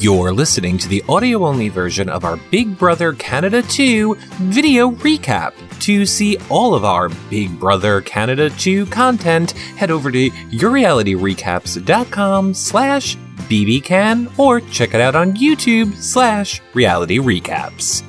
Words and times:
You're 0.00 0.32
listening 0.32 0.78
to 0.78 0.88
the 0.88 1.02
audio 1.08 1.44
only 1.44 1.70
version 1.70 2.08
of 2.08 2.24
our 2.24 2.36
Big 2.52 2.78
Brother 2.78 3.14
Canada 3.14 3.62
2 3.62 4.14
video 4.42 4.92
recap. 4.92 5.54
To 5.80 6.06
see 6.06 6.38
all 6.48 6.76
of 6.76 6.84
our 6.84 7.08
Big 7.28 7.58
Brother 7.58 8.00
Canada 8.02 8.48
2 8.48 8.86
content, 8.86 9.50
head 9.50 9.90
over 9.90 10.12
to 10.12 10.30
yourrealityrecaps.com 10.30 12.54
slash 12.54 13.16
bbcan 13.16 14.38
or 14.38 14.60
check 14.60 14.94
it 14.94 15.00
out 15.00 15.16
on 15.16 15.32
YouTube 15.32 15.92
slash 15.96 16.62
reality 16.74 17.18
recaps. 17.18 18.04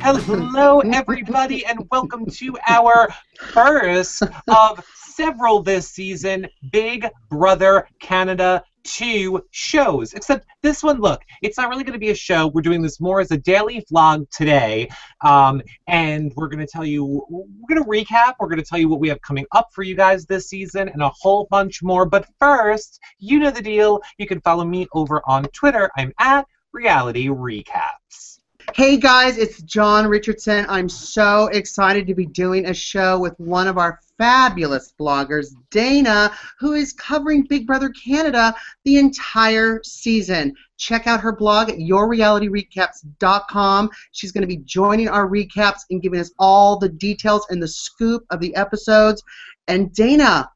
Hello, 0.00 0.80
everybody, 0.80 1.66
and 1.66 1.86
welcome 1.90 2.24
to 2.24 2.56
our 2.66 3.10
first 3.52 4.22
of 4.48 4.82
several 4.94 5.62
this 5.62 5.86
season 5.86 6.48
Big 6.70 7.06
Brother 7.28 7.86
Canada 8.00 8.64
2 8.84 9.44
shows. 9.50 10.14
Except 10.14 10.46
this 10.62 10.82
one, 10.82 11.00
look, 11.00 11.22
it's 11.42 11.58
not 11.58 11.68
really 11.68 11.84
going 11.84 11.94
to 11.94 11.98
be 11.98 12.10
a 12.10 12.14
show. 12.14 12.48
We're 12.48 12.62
doing 12.62 12.82
this 12.82 13.00
more 13.00 13.20
as 13.20 13.30
a 13.30 13.36
daily 13.36 13.84
vlog 13.92 14.28
today. 14.30 14.88
Um, 15.22 15.62
and 15.86 16.32
we're 16.36 16.48
going 16.48 16.64
to 16.64 16.70
tell 16.70 16.84
you, 16.84 17.24
we're 17.28 17.74
going 17.74 17.82
to 17.82 17.88
recap. 17.88 18.34
We're 18.38 18.48
going 18.48 18.58
to 18.58 18.64
tell 18.64 18.78
you 18.78 18.88
what 18.88 19.00
we 19.00 19.08
have 19.08 19.20
coming 19.22 19.46
up 19.52 19.68
for 19.72 19.82
you 19.82 19.94
guys 19.94 20.26
this 20.26 20.48
season 20.48 20.88
and 20.88 21.02
a 21.02 21.10
whole 21.10 21.46
bunch 21.50 21.82
more. 21.82 22.06
But 22.06 22.26
first, 22.38 23.00
you 23.18 23.38
know 23.38 23.50
the 23.50 23.62
deal. 23.62 24.00
You 24.18 24.26
can 24.26 24.40
follow 24.40 24.64
me 24.64 24.86
over 24.92 25.22
on 25.26 25.44
Twitter. 25.44 25.90
I'm 25.96 26.12
at 26.18 26.46
Reality 26.72 27.28
Recaps. 27.28 28.29
Hey 28.74 28.98
guys, 28.98 29.36
it's 29.36 29.60
John 29.62 30.06
Richardson. 30.06 30.64
I'm 30.68 30.88
so 30.88 31.46
excited 31.46 32.06
to 32.06 32.14
be 32.14 32.26
doing 32.26 32.66
a 32.66 32.74
show 32.74 33.18
with 33.18 33.34
one 33.40 33.66
of 33.66 33.78
our 33.78 33.98
fabulous 34.16 34.94
bloggers, 34.98 35.48
Dana, 35.70 36.30
who 36.58 36.74
is 36.74 36.92
covering 36.92 37.46
Big 37.48 37.66
Brother 37.66 37.88
Canada 37.88 38.54
the 38.84 38.98
entire 38.98 39.80
season. 39.82 40.54
Check 40.76 41.08
out 41.08 41.20
her 41.20 41.32
blog 41.32 41.68
at 41.68 41.78
yourrealityrecaps.com. 41.78 43.90
She's 44.12 44.30
going 44.30 44.42
to 44.42 44.46
be 44.46 44.58
joining 44.58 45.08
our 45.08 45.28
recaps 45.28 45.80
and 45.90 46.00
giving 46.00 46.20
us 46.20 46.30
all 46.38 46.78
the 46.78 46.90
details 46.90 47.44
and 47.50 47.60
the 47.60 47.68
scoop 47.68 48.24
of 48.30 48.38
the 48.38 48.54
episodes. 48.54 49.20
And 49.66 49.92
Dana, 49.92 50.48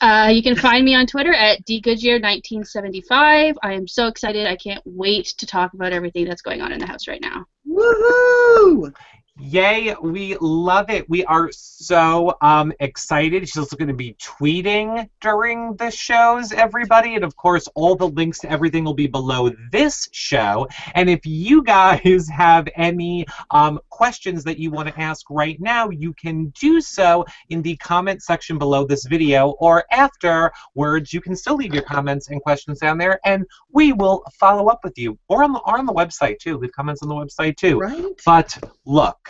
uh, 0.00 0.30
you 0.32 0.42
can 0.42 0.56
find 0.56 0.84
me 0.84 0.94
on 0.94 1.06
Twitter 1.06 1.32
at 1.32 1.64
dgoodyear1975. 1.64 3.54
I 3.62 3.72
am 3.72 3.86
so 3.86 4.06
excited. 4.06 4.46
I 4.46 4.56
can't 4.56 4.82
wait 4.84 5.26
to 5.38 5.46
talk 5.46 5.74
about 5.74 5.92
everything 5.92 6.24
that's 6.24 6.42
going 6.42 6.60
on 6.60 6.72
in 6.72 6.78
the 6.78 6.86
house 6.86 7.06
right 7.06 7.20
now. 7.20 7.46
woohoo! 7.66 8.92
Yay, 9.40 9.94
we 10.02 10.36
love 10.40 10.90
it. 10.90 11.08
We 11.08 11.24
are 11.26 11.48
so 11.52 12.34
um, 12.40 12.72
excited. 12.80 13.48
She's 13.48 13.56
also 13.56 13.76
going 13.76 13.86
to 13.86 13.94
be 13.94 14.14
tweeting 14.14 15.08
during 15.20 15.76
the 15.76 15.92
shows, 15.92 16.50
everybody. 16.50 17.14
And 17.14 17.22
of 17.22 17.36
course, 17.36 17.68
all 17.76 17.94
the 17.94 18.08
links 18.08 18.40
to 18.40 18.50
everything 18.50 18.82
will 18.82 18.94
be 18.94 19.06
below 19.06 19.52
this 19.70 20.08
show. 20.10 20.66
And 20.94 21.08
if 21.08 21.24
you 21.24 21.62
guys 21.62 22.28
have 22.34 22.68
any 22.74 23.26
um, 23.52 23.78
questions 23.90 24.42
that 24.42 24.58
you 24.58 24.72
want 24.72 24.88
to 24.88 25.00
ask 25.00 25.24
right 25.30 25.60
now, 25.60 25.88
you 25.88 26.14
can 26.14 26.48
do 26.60 26.80
so 26.80 27.24
in 27.48 27.62
the 27.62 27.76
comment 27.76 28.24
section 28.24 28.58
below 28.58 28.84
this 28.84 29.04
video 29.04 29.50
or 29.60 29.84
afterwards. 29.92 31.12
You 31.12 31.20
can 31.20 31.36
still 31.36 31.54
leave 31.54 31.72
your 31.72 31.84
comments 31.84 32.28
and 32.28 32.42
questions 32.42 32.80
down 32.80 32.98
there, 32.98 33.20
and 33.24 33.46
we 33.72 33.92
will 33.92 34.24
follow 34.32 34.66
up 34.66 34.80
with 34.82 34.98
you. 34.98 35.16
Or 35.28 35.44
on 35.44 35.52
the, 35.52 35.60
or 35.60 35.78
on 35.78 35.86
the 35.86 35.94
website, 35.94 36.40
too. 36.40 36.58
Leave 36.58 36.72
comments 36.72 37.02
on 37.02 37.08
the 37.08 37.14
website, 37.14 37.56
too. 37.56 37.78
Right? 37.78 38.04
But 38.24 38.58
look, 38.84 39.27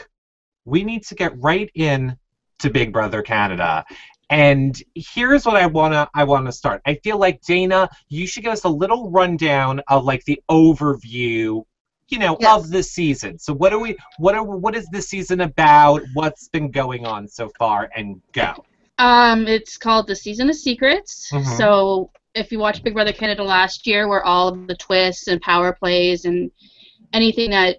we 0.69 0.85
need 0.85 1.03
to 1.05 1.15
get 1.15 1.33
right 1.41 1.71
in 1.75 2.17
to 2.61 2.71
Big 2.71 2.93
Brother 2.93 3.23
Canada. 3.23 3.85
And 4.31 4.81
here's 4.95 5.47
what 5.47 5.57
I 5.57 5.67
wanna 5.67 6.09
I 6.15 6.25
wanna 6.25 6.53
start. 6.53 6.83
I 6.87 6.95
feel 7.03 7.19
like 7.19 7.41
Dana, 7.43 7.89
you 8.09 8.27
should 8.27 8.43
give 8.43 8.53
us 8.53 8.65
a 8.65 8.69
little 8.69 9.11
rundown 9.11 9.81
of 9.89 10.05
like 10.05 10.25
the 10.25 10.41
overview, 10.51 11.65
you 12.09 12.19
know, 12.19 12.37
Yes. 12.39 12.65
of 12.65 12.71
the 12.71 12.83
season. 12.83 13.39
So 13.39 13.55
what 13.55 13.73
are 13.73 13.79
we 13.79 13.97
what 14.19 14.35
are 14.35 14.45
what 14.45 14.77
is 14.77 14.87
this 14.93 15.09
season 15.09 15.41
about? 15.41 16.03
What's 16.15 16.49
been 16.49 16.71
going 16.71 17.07
on 17.07 17.27
so 17.27 17.51
far? 17.59 17.91
And 17.97 18.21
go. 18.33 18.65
Um, 18.99 19.47
it's 19.47 19.79
called 19.79 20.09
The 20.09 20.17
Season 20.17 20.51
of 20.51 20.57
Secrets. 20.57 21.31
Mhm. 21.33 21.57
So 21.57 22.11
if 22.35 22.53
you 22.53 22.59
watched 22.59 22.83
Big 22.85 22.95
Brother 22.95 23.13
Canada 23.13 23.45
last 23.45 23.87
year, 23.87 24.09
where 24.09 24.25
all 24.25 24.49
of 24.49 24.67
the 24.67 24.75
twists 24.75 25.29
and 25.29 25.41
power 25.41 25.73
plays 25.73 26.25
and 26.25 26.51
anything 27.13 27.51
that 27.51 27.79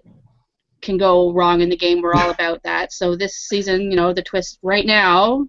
can 0.82 0.96
go 0.96 1.32
wrong 1.32 1.60
in 1.60 1.68
the 1.68 1.76
game, 1.76 2.00
we're 2.02 2.14
all 2.14 2.30
about 2.30 2.62
that. 2.64 2.92
So 2.92 3.16
this 3.16 3.34
season, 3.36 3.90
you 3.90 3.96
know, 3.96 4.12
the 4.12 4.22
twist 4.22 4.58
right 4.62 4.86
now, 4.86 5.46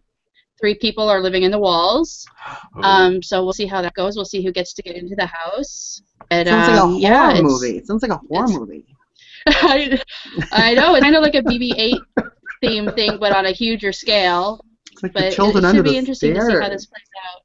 three 0.60 0.76
people 0.76 1.10
are 1.10 1.22
living 1.22 1.44
in 1.44 1.52
the 1.52 1.60
walls. 1.60 2.26
Um, 2.84 3.22
so 3.22 3.44
we'll 3.44 3.54
see 3.54 3.66
how 3.66 3.82
that 3.82 3.94
goes. 3.96 4.16
We'll 4.16 4.24
see 4.26 4.42
who 4.44 4.52
gets 4.52 4.74
to 4.74 4.82
get 4.82 4.96
into 4.96 5.14
the 5.16 5.26
house. 5.26 6.02
And, 6.32 6.48
Sounds 6.48 6.68
like 6.70 6.78
a 6.78 6.82
um, 6.82 6.90
horror 6.92 7.02
yeah, 7.02 7.30
it's- 7.32 7.44
movie. 7.44 7.78
It 7.78 7.86
sounds 7.86 8.02
like 8.02 8.12
a 8.12 8.18
horror 8.30 8.48
movie. 8.48 8.86
I, 9.48 10.02
I 10.52 10.74
know 10.74 10.96
it's 10.96 11.04
kind 11.04 11.16
of 11.16 11.22
like 11.22 11.36
a 11.36 11.42
BB-8 11.42 12.00
theme 12.62 12.92
thing, 12.94 13.18
but 13.20 13.36
on 13.36 13.46
a 13.46 13.52
huger 13.52 13.92
scale. 13.92 14.64
It's 14.92 15.04
like 15.04 15.14
But 15.14 15.24
the 15.30 15.32
children 15.32 15.64
it 15.66 15.68
under 15.68 15.80
should 15.80 15.84
be 15.86 15.92
the 15.92 15.98
interesting 15.98 16.34
stairs. 16.34 16.48
to 16.48 16.54
see 16.56 16.62
how 16.64 16.70
this 16.70 16.86
plays 16.86 17.04
out. 17.34 17.42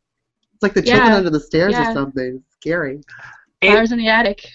It's 0.54 0.62
like 0.62 0.75
the 0.75 0.82
children 0.82 1.08
Yeah, 1.10 1.16
under 1.16 1.30
the 1.30 1.41
stairs 1.41 1.75
or 1.75 1.80
yeah. 1.82 1.92
something. 1.92 2.42
Scary. 2.60 3.00
It- 3.66 3.71
Flowers 3.72 3.93
in 3.93 3.99
the 3.99 4.09
attic. 4.09 4.49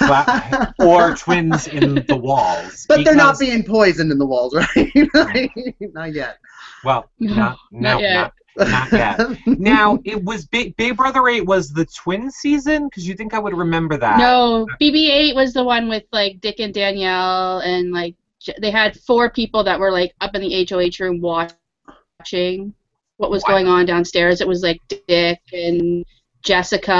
Wow. 0.00 0.72
or 0.78 1.14
twins 1.16 1.66
in 1.68 2.04
the 2.06 2.16
walls. 2.16 2.86
But 2.88 3.04
they're 3.04 3.14
not 3.14 3.38
being 3.38 3.62
poisoned 3.64 4.10
in 4.12 4.18
the 4.18 4.26
walls, 4.26 4.54
right? 4.76 5.50
not 5.94 6.12
yet. 6.12 6.38
well, 6.84 7.10
No, 7.18 7.34
not, 7.34 7.58
no, 7.72 7.80
not 7.92 8.00
yet. 8.00 8.32
not 8.56 8.68
Not 8.68 8.92
yet. 8.92 9.20
Now, 9.46 9.98
it 10.04 10.22
was 10.24 10.46
Big, 10.46 10.76
Big 10.76 10.96
Brother 10.96 11.26
8 11.28 11.46
was 11.46 11.70
the 11.72 11.86
twin 11.86 12.30
season? 12.30 12.86
Because 12.88 13.06
you 13.06 13.14
think 13.14 13.34
I 13.34 13.38
would 13.38 13.54
remember 13.56 13.96
that. 13.96 14.18
No, 14.18 14.66
BB-8 14.80 15.34
was 15.34 15.52
the 15.52 15.62
one 15.64 15.88
with 15.88 16.04
like 16.12 16.40
Dick 16.40 16.58
and 16.60 16.74
Danielle, 16.74 17.58
and 17.60 17.92
like 17.92 18.14
J- 18.40 18.54
they 18.60 18.70
had 18.70 18.98
four 19.00 19.30
people 19.30 19.62
that 19.64 19.78
were 19.78 19.90
like 19.92 20.12
up 20.20 20.34
in 20.34 20.40
the 20.42 20.66
HOH 20.68 21.02
room 21.04 21.20
watching 21.20 22.74
what 23.16 23.30
was 23.30 23.42
Wow. 23.42 23.54
going 23.54 23.66
on 23.68 23.86
downstairs. 23.86 24.40
It 24.40 24.48
was 24.48 24.62
like 24.62 24.80
Dick 24.88 25.40
and 25.52 26.04
Jessica 26.48 26.92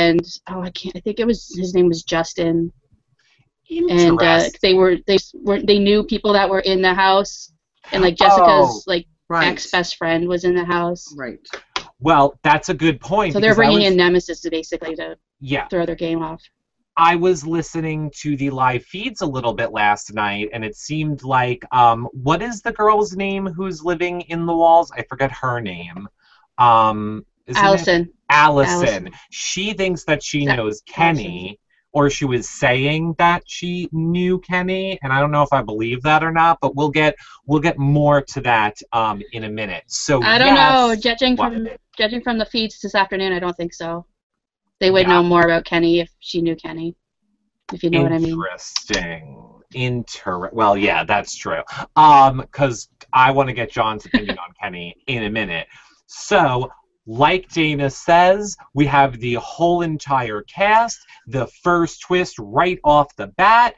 and 0.00 0.20
oh 0.48 0.60
I 0.62 0.70
can't 0.70 0.96
I 0.96 1.00
think 1.00 1.20
it 1.20 1.26
was 1.26 1.54
his 1.56 1.74
name 1.74 1.88
was 1.88 2.02
Justin 2.02 2.72
and 3.70 4.20
uh, 4.20 4.48
they 4.62 4.74
were 4.74 4.96
they 5.06 5.18
were 5.34 5.60
they 5.60 5.78
knew 5.78 6.04
people 6.04 6.32
that 6.32 6.48
were 6.48 6.60
in 6.60 6.80
the 6.80 6.94
house 6.94 7.52
and 7.92 8.02
like 8.02 8.16
Jessica's 8.16 8.46
Oh, 8.46 8.82
like 8.86 9.06
right. 9.28 9.48
ex 9.48 9.70
best 9.70 9.96
friend 9.96 10.26
was 10.28 10.44
in 10.44 10.54
the 10.54 10.64
house. 10.64 11.14
Right. 11.16 11.38
Well, 12.00 12.38
that's 12.42 12.68
a 12.70 12.74
good 12.74 12.98
point. 13.00 13.32
So 13.34 13.40
they're 13.40 13.54
bringing 13.54 13.78
was- 13.84 13.92
in 13.92 13.96
Nemesis 13.96 14.40
to 14.42 14.50
basically 14.50 14.94
to 14.96 15.16
Yeah. 15.40 15.66
throw 15.68 15.84
their 15.86 15.96
game 15.96 16.22
off. 16.22 16.42
I 16.96 17.16
was 17.16 17.44
listening 17.44 18.10
to 18.20 18.36
the 18.36 18.50
live 18.50 18.84
feeds 18.84 19.20
a 19.20 19.26
little 19.26 19.52
bit 19.52 19.72
last 19.72 20.14
night, 20.14 20.48
and 20.52 20.64
it 20.64 20.76
seemed 20.76 21.24
like 21.24 21.64
um, 21.72 22.08
what 22.12 22.40
is 22.40 22.62
the 22.62 22.72
girl's 22.72 23.16
name 23.16 23.46
who's 23.46 23.82
living 23.84 24.20
in 24.22 24.46
the 24.46 24.54
walls? 24.54 24.92
I 24.96 25.02
forget 25.08 25.32
her 25.32 25.60
name. 25.60 26.08
Um, 26.58 26.98
isn't 27.00 27.22
it- 27.22 27.33
Allison. 27.54 28.12
Allison. 28.30 28.78
Allison. 28.78 29.10
She 29.30 29.72
thinks 29.74 30.04
that 30.04 30.22
she 30.22 30.44
Yeah, 30.44 30.56
knows 30.56 30.82
Kenny, 30.86 31.58
or 31.92 32.10
she 32.10 32.24
was 32.24 32.48
saying 32.48 33.14
that 33.18 33.42
she 33.46 33.88
knew 33.92 34.38
Kenny, 34.40 34.98
and 35.02 35.12
I 35.12 35.20
don't 35.20 35.30
know 35.30 35.42
if 35.42 35.52
I 35.52 35.62
believe 35.62 36.02
that 36.02 36.24
or 36.24 36.32
not. 36.32 36.58
But 36.60 36.74
we'll 36.74 36.90
get 36.90 37.14
we'll 37.46 37.60
get 37.60 37.78
more 37.78 38.22
to 38.22 38.40
that 38.42 38.76
um, 38.92 39.22
in 39.32 39.44
a 39.44 39.48
minute. 39.50 39.84
So 39.88 40.22
I 40.22 40.38
don't 40.38 40.54
know. 40.54 40.96
Judging 41.00 41.36
from 41.36 41.68
judging 41.96 42.22
from 42.22 42.38
the 42.38 42.46
feeds 42.46 42.80
this 42.80 42.94
afternoon, 42.94 43.32
I 43.32 43.38
don't 43.38 43.56
think 43.56 43.74
so. 43.74 44.06
They 44.80 44.90
would 44.90 45.06
Yeah. 45.06 45.20
know 45.20 45.22
more 45.22 45.42
about 45.42 45.64
Kenny 45.64 46.00
if 46.00 46.10
she 46.18 46.40
knew 46.42 46.56
Kenny. 46.56 46.96
If 47.72 47.82
you 47.82 47.90
know 47.90 48.02
what 48.02 48.12
I 48.12 48.18
mean. 48.18 48.30
Interesting. 48.34 49.40
Inter. 49.72 50.50
Well, 50.52 50.76
yeah, 50.76 51.04
that's 51.04 51.34
true. 51.36 51.62
Um, 51.96 52.38
because 52.38 52.88
I 53.12 53.30
want 53.30 53.48
to 53.48 53.52
get 53.52 53.70
John's 53.70 54.04
opinion 54.04 54.38
on 54.38 54.52
Kenny 54.60 54.94
in 55.06 55.24
a 55.24 55.30
minute. 55.30 55.66
So, 56.06 56.70
like 57.06 57.48
Dana 57.50 57.90
says, 57.90 58.56
we 58.72 58.86
have 58.86 59.20
the 59.20 59.34
whole 59.34 59.82
entire 59.82 60.42
cast. 60.42 60.98
The 61.26 61.46
first 61.62 62.00
twist 62.02 62.36
right 62.38 62.78
off 62.84 63.14
the 63.16 63.28
bat. 63.28 63.74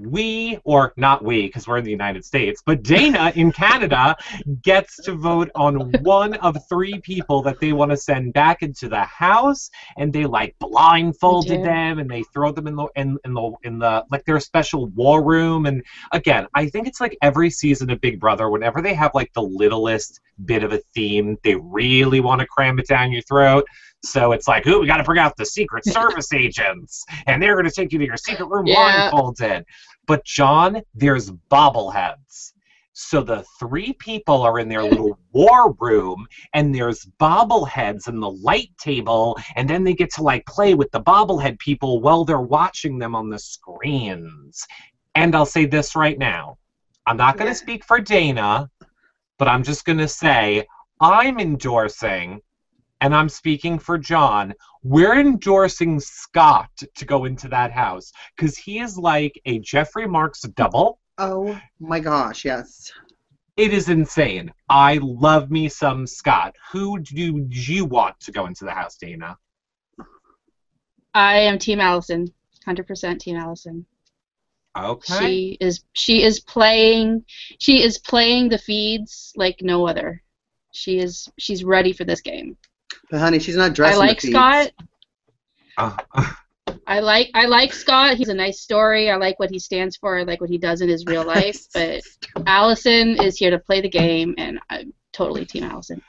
We, 0.00 0.58
or 0.64 0.92
not 0.96 1.24
we, 1.24 1.46
because 1.46 1.66
we're 1.68 1.78
in 1.78 1.84
the 1.84 1.90
United 1.90 2.24
States, 2.24 2.62
but 2.64 2.82
Dana 2.82 3.32
in 3.34 3.52
Canada 3.52 4.16
gets 4.62 4.96
to 5.04 5.12
vote 5.12 5.50
on 5.54 5.92
one 6.02 6.34
of 6.34 6.56
three 6.68 7.00
people 7.00 7.42
that 7.42 7.60
they 7.60 7.72
want 7.72 7.90
to 7.90 7.96
send 7.96 8.32
back 8.32 8.62
into 8.62 8.88
the 8.88 9.02
house, 9.02 9.70
and 9.96 10.12
they 10.12 10.24
like 10.24 10.56
blindfolded 10.58 11.64
them, 11.64 11.98
and 11.98 12.10
they 12.10 12.22
throw 12.32 12.52
them 12.52 12.66
in 12.66 12.76
the 12.76 12.86
in, 12.96 13.18
in 13.24 13.34
the 13.34 13.52
in 13.64 13.78
the 13.78 14.04
like 14.10 14.24
their 14.24 14.40
special 14.40 14.86
war 14.88 15.22
room. 15.22 15.66
And 15.66 15.82
again, 16.12 16.46
I 16.54 16.68
think 16.68 16.86
it's 16.86 17.00
like 17.00 17.16
every 17.22 17.50
season 17.50 17.90
of 17.90 18.00
Big 18.00 18.18
Brother, 18.20 18.48
whenever 18.48 18.80
they 18.80 18.94
have 18.94 19.12
like 19.14 19.32
the 19.34 19.42
littlest 19.42 20.20
bit 20.44 20.64
of 20.64 20.72
a 20.72 20.78
theme, 20.94 21.36
they 21.44 21.56
really 21.56 22.20
want 22.20 22.40
to 22.40 22.46
cram 22.46 22.78
it 22.78 22.86
down 22.86 23.12
your 23.12 23.22
throat. 23.22 23.66
So 24.04 24.32
it's 24.32 24.48
like, 24.48 24.66
ooh, 24.66 24.80
we 24.80 24.86
got 24.86 24.98
to 24.98 25.04
bring 25.04 25.18
out 25.20 25.36
the 25.36 25.46
Secret 25.46 25.84
Service 25.88 26.32
agents, 26.32 27.04
and 27.26 27.42
they're 27.42 27.54
going 27.54 27.66
to 27.66 27.72
take 27.72 27.92
you 27.92 27.98
to 27.98 28.06
your 28.06 28.16
secret 28.16 28.46
room 28.46 28.66
Yeah. 28.66 29.10
blindfolded. 29.10 29.64
But 30.06 30.24
John, 30.24 30.82
there's 30.94 31.30
bobbleheads. 31.50 32.52
So 32.94 33.22
the 33.22 33.44
three 33.58 33.94
people 33.94 34.42
are 34.42 34.58
in 34.58 34.68
their 34.68 34.84
little 34.86 35.18
war 35.32 35.74
room, 35.80 36.26
and 36.54 36.74
there's 36.74 37.06
bobbleheads 37.20 38.06
and 38.08 38.22
the 38.22 38.30
light 38.30 38.70
table, 38.80 39.38
and 39.56 39.68
then 39.68 39.84
they 39.84 39.94
get 39.94 40.12
to 40.14 40.22
like 40.22 40.44
play 40.46 40.74
with 40.74 40.90
the 40.92 41.00
bobblehead 41.00 41.58
people 41.58 42.00
while 42.00 42.24
they're 42.24 42.40
watching 42.40 42.98
them 42.98 43.14
on 43.14 43.30
the 43.30 43.38
screens. 43.38 44.66
And 45.14 45.34
I'll 45.34 45.46
say 45.46 45.66
this 45.66 45.96
right 45.96 46.18
now 46.18 46.56
I'm 47.06 47.16
not 47.16 47.38
going 47.38 47.48
to 47.50 47.54
Yeah. 47.54 47.58
speak 47.58 47.84
for 47.84 48.00
Dana, 48.00 48.68
but 49.38 49.48
I'm 49.48 49.62
just 49.64 49.84
going 49.84 49.98
to 49.98 50.08
say 50.08 50.66
I'm 51.00 51.38
endorsing, 51.40 52.40
and 53.00 53.14
I'm 53.14 53.28
speaking 53.28 53.78
for 53.78 53.98
John, 53.98 54.54
we're 54.82 55.18
endorsing 55.18 56.00
Scott 56.00 56.70
to 56.94 57.04
go 57.04 57.24
into 57.24 57.48
that 57.48 57.72
house 57.72 58.12
because 58.36 58.56
he 58.56 58.80
is 58.80 58.96
like 58.96 59.40
a 59.46 59.58
Jeffrey 59.60 60.06
Marks 60.06 60.42
double. 60.42 61.00
Oh 61.18 61.58
my 61.78 62.00
gosh, 62.00 62.44
yes. 62.44 62.92
It 63.56 63.74
is 63.74 63.88
insane. 63.88 64.52
I 64.68 64.98
love 65.02 65.50
me 65.50 65.68
some 65.68 66.06
Scott. 66.06 66.56
Who 66.72 66.98
do 67.00 67.46
you 67.50 67.84
want 67.84 68.18
to 68.20 68.32
go 68.32 68.46
into 68.46 68.64
the 68.64 68.70
house, 68.70 68.96
Dana? 68.96 69.36
I 71.12 71.40
am 71.40 71.58
Team 71.58 71.80
Allison, 71.80 72.32
hundred 72.64 72.86
percent 72.86 73.20
Team 73.20 73.36
Allison. 73.36 73.84
Okay. 74.78 75.18
She 75.18 75.58
is 75.60 75.84
she 75.92 76.22
is 76.22 76.40
playing 76.40 77.24
she 77.58 77.82
is 77.82 77.98
playing 77.98 78.48
the 78.48 78.58
feeds 78.58 79.32
like 79.36 79.60
no 79.60 79.86
other. 79.86 80.22
She 80.72 80.98
is 80.98 81.28
she's 81.38 81.64
ready 81.64 81.92
for 81.92 82.04
this 82.04 82.20
game. 82.20 82.56
But 83.10 83.20
honey, 83.20 83.38
she's 83.38 83.56
not 83.56 83.74
dressed. 83.74 83.94
I 83.94 83.98
like 83.98 84.20
the 84.20 84.28
feeds. 84.28 84.34
Scott. 84.34 84.72
Uh, 85.76 85.96
I 86.86 87.00
like 87.00 87.30
I 87.34 87.46
like 87.46 87.72
Scott. 87.72 88.16
He's 88.16 88.28
a 88.28 88.34
nice 88.34 88.60
story. 88.60 89.10
I 89.10 89.16
like 89.16 89.38
what 89.38 89.50
he 89.50 89.58
stands 89.58 89.96
for. 89.96 90.18
I 90.18 90.22
like 90.22 90.40
what 90.40 90.50
he 90.50 90.58
does 90.58 90.80
in 90.80 90.88
his 90.88 91.04
real 91.06 91.24
life. 91.36 91.66
But 91.72 92.02
Allison 92.46 93.20
is 93.20 93.36
here 93.36 93.50
to 93.50 93.58
play 93.58 93.80
the 93.80 93.88
game, 93.88 94.34
and 94.38 94.60
I'm 94.68 94.92
totally 95.12 95.44
Team 95.44 95.64
Allison. 95.64 96.02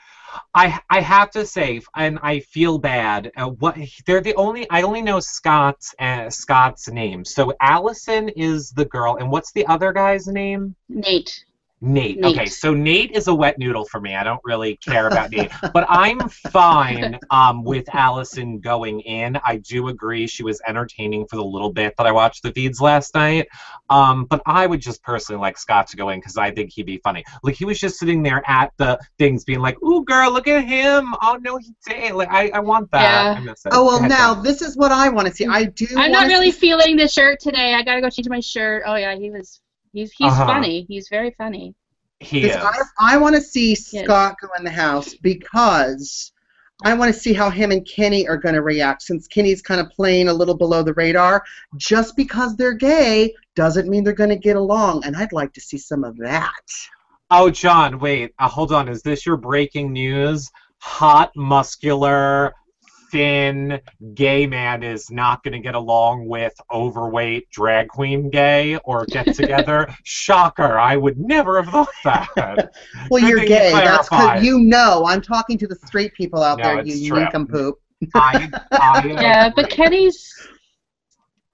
I 0.54 0.80
I 0.88 1.00
have 1.00 1.30
to 1.32 1.44
say, 1.44 1.80
and 1.94 2.18
I 2.22 2.40
feel 2.40 2.78
bad. 2.78 3.32
Uh, 3.36 3.48
what 3.48 3.76
they're 4.06 4.20
the 4.20 4.34
only 4.34 4.68
I 4.70 4.82
only 4.82 5.02
know 5.02 5.20
Scott's 5.20 5.94
uh, 5.98 6.30
Scott's 6.30 6.88
name. 6.88 7.24
So 7.24 7.52
Allison 7.60 8.28
is 8.30 8.70
the 8.70 8.84
girl, 8.84 9.16
and 9.16 9.30
what's 9.30 9.52
the 9.52 9.66
other 9.66 9.92
guy's 9.92 10.26
name? 10.26 10.74
Nate. 10.88 11.44
Nate. 11.82 12.20
Nate. 12.20 12.36
Okay, 12.36 12.46
so 12.46 12.72
Nate 12.72 13.10
is 13.10 13.26
a 13.26 13.34
wet 13.34 13.58
noodle 13.58 13.84
for 13.84 14.00
me. 14.00 14.14
I 14.14 14.22
don't 14.22 14.40
really 14.44 14.76
care 14.76 15.08
about 15.08 15.32
Nate, 15.32 15.50
but 15.74 15.84
I'm 15.88 16.28
fine 16.28 17.18
um, 17.30 17.64
with 17.64 17.92
Allison 17.92 18.60
going 18.60 19.00
in. 19.00 19.36
I 19.44 19.56
do 19.56 19.88
agree 19.88 20.28
she 20.28 20.44
was 20.44 20.60
entertaining 20.68 21.26
for 21.26 21.34
the 21.34 21.44
little 21.44 21.72
bit 21.72 21.94
that 21.98 22.06
I 22.06 22.12
watched 22.12 22.44
the 22.44 22.52
feeds 22.52 22.80
last 22.80 23.16
night. 23.16 23.48
Um, 23.90 24.26
but 24.26 24.40
I 24.46 24.64
would 24.66 24.80
just 24.80 25.02
personally 25.02 25.40
like 25.40 25.58
Scott 25.58 25.88
to 25.88 25.96
go 25.96 26.10
in 26.10 26.20
because 26.20 26.36
I 26.36 26.52
think 26.52 26.70
he'd 26.72 26.86
be 26.86 26.98
funny. 26.98 27.24
Like 27.42 27.56
he 27.56 27.64
was 27.64 27.80
just 27.80 27.98
sitting 27.98 28.22
there 28.22 28.42
at 28.46 28.72
the 28.76 29.00
things, 29.18 29.42
being 29.42 29.60
like, 29.60 29.82
"Ooh, 29.82 30.04
girl, 30.04 30.30
look 30.32 30.46
at 30.46 30.64
him! 30.64 31.14
Oh 31.20 31.36
no, 31.42 31.56
he 31.56 31.74
did! 31.88 32.12
Like 32.12 32.28
I, 32.30 32.50
I 32.50 32.60
want 32.60 32.92
that. 32.92 33.02
Yeah. 33.02 33.34
I 33.38 33.40
miss 33.40 33.66
it. 33.66 33.72
Oh 33.74 33.84
well, 33.84 34.00
now 34.00 34.34
Jen. 34.34 34.44
this 34.44 34.62
is 34.62 34.76
what 34.76 34.92
I 34.92 35.08
want 35.08 35.26
to 35.26 35.34
see. 35.34 35.46
I 35.46 35.64
do. 35.64 35.86
I'm 35.96 36.12
not 36.12 36.28
really 36.28 36.52
see- 36.52 36.60
feeling 36.60 36.96
the 36.96 37.08
shirt 37.08 37.40
today. 37.40 37.74
I 37.74 37.82
gotta 37.82 38.00
go 38.00 38.08
change 38.08 38.28
my 38.28 38.40
shirt. 38.40 38.84
Oh 38.86 38.94
yeah, 38.94 39.16
he 39.16 39.30
was. 39.32 39.60
He's 39.92 40.12
he's 40.12 40.28
Uh-huh. 40.32 40.46
funny. 40.46 40.84
He's 40.88 41.08
very 41.08 41.30
funny. 41.32 41.74
he 42.20 42.44
is. 42.48 42.56
I, 42.56 42.72
I 43.00 43.16
want 43.16 43.34
to 43.34 43.40
see 43.40 43.70
Yes. 43.70 44.04
Scott 44.04 44.36
go 44.40 44.48
in 44.58 44.64
the 44.64 44.70
house 44.70 45.14
because 45.14 46.32
I 46.84 46.94
want 46.94 47.12
to 47.14 47.18
see 47.20 47.32
how 47.32 47.50
him 47.50 47.70
and 47.72 47.86
Kenny 47.86 48.26
are 48.28 48.36
going 48.36 48.54
to 48.54 48.62
react. 48.62 49.02
Since 49.02 49.26
Kenny's 49.28 49.60
kind 49.62 49.80
of 49.80 49.88
playing 49.90 50.28
a 50.28 50.32
little 50.32 50.56
below 50.56 50.82
the 50.82 50.94
radar, 50.94 51.44
just 51.76 52.16
because 52.16 52.56
they're 52.56 52.72
gay 52.74 53.34
doesn't 53.54 53.88
mean 53.88 54.02
they're 54.04 54.12
going 54.12 54.30
to 54.30 54.36
get 54.36 54.56
along, 54.56 55.04
and 55.04 55.16
I'd 55.16 55.32
like 55.32 55.52
to 55.54 55.60
see 55.60 55.78
some 55.78 56.02
of 56.04 56.16
that. 56.18 56.62
Oh, 57.30 57.50
John, 57.50 57.98
wait. 57.98 58.34
Uh, 58.38 58.48
hold 58.48 58.72
on. 58.72 58.88
Is 58.88 59.02
this 59.02 59.24
your 59.26 59.36
breaking 59.36 59.92
news? 59.92 60.50
Hot, 60.78 61.30
muscular, 61.36 62.52
thin, 63.12 63.80
gay 64.14 64.46
man 64.46 64.82
is 64.82 65.10
not 65.10 65.44
going 65.44 65.52
to 65.52 65.60
get 65.60 65.74
along 65.76 66.26
with 66.26 66.52
overweight 66.72 67.48
drag 67.50 67.88
queen 67.88 68.30
gay 68.30 68.78
or 68.84 69.06
get 69.06 69.34
together. 69.34 69.86
Shocker. 70.04 70.78
I 70.78 70.96
would 70.96 71.18
never 71.20 71.62
have 71.62 71.72
thought 72.02 72.26
that. 72.34 72.72
Well, 73.10 73.20
Good 73.20 73.28
you're 73.28 73.38
thing 73.40 73.48
you 73.50 73.54
gay. 73.56 73.72
That's 73.72 74.08
clarified. 74.08 74.40
because 74.40 74.44
you 74.46 74.58
know. 74.60 75.04
I'm 75.06 75.20
talking 75.22 75.58
to 75.58 75.66
the 75.68 75.76
straight 75.86 76.12
people 76.14 76.42
out 76.42 76.58
No, 76.58 76.64
there, 76.64 76.84
you 76.84 77.08
true. 77.10 77.20
nincompoop. 77.20 77.74
I, 78.14 78.50
I 78.72 79.06
Yeah, 79.06 79.50
but. 79.54 79.70
Kenny's 79.70 80.32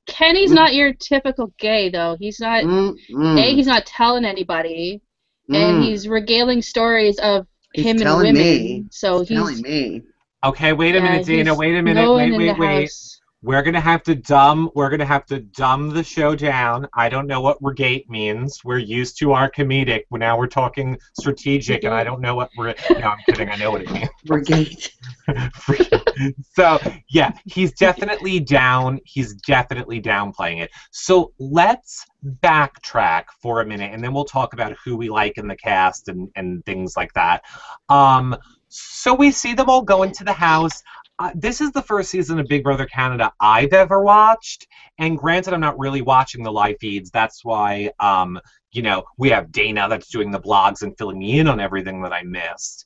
Kenny's 0.07 0.51
Mm. 0.51 0.55
not 0.55 0.75
your 0.75 0.93
typical 0.95 1.53
gay 1.59 1.91
though. 1.91 2.17
He's 2.19 2.41
not. 2.41 2.65
Mm, 2.65 2.95
A, 3.11 3.13
mm, 3.13 3.55
he's 3.55 3.67
not 3.67 3.85
telling 3.85 4.25
anybody, 4.25 5.03
and 5.49 5.83
mm. 5.83 5.85
he's 5.85 6.09
regaling 6.09 6.63
stories 6.63 7.19
of 7.19 7.47
He's 7.75 7.85
him 7.85 8.01
and 8.01 8.17
women. 8.17 8.35
me. 8.35 8.85
So 8.91 9.21
He's 9.21 9.29
he's 9.29 9.37
telling 9.39 9.61
me. 9.63 10.03
Okay, 10.45 10.73
wait 10.73 10.95
a 10.95 10.99
yeah, 10.99 11.05
minute, 11.05 11.27
Dana. 11.27 11.55
Wait 11.55 11.77
a 11.77 11.83
minute. 11.83 12.15
Wait, 12.15 12.37
wait, 12.37 12.59
wait. 12.59 12.81
house. 12.83 13.21
We're 13.41 13.63
gonna 13.63 13.81
have 13.81 14.03
to 14.05 14.17
dumb. 14.17 14.69
We're 14.75 14.91
gonna 14.91 15.05
have 15.05 15.25
to 15.27 15.39
dumb 15.39 15.91
the 15.91 16.03
show 16.03 16.35
down. 16.35 16.89
I 16.95 17.09
don't 17.09 17.29
know 17.29 17.41
what 17.41 17.61
regate 17.63 18.09
means. 18.09 18.61
We're 18.65 18.79
used 18.79 19.17
to 19.21 19.33
our 19.33 19.49
comedic. 19.49 20.03
Now 20.11 20.37
we're 20.37 20.49
talking 20.49 20.99
strategic, 21.19 21.85
and 21.85 21.95
I 21.95 22.03
don't 22.03 22.21
know 22.21 22.35
what. 22.35 22.51
Re- 22.59 22.75
no, 22.91 22.97
I'm 22.97 23.19
kidding. 23.27 23.49
I 23.49 23.55
know 23.55 23.71
what 23.71 23.83
it 23.83 23.93
means. 23.93 24.09
Brigade. 24.25 24.89
so 26.55 26.81
yeah, 27.11 27.31
he's 27.45 27.73
definitely 27.75 28.41
down. 28.41 28.99
He's 29.05 29.35
definitely 29.35 30.03
downplaying 30.03 30.61
it. 30.61 30.71
So 30.91 31.33
let's 31.39 32.05
backtrack 32.43 33.25
for 33.41 33.61
a 33.61 33.67
minute, 33.67 33.93
and 33.93 34.03
then 34.03 34.13
we'll 34.13 34.25
talk 34.25 34.53
about 34.53 34.77
who 34.85 34.97
we 34.97 35.11
like 35.11 35.39
in 35.39 35.47
the 35.47 35.57
cast 35.57 36.09
and 36.09 36.29
and 36.35 36.65
things 36.65 36.97
like 36.97 37.13
that. 37.13 37.45
Um, 37.89 38.37
so 38.69 39.15
we 39.15 39.31
see 39.31 39.55
them 39.55 39.69
all 39.69 39.83
go 39.83 40.03
into 40.03 40.25
the 40.25 40.33
house. 40.33 40.83
Uh, 41.19 41.33
this 41.35 41.61
is 41.61 41.73
the 41.73 41.83
first 41.83 42.11
season 42.11 42.39
of 42.39 42.47
Big 42.47 42.63
Brother 42.63 42.87
Canada 42.87 43.33
I've 43.41 43.73
ever 43.73 44.03
watched, 44.03 44.69
and 44.99 45.19
granted, 45.19 45.53
I'm 45.53 45.61
not 45.61 45.79
really 45.79 46.01
watching 46.03 46.45
the 46.45 46.53
live 46.53 46.77
feeds. 46.81 47.11
That's 47.11 47.45
why, 47.45 47.91
um, 47.99 48.39
you 48.71 48.83
know, 48.83 49.03
we 49.17 49.31
have 49.31 49.51
Dana 49.51 49.89
that's 49.89 50.09
doing 50.09 50.31
the 50.31 50.41
blogs 50.41 50.83
and 50.83 50.97
filling 50.97 51.19
me 51.19 51.41
in 51.41 51.49
on 51.49 51.59
everything 51.59 52.03
that 52.03 52.13
I 52.13 52.23
missed. 52.23 52.85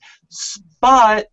But 0.81 1.26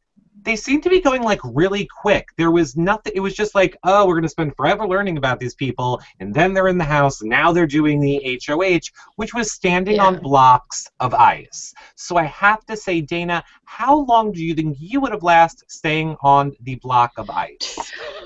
they 0.44 0.56
seem 0.56 0.81
to 0.81 0.89
be 0.89 1.01
going 1.01 1.21
like 1.24 1.39
really 1.44 1.88
quick. 2.01 2.30
There 2.38 2.51
was 2.51 2.77
nothing. 2.77 3.13
It 3.15 3.19
was 3.19 3.33
just 3.36 3.56
like, 3.56 3.75
oh, 3.83 4.07
we're 4.07 4.15
gonna 4.15 4.30
spend 4.30 4.56
forever 4.56 4.88
learning 4.88 5.18
about 5.18 5.39
these 5.39 5.56
people, 5.56 6.01
and 6.19 6.33
then 6.33 6.53
they're 6.53 6.68
in 6.68 6.77
the 6.77 6.83
house. 6.83 7.21
Now 7.21 7.51
they're 7.51 7.68
doing 7.68 8.00
the 8.00 8.39
HOH, 8.45 8.89
which 9.15 9.33
was 9.33 9.51
standing 9.51 9.95
Yeah. 9.95 10.06
on 10.06 10.19
blocks 10.19 10.88
of 11.00 11.13
ice. 11.13 11.74
So 11.95 12.18
I 12.18 12.24
have 12.24 12.65
to 12.68 12.77
say, 12.77 13.01
Dana, 13.01 13.44
how 13.65 13.97
long 14.06 14.31
do 14.31 14.44
you 14.44 14.53
think 14.53 14.77
you 14.80 15.01
would 15.01 15.12
have 15.12 15.24
last 15.24 15.63
staying 15.68 16.15
on 16.21 16.53
the 16.62 16.75
block 16.75 17.12
of 17.18 17.30
ice? 17.30 17.77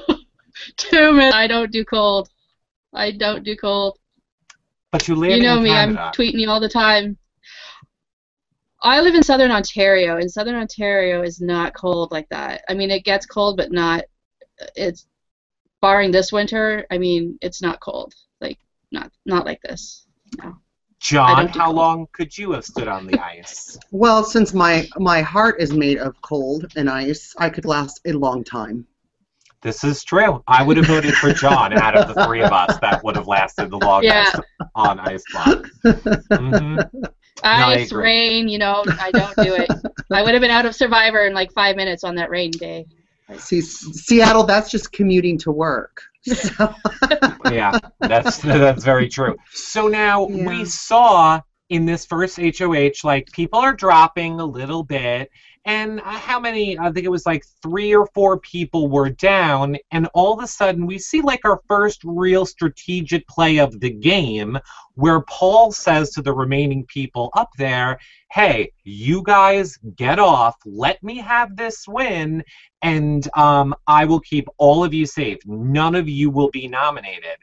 Two 0.77 1.13
minutes. 1.13 1.35
I 1.35 1.47
don't 1.47 1.71
do 1.71 1.83
cold. 1.83 2.29
I 2.93 3.11
don't 3.11 3.43
do 3.43 3.55
cold. 3.55 3.97
But 4.91 5.07
you 5.07 5.15
live 5.15 5.31
You 5.31 5.41
know 5.41 5.59
me. 5.59 5.69
Canada. 5.69 6.01
I'm 6.01 6.13
tweeting 6.13 6.39
you 6.39 6.49
all 6.49 6.59
the 6.59 6.69
time. 6.69 7.17
I 8.83 8.99
live 8.99 9.15
in 9.15 9.23
southern 9.23 9.51
Ontario, 9.51 10.17
and 10.17 10.29
southern 10.29 10.55
Ontario 10.55 11.23
is 11.23 11.39
not 11.41 11.73
cold 11.73 12.11
like 12.11 12.27
that. 12.29 12.63
I 12.69 12.73
mean, 12.73 12.91
it 12.91 13.05
gets 13.05 13.25
cold, 13.25 13.57
but 13.57 13.71
not. 13.71 14.03
It's 14.75 15.07
barring 15.81 16.11
this 16.11 16.31
winter. 16.31 16.85
I 16.91 16.97
mean, 16.97 17.37
it's 17.41 17.61
not 17.61 17.79
cold. 17.79 18.13
Like 18.41 18.59
not 18.91 19.11
not 19.25 19.45
like 19.45 19.61
this. 19.61 20.05
No. 20.37 20.57
John, 20.99 21.47
how 21.47 21.65
cold. 21.65 21.75
long 21.75 22.07
could 22.13 22.37
you 22.37 22.51
have 22.51 22.65
stood 22.65 22.87
on 22.87 23.05
the 23.07 23.19
ice? 23.37 23.77
Well, 23.91 24.23
since 24.23 24.53
my 24.53 24.87
my 24.97 25.21
heart 25.21 25.61
is 25.61 25.73
made 25.73 25.97
of 25.97 26.21
cold 26.21 26.67
and 26.75 26.89
ice, 26.89 27.33
I 27.37 27.49
could 27.49 27.65
last 27.65 28.01
a 28.05 28.11
long 28.13 28.43
time. 28.43 28.85
This 29.61 29.85
is 29.85 30.03
true. 30.03 30.43
I 30.45 30.61
would 30.61 30.75
have 30.75 30.87
voted 30.87 31.13
for 31.13 31.31
John 31.31 31.71
out 31.71 31.95
of 31.95 32.13
the 32.13 32.25
three 32.25 32.41
of 32.41 32.51
us 32.51 32.77
that 32.79 33.01
would 33.01 33.15
have 33.15 33.27
lasted 33.27 33.71
the 33.71 33.77
longest 33.77 34.35
Yeah. 34.35 34.65
on 34.75 34.99
ice 34.99 35.23
block. 35.31 35.65
hmm 35.83 36.77
I 36.79 37.09
Ice, 37.43 37.91
agree. 37.91 38.03
rain, 38.03 38.47
you 38.47 38.57
know, 38.57 38.85
I 38.99 39.11
don't 39.11 39.37
do 39.37 39.53
it. 39.55 39.69
I 40.11 40.23
would 40.23 40.33
have 40.33 40.41
been 40.41 40.51
out 40.51 40.65
of 40.65 40.75
Survivor 40.75 41.25
in 41.25 41.33
like 41.33 41.51
five 41.53 41.75
minutes 41.75 42.03
on 42.03 42.15
that 42.15 42.29
rain 42.29 42.51
day. 42.51 42.85
See, 43.37 43.59
S- 43.59 43.85
Seattle, 44.05 44.43
that's 44.43 44.69
just 44.69 44.91
commuting 44.91 45.37
to 45.39 45.51
work. 45.51 46.01
So, 46.25 46.73
yeah, 47.49 47.73
that's 47.99 48.37
that's 48.37 48.83
very 48.85 49.09
true. 49.09 49.35
So 49.51 49.87
now 49.89 50.29
Yeah. 50.29 50.45
we 50.47 50.65
saw 50.65 51.41
in 51.69 51.85
this 51.85 52.05
first 52.05 52.39
HOH, 52.39 53.03
like 53.03 53.29
people 53.33 53.59
are 53.59 53.73
dropping 53.73 54.39
a 54.39 54.45
little 54.45 54.83
bit, 54.83 55.29
and 55.65 55.99
how 56.01 56.39
many? 56.39 56.77
I 56.77 56.91
think 56.91 57.05
it 57.05 57.09
was 57.09 57.25
like 57.25 57.45
three 57.61 57.95
or 57.95 58.07
four 58.13 58.39
people 58.39 58.89
were 58.89 59.09
down, 59.09 59.77
and 59.91 60.07
all 60.13 60.33
of 60.33 60.43
a 60.43 60.47
sudden 60.47 60.85
we 60.85 60.99
see 60.99 61.21
like 61.21 61.45
our 61.45 61.61
first 61.67 62.01
real 62.03 62.45
strategic 62.45 63.27
play 63.27 63.59
of 63.59 63.79
the 63.79 63.89
game, 63.89 64.57
where 64.95 65.21
Paul 65.21 65.71
says 65.71 66.11
to 66.11 66.21
the 66.21 66.33
remaining 66.33 66.85
people 66.87 67.29
up 67.33 67.49
there, 67.57 67.99
"Hey, 68.31 68.71
you 68.83 69.23
guys 69.23 69.77
get 69.95 70.19
off. 70.19 70.55
Let 70.65 71.01
me 71.01 71.17
have 71.17 71.55
this 71.55 71.87
win." 71.87 72.43
and 72.83 73.29
um, 73.35 73.73
I 73.87 74.05
will 74.05 74.19
keep 74.19 74.47
all 74.57 74.83
of 74.83 74.93
you 74.93 75.05
safe. 75.05 75.39
None 75.45 75.95
of 75.95 76.09
you 76.09 76.29
will 76.29 76.51
be 76.51 76.67
nominated. 76.67 77.37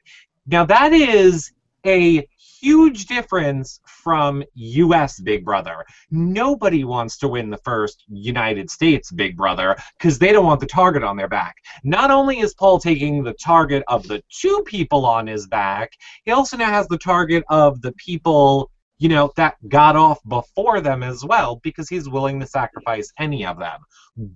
Now 0.46 0.64
that 0.66 0.92
is 0.92 1.52
a 1.86 2.26
huge 2.60 3.06
difference 3.06 3.80
from 3.86 4.42
US 4.54 5.20
Big 5.20 5.44
Brother. 5.44 5.84
Nobody 6.10 6.84
wants 6.84 7.18
to 7.18 7.28
win 7.28 7.50
the 7.50 7.58
first 7.58 8.04
United 8.08 8.70
States 8.70 9.10
Big 9.10 9.36
Brother 9.36 9.76
because 9.98 10.18
they 10.18 10.32
don't 10.32 10.46
want 10.46 10.60
the 10.60 10.66
target 10.66 11.02
on 11.02 11.16
their 11.16 11.28
back. 11.28 11.56
Not 11.84 12.10
only 12.10 12.40
is 12.40 12.54
Paul 12.54 12.78
taking 12.78 13.22
the 13.22 13.34
target 13.34 13.82
of 13.88 14.06
the 14.06 14.22
two 14.30 14.62
people 14.66 15.06
on 15.06 15.26
his 15.26 15.46
back, 15.46 15.92
he 16.24 16.30
also 16.30 16.56
now 16.56 16.70
has 16.70 16.88
the 16.88 16.98
target 16.98 17.44
of 17.48 17.80
the 17.82 17.92
people 17.92 18.70
you 19.00 19.08
know, 19.08 19.32
that 19.36 19.54
got 19.66 19.96
off 19.96 20.20
before 20.28 20.82
them 20.82 21.02
as 21.02 21.24
well 21.24 21.58
because 21.62 21.88
he's 21.88 22.06
willing 22.06 22.38
to 22.38 22.46
sacrifice 22.46 23.10
any 23.18 23.46
of 23.46 23.58
them. 23.58 23.80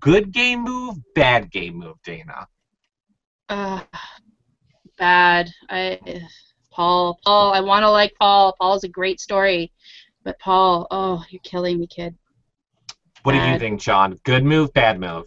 Good 0.00 0.33
game 0.33 0.64
move, 0.64 0.97
bad 1.14 1.50
game 1.52 1.75
move, 1.76 1.97
Dana. 2.02 2.49
Uh, 3.50 3.81
bad. 4.97 5.50
I 5.69 5.99
Paul, 6.75 7.21
Paul, 7.25 7.52
I 7.52 7.61
want 7.61 7.85
to 7.85 7.90
like 7.90 8.14
Paul. 8.19 8.54
Paul's 8.61 8.83
a 8.83 8.88
great 8.88 9.21
story, 9.21 9.71
but 10.25 10.38
Paul, 10.40 10.88
oh, 10.90 11.25
you're 11.31 11.40
killing 11.45 11.78
me, 11.78 11.87
kid. 11.87 12.16
What 13.23 13.33
do 13.33 13.38
you 13.38 13.59
think, 13.59 13.81
John? 13.81 14.19
Good 14.25 14.45
move, 14.45 14.73
bad 14.75 14.99
move? 14.99 15.26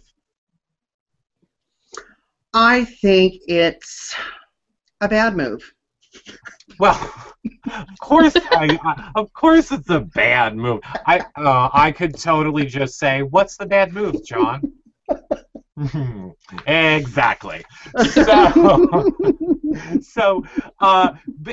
I 2.52 2.84
think 2.84 3.42
it's 3.48 4.14
a 5.00 5.08
bad 5.08 5.36
move. 5.36 5.72
Well, 6.78 6.94
of 7.66 7.98
course, 7.98 8.36
I, 8.36 8.78
I, 8.84 9.10
of 9.16 9.32
course, 9.32 9.72
it's 9.72 9.90
a 9.90 10.00
bad 10.00 10.54
move. 10.54 10.80
I, 11.06 11.18
uh, 11.34 11.70
I 11.72 11.90
could 11.90 12.16
totally 12.16 12.66
just 12.66 12.98
say, 12.98 13.22
"What's 13.22 13.56
the 13.56 13.66
bad 13.66 13.92
move, 13.92 14.24
John?" 14.24 14.62
exactly. 16.66 17.64
So, 18.12 19.10
so 20.02 20.44
uh, 20.80 21.12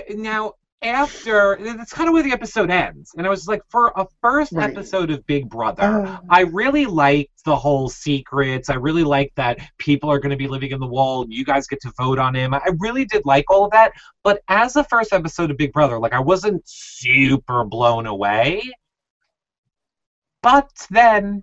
now 0.10 0.54
after 0.82 1.58
that's 1.62 1.92
kind 1.94 2.08
of 2.08 2.14
where 2.14 2.22
the 2.22 2.32
episode 2.32 2.70
ends, 2.70 3.12
and 3.18 3.26
I 3.26 3.30
was 3.30 3.48
like, 3.48 3.62
for 3.70 3.92
a 3.96 4.06
first 4.22 4.52
Right. 4.52 4.70
episode 4.70 5.10
of 5.10 5.26
Big 5.26 5.50
Brother, 5.50 6.06
Oh. 6.06 6.20
I 6.30 6.42
really 6.42 6.86
liked 6.86 7.44
the 7.44 7.56
whole 7.56 7.90
secrets. 7.90 8.70
I 8.70 8.76
really 8.76 9.04
liked 9.04 9.36
that 9.38 9.60
people 9.80 10.12
are 10.12 10.20
going 10.20 10.30
to 10.32 10.36
be 10.36 10.48
living 10.48 10.72
in 10.72 10.80
the 10.80 10.86
wall. 10.86 11.24
And 11.24 11.34
you 11.34 11.44
guys 11.44 11.66
get 11.66 11.82
to 11.82 11.94
vote 11.98 12.20
on 12.20 12.36
him. 12.36 12.54
I 12.54 12.70
really 12.80 13.06
did 13.06 13.24
like 13.26 13.50
all 13.50 13.66
of 13.66 13.72
that. 13.72 13.94
But 14.24 14.42
as 14.48 14.74
the 14.74 14.84
first 14.84 15.12
episode 15.12 15.50
of 15.50 15.58
Big 15.58 15.74
Brother, 15.74 15.98
like 15.98 16.14
I 16.14 16.20
wasn't 16.20 16.62
super 16.66 17.64
blown 17.64 18.06
away. 18.06 18.62
But 20.44 20.70
then 20.92 21.42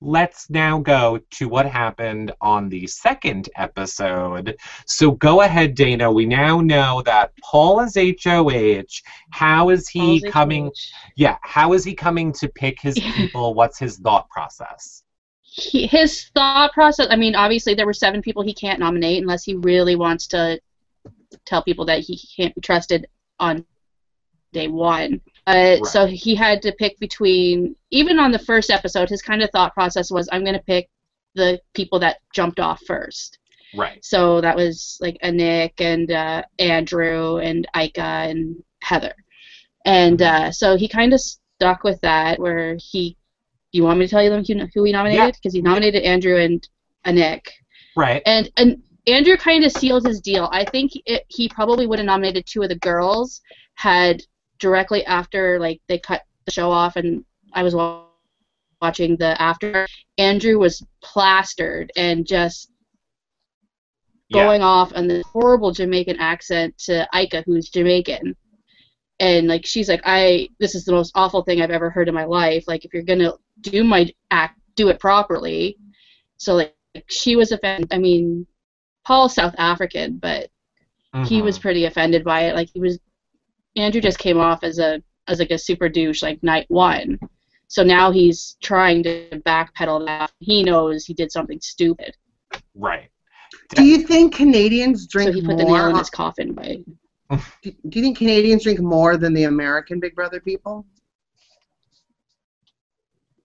let's 0.00 0.50
now 0.50 0.78
go 0.78 1.18
to 1.30 1.48
what 1.48 1.66
happened 1.66 2.32
on 2.40 2.68
the 2.68 2.86
second 2.86 3.48
episode. 3.56 4.56
So 4.86 5.12
go 5.12 5.42
ahead, 5.42 5.74
Dana. 5.74 6.10
We 6.10 6.26
now 6.26 6.60
know 6.60 7.02
that 7.02 7.32
Paul 7.42 7.80
is 7.80 7.96
HOH. 7.96 9.02
How 9.30 9.70
is 9.70 9.88
he 9.88 10.20
Paul's 10.20 10.32
coming? 10.32 10.64
HOH. 10.66 10.72
Yeah, 11.16 11.36
how 11.42 11.72
is 11.72 11.84
he 11.84 11.94
coming 11.94 12.32
to 12.34 12.48
pick 12.48 12.80
his 12.80 12.98
people? 13.16 13.54
What's 13.54 13.78
his 13.78 13.96
thought 13.98 14.28
process? 14.28 15.02
He, 15.42 15.86
his 15.86 16.24
thought 16.34 16.72
process. 16.72 17.06
I 17.10 17.16
mean, 17.16 17.34
obviously 17.34 17.74
there 17.74 17.86
were 17.86 17.94
seven 17.94 18.20
people 18.20 18.42
he 18.42 18.52
can't 18.52 18.78
nominate 18.78 19.22
unless 19.22 19.44
he 19.44 19.54
really 19.54 19.96
wants 19.96 20.26
to 20.28 20.60
tell 21.46 21.62
people 21.62 21.86
that 21.86 22.00
he 22.00 22.20
can't 22.36 22.54
be 22.54 22.60
trusted 22.60 23.06
on 23.38 23.64
day 24.52 24.68
one. 24.68 25.20
Uh, 25.46 25.52
Right. 25.52 25.86
So 25.86 26.06
he 26.06 26.34
had 26.34 26.62
to 26.62 26.72
pick 26.72 26.98
between. 26.98 27.76
Even 27.90 28.18
on 28.18 28.32
the 28.32 28.38
first 28.38 28.70
episode, 28.70 29.08
his 29.08 29.22
kind 29.22 29.42
of 29.42 29.50
thought 29.50 29.74
process 29.74 30.10
was, 30.10 30.28
"I'm 30.32 30.42
going 30.42 30.56
to 30.56 30.62
pick 30.62 30.88
the 31.36 31.60
people 31.74 32.00
that 32.00 32.16
jumped 32.34 32.58
off 32.58 32.82
first. 32.86 33.38
Right. 33.76 34.04
So 34.04 34.40
that 34.40 34.56
was 34.56 34.98
like 35.00 35.18
a 35.22 35.30
Nick 35.30 35.80
and 35.80 36.10
uh, 36.10 36.42
Andrew 36.58 37.36
and 37.38 37.68
Ika 37.76 38.00
and 38.00 38.62
Heather. 38.82 39.14
And 39.84 40.20
uh, 40.20 40.50
so 40.50 40.76
he 40.76 40.88
kind 40.88 41.12
of 41.12 41.20
stuck 41.20 41.84
with 41.84 42.00
that 42.00 42.40
where 42.40 42.76
he. 42.80 43.16
Do 43.72 43.78
you 43.78 43.84
want 43.84 43.98
me 43.98 44.06
to 44.06 44.10
tell 44.10 44.22
you 44.22 44.30
them 44.30 44.44
who, 44.44 44.66
who 44.74 44.84
he 44.84 44.92
nominated? 44.92 45.34
Because 45.34 45.52
he 45.52 45.60
nominated 45.60 46.02
Andrew 46.02 46.38
and 46.38 46.66
a 47.04 47.12
Nick. 47.12 47.52
Right. 47.94 48.22
And 48.24 48.50
and 48.56 48.82
Andrew 49.06 49.36
kind 49.36 49.64
of 49.64 49.72
sealed 49.72 50.06
his 50.06 50.20
deal. 50.20 50.48
I 50.50 50.64
think 50.64 50.92
it, 51.04 51.24
he 51.28 51.48
probably 51.48 51.86
would 51.86 51.98
have 51.98 52.06
nominated 52.06 52.46
two 52.46 52.62
of 52.62 52.68
the 52.68 52.78
girls 52.78 53.42
had 53.74 54.22
directly 54.58 55.04
after 55.06 55.58
like 55.58 55.80
they 55.88 55.98
cut 55.98 56.22
the 56.44 56.52
show 56.52 56.70
off 56.70 56.96
and 56.96 57.24
I 57.52 57.62
was 57.62 57.74
watching 58.80 59.16
the 59.16 59.40
after. 59.40 59.86
Andrew 60.18 60.58
was 60.58 60.84
plastered 61.02 61.90
and 61.96 62.26
just 62.26 62.70
Yeah. 64.28 64.44
going 64.44 64.62
off 64.62 64.92
on 64.94 65.06
this 65.08 65.24
horrible 65.26 65.72
Jamaican 65.72 66.18
accent 66.18 66.76
to 66.78 67.08
Ika, 67.14 67.42
who's 67.46 67.68
Jamaican. 67.70 68.36
And 69.18 69.48
like 69.48 69.64
she's 69.64 69.88
like, 69.88 70.02
I 70.04 70.48
this 70.58 70.74
is 70.74 70.84
the 70.84 70.92
most 70.92 71.12
awful 71.14 71.42
thing 71.42 71.62
I've 71.62 71.70
ever 71.70 71.90
heard 71.90 72.08
in 72.08 72.14
my 72.14 72.24
life. 72.24 72.64
Like 72.66 72.84
if 72.84 72.92
you're 72.92 73.02
gonna 73.02 73.32
do 73.60 73.82
my 73.84 74.12
act, 74.30 74.58
do 74.74 74.88
it 74.88 75.00
properly. 75.00 75.78
So 76.36 76.54
like 76.54 76.74
she 77.08 77.36
was 77.36 77.52
offended. 77.52 77.88
I 77.92 77.98
mean, 77.98 78.46
Paul's 79.04 79.34
South 79.34 79.54
African, 79.58 80.18
but 80.18 80.50
he 81.24 81.40
was 81.40 81.56
mm-hmm. 81.56 81.62
pretty 81.62 81.84
offended 81.86 82.24
by 82.24 82.42
it. 82.42 82.54
Like 82.54 82.68
he 82.74 82.80
was, 82.80 82.98
Andrew 83.76 84.00
just 84.00 84.18
came 84.18 84.38
off 84.38 84.62
as 84.64 84.78
a 84.78 85.02
as 85.28 85.38
like 85.38 85.50
a 85.50 85.58
super 85.58 85.88
douche 85.88 86.22
like 86.22 86.42
night 86.42 86.66
one. 86.68 87.18
So 87.68 87.82
now 87.82 88.12
he's 88.12 88.56
trying 88.62 89.02
to 89.04 89.40
backpedal 89.44 90.06
that. 90.06 90.30
He 90.38 90.62
knows 90.62 91.04
he 91.04 91.14
did 91.14 91.32
something 91.32 91.60
stupid. 91.60 92.14
right. 92.74 93.10
Do 93.74 93.84
you 93.84 93.98
think 94.06 94.34
Canadians 94.34 95.06
drink 95.06 95.28
so 95.30 95.34
he 95.34 95.42
put 95.42 95.56
the 95.58 95.64
more? 95.64 95.78
nail 95.78 95.88
in 95.88 95.96
his 95.96 96.10
coffin 96.10 96.52
by 96.52 96.78
do, 97.62 97.72
do 97.88 97.98
you 97.98 98.02
think 98.04 98.18
Canadians 98.18 98.62
drink 98.62 98.80
more 98.80 99.16
than 99.16 99.34
the 99.34 99.44
American 99.44 99.98
Big 99.98 100.14
Brother 100.14 100.40
people? 100.40 100.86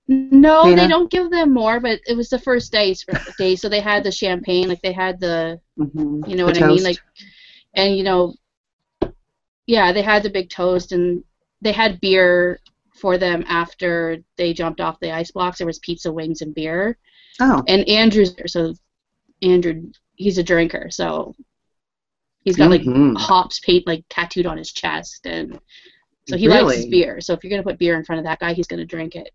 No, 0.07 0.63
Dana? 0.65 0.75
they 0.75 0.87
don't 0.87 1.09
give 1.09 1.29
them 1.31 1.53
more, 1.53 1.79
but 1.79 1.99
it 2.05 2.17
was 2.17 2.29
the 2.29 2.39
first 2.39 2.71
day, 2.71 2.93
day, 3.37 3.55
so 3.55 3.69
they 3.69 3.79
had 3.79 4.03
the 4.03 4.11
champagne, 4.11 4.67
like 4.67 4.81
they 4.81 4.91
had 4.91 5.19
the, 5.19 5.59
Mm-hmm. 5.79 6.29
you 6.29 6.35
know 6.35 6.45
what 6.45 6.61
I 6.61 6.67
mean, 6.67 6.83
like, 6.83 6.99
and 7.75 7.95
you 7.97 8.03
know, 8.03 8.35
yeah, 9.71 9.93
they 9.93 10.01
had 10.01 10.21
the 10.21 10.29
big 10.29 10.49
toast, 10.49 10.91
and 10.91 11.23
they 11.61 11.71
had 11.71 12.01
beer 12.01 12.59
for 12.93 13.17
them 13.17 13.45
after 13.47 14.17
they 14.37 14.51
jumped 14.53 14.81
off 14.81 14.99
the 14.99 15.11
ice 15.11 15.31
blocks. 15.31 15.59
There 15.59 15.67
was 15.67 15.79
pizza, 15.79 16.11
wings, 16.11 16.41
and 16.41 16.53
beer, 16.53 16.97
oh, 17.39 17.63
and 17.69 17.87
Andrew's 17.87 18.35
there, 18.35 18.47
so 18.47 18.73
Andrew, 19.41 19.89
he's 20.15 20.37
a 20.37 20.43
drinker, 20.43 20.89
so 20.91 21.33
he's 22.43 22.57
got 22.57 22.69
like 22.69 22.81
Mhm. 22.81 23.17
hops 23.17 23.61
paint 23.61 23.87
like 23.87 24.03
tattooed 24.09 24.45
on 24.45 24.57
his 24.57 24.73
chest, 24.73 25.25
and 25.25 25.57
so 26.27 26.35
he 26.35 26.49
likes 26.49 26.75
his 26.75 26.85
beer. 26.87 27.21
So 27.21 27.33
if 27.33 27.41
you're 27.41 27.49
gonna 27.51 27.63
put 27.63 27.79
beer 27.79 27.95
in 27.97 28.03
front 28.03 28.19
of 28.19 28.25
that 28.25 28.39
guy, 28.39 28.53
he's 28.53 28.67
gonna 28.67 28.85
drink 28.85 29.15
it. 29.15 29.33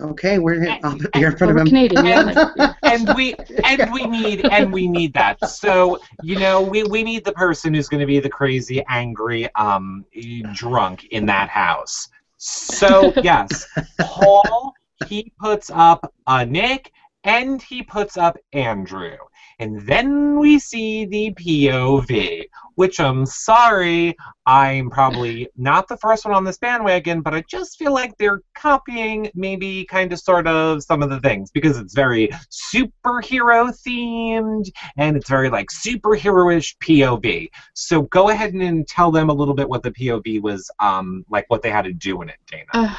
Okay, 0.00 0.38
we're 0.38 0.60
here, 0.60 0.78
I'll 0.82 0.98
put 0.98 1.16
in 1.16 1.36
front 1.36 1.50
of 1.50 1.56
him. 1.56 1.66
Canadian, 1.66 2.04
yeah, 2.06 2.74
and 2.82 3.14
we 3.14 3.34
and 3.64 3.92
we 3.92 4.06
need 4.06 4.44
and 4.46 4.72
we 4.72 4.88
need 4.88 5.14
that. 5.14 5.48
So 5.48 6.00
you 6.22 6.38
know 6.38 6.62
we 6.62 6.82
we 6.84 7.02
need 7.02 7.24
the 7.24 7.32
person 7.32 7.74
who's 7.74 7.88
going 7.88 8.00
to 8.00 8.06
be 8.06 8.20
the 8.20 8.28
crazy, 8.28 8.84
angry, 8.88 9.52
um, 9.54 10.04
drunk 10.52 11.04
in 11.06 11.26
that 11.26 11.48
house. 11.48 12.08
So 12.36 13.12
yes, 13.22 13.66
Paul 14.00 14.74
he 15.06 15.32
puts 15.38 15.70
up 15.72 16.12
a 16.26 16.44
Nick 16.44 16.92
and 17.24 17.60
he 17.62 17.82
puts 17.82 18.16
up 18.16 18.36
Andrew, 18.52 19.16
and 19.58 19.80
then 19.86 20.38
we 20.38 20.58
see 20.58 21.04
the 21.06 21.32
POV. 21.34 22.44
Which 22.76 22.98
I'm 22.98 23.24
sorry, 23.24 24.16
I'm 24.46 24.90
probably 24.90 25.48
not 25.56 25.86
the 25.86 25.96
first 25.98 26.24
one 26.24 26.34
on 26.34 26.42
this 26.42 26.58
bandwagon, 26.58 27.20
but 27.20 27.32
I 27.32 27.44
just 27.48 27.78
feel 27.78 27.92
like 27.92 28.18
they're 28.18 28.40
copying 28.56 29.30
maybe 29.34 29.84
kind 29.84 30.12
of 30.12 30.18
sort 30.18 30.48
of 30.48 30.82
some 30.82 31.00
of 31.00 31.08
the 31.08 31.20
things 31.20 31.52
because 31.52 31.78
it's 31.78 31.94
very 31.94 32.30
superhero 32.50 33.72
themed 33.86 34.68
and 34.96 35.16
it's 35.16 35.28
very 35.28 35.50
like 35.50 35.68
superhero-ish 35.68 36.76
POV. 36.78 37.48
So 37.74 38.02
go 38.02 38.30
ahead 38.30 38.54
and 38.54 38.88
tell 38.88 39.12
them 39.12 39.30
a 39.30 39.34
little 39.34 39.54
bit 39.54 39.68
what 39.68 39.84
the 39.84 39.92
POV 39.92 40.42
was 40.42 40.68
um 40.80 41.24
like 41.30 41.44
what 41.48 41.62
they 41.62 41.70
had 41.70 41.84
to 41.84 41.92
do 41.92 42.22
in 42.22 42.28
it, 42.28 42.38
Dana. 42.48 42.64
Uh, 42.72 42.94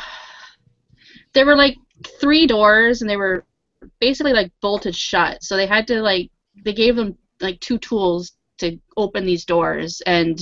there 1.33 1.45
were 1.45 1.55
like 1.55 1.77
three 2.19 2.47
doors, 2.47 3.01
and 3.01 3.09
they 3.09 3.17
were 3.17 3.45
basically 3.99 4.33
like 4.33 4.51
bolted 4.61 4.95
shut. 4.95 5.43
So 5.43 5.55
they 5.55 5.67
had 5.67 5.87
to 5.87 6.01
like 6.01 6.31
they 6.63 6.73
gave 6.73 6.95
them 6.95 7.17
like 7.41 7.59
two 7.59 7.77
tools 7.77 8.33
to 8.59 8.79
open 8.97 9.25
these 9.25 9.45
doors, 9.45 10.01
and 10.05 10.39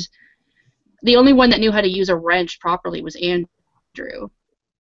the 1.01 1.15
only 1.15 1.33
one 1.33 1.49
that 1.49 1.59
knew 1.59 1.71
how 1.71 1.81
to 1.81 1.89
use 1.89 2.09
a 2.09 2.15
wrench 2.15 2.59
properly 2.59 3.01
was 3.01 3.15
Andrew. 3.15 4.29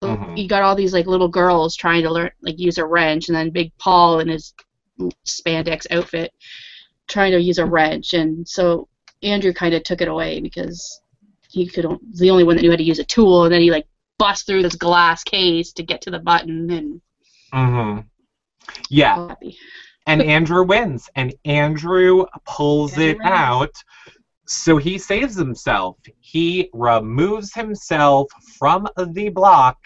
So 0.01 0.09
Mhm. 0.09 0.37
You 0.37 0.47
got 0.47 0.63
all 0.63 0.75
these 0.75 0.93
like 0.93 1.07
little 1.07 1.29
girls 1.29 1.75
trying 1.75 2.03
to 2.03 2.11
learn 2.11 2.31
like 2.41 2.59
use 2.59 2.77
a 2.77 2.85
wrench, 2.85 3.29
and 3.29 3.35
then 3.35 3.49
Big 3.49 3.71
Paul 3.77 4.19
in 4.19 4.27
his 4.27 4.53
spandex 5.25 5.87
outfit 5.91 6.31
trying 7.07 7.31
to 7.31 7.41
use 7.41 7.57
a 7.57 7.65
wrench, 7.65 8.13
and 8.13 8.47
so 8.47 8.87
Andrew 9.21 9.53
kind 9.53 9.73
of 9.73 9.83
took 9.83 10.01
it 10.01 10.07
away 10.07 10.39
because 10.41 11.01
he 11.49 11.67
could 11.67 11.85
the 12.13 12.31
only 12.31 12.43
one 12.43 12.55
that 12.55 12.61
knew 12.61 12.71
how 12.71 12.77
to 12.77 12.83
use 12.83 12.99
a 12.99 13.03
tool, 13.05 13.45
and 13.45 13.53
then 13.53 13.61
he 13.61 13.71
like 13.71 13.87
bust 14.17 14.45
through 14.45 14.63
this 14.63 14.75
glass 14.75 15.23
case 15.23 15.73
to 15.73 15.83
get 15.83 16.01
to 16.01 16.11
the 16.11 16.19
button, 16.19 16.69
and 16.71 17.01
Mm-hmm. 17.53 17.99
Yeah. 18.89 19.35
And 20.05 20.21
Andrew 20.35 20.63
wins, 20.63 21.09
and 21.15 21.33
Andrew 21.45 22.25
pulls 22.45 22.93
Andrew 22.93 23.07
it 23.07 23.17
wins. 23.17 23.29
out. 23.31 23.75
So 24.45 24.77
he 24.77 24.97
saves 24.97 25.35
himself. 25.35 25.97
He 26.19 26.69
removes 26.73 27.53
himself 27.53 28.29
from 28.57 28.87
the 28.97 29.29
block. 29.29 29.77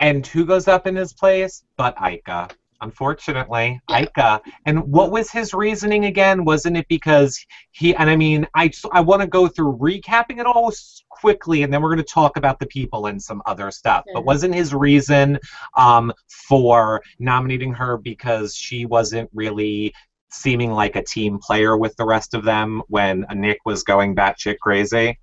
And 0.00 0.26
who 0.26 0.46
goes 0.46 0.68
up 0.68 0.86
in 0.86 0.96
his 0.96 1.12
place? 1.12 1.64
But 1.76 1.96
Ika. 2.00 2.48
Unfortunately, 2.80 3.80
Yeah. 3.88 4.00
Ika. 4.02 4.40
And 4.66 4.84
what 4.84 5.10
was 5.10 5.30
his 5.30 5.52
reasoning 5.52 6.04
again? 6.04 6.44
Wasn't 6.44 6.76
it 6.76 6.86
because 6.88 7.44
he, 7.72 7.94
and 7.96 8.08
I 8.08 8.16
mean, 8.16 8.46
I, 8.54 8.70
I 8.92 9.00
want 9.00 9.22
to 9.22 9.26
go 9.26 9.48
through 9.48 9.76
recapping 9.78 10.38
it 10.38 10.46
all 10.46 10.72
quickly, 11.08 11.62
and 11.64 11.72
then 11.72 11.82
we're 11.82 11.94
going 11.94 12.04
to 12.04 12.12
talk 12.12 12.36
about 12.36 12.60
the 12.60 12.66
people 12.66 13.06
and 13.06 13.20
some 13.20 13.42
other 13.46 13.70
stuff. 13.70 14.04
But 14.14 14.24
wasn't 14.24 14.54
his 14.54 14.72
reason 14.72 15.38
um, 15.76 16.12
for 16.28 17.02
nominating 17.18 17.72
her 17.74 17.96
because 17.96 18.54
she 18.54 18.86
wasn't 18.86 19.28
really 19.34 19.92
seeming 20.30 20.72
like 20.72 20.94
a 20.94 21.02
team 21.02 21.38
player 21.38 21.76
with 21.76 21.96
the 21.96 22.04
rest 22.04 22.34
of 22.34 22.44
them 22.44 22.82
when 22.88 23.26
Nick 23.34 23.58
was 23.64 23.82
going 23.82 24.14
batshit 24.14 24.58
crazy? 24.58 25.18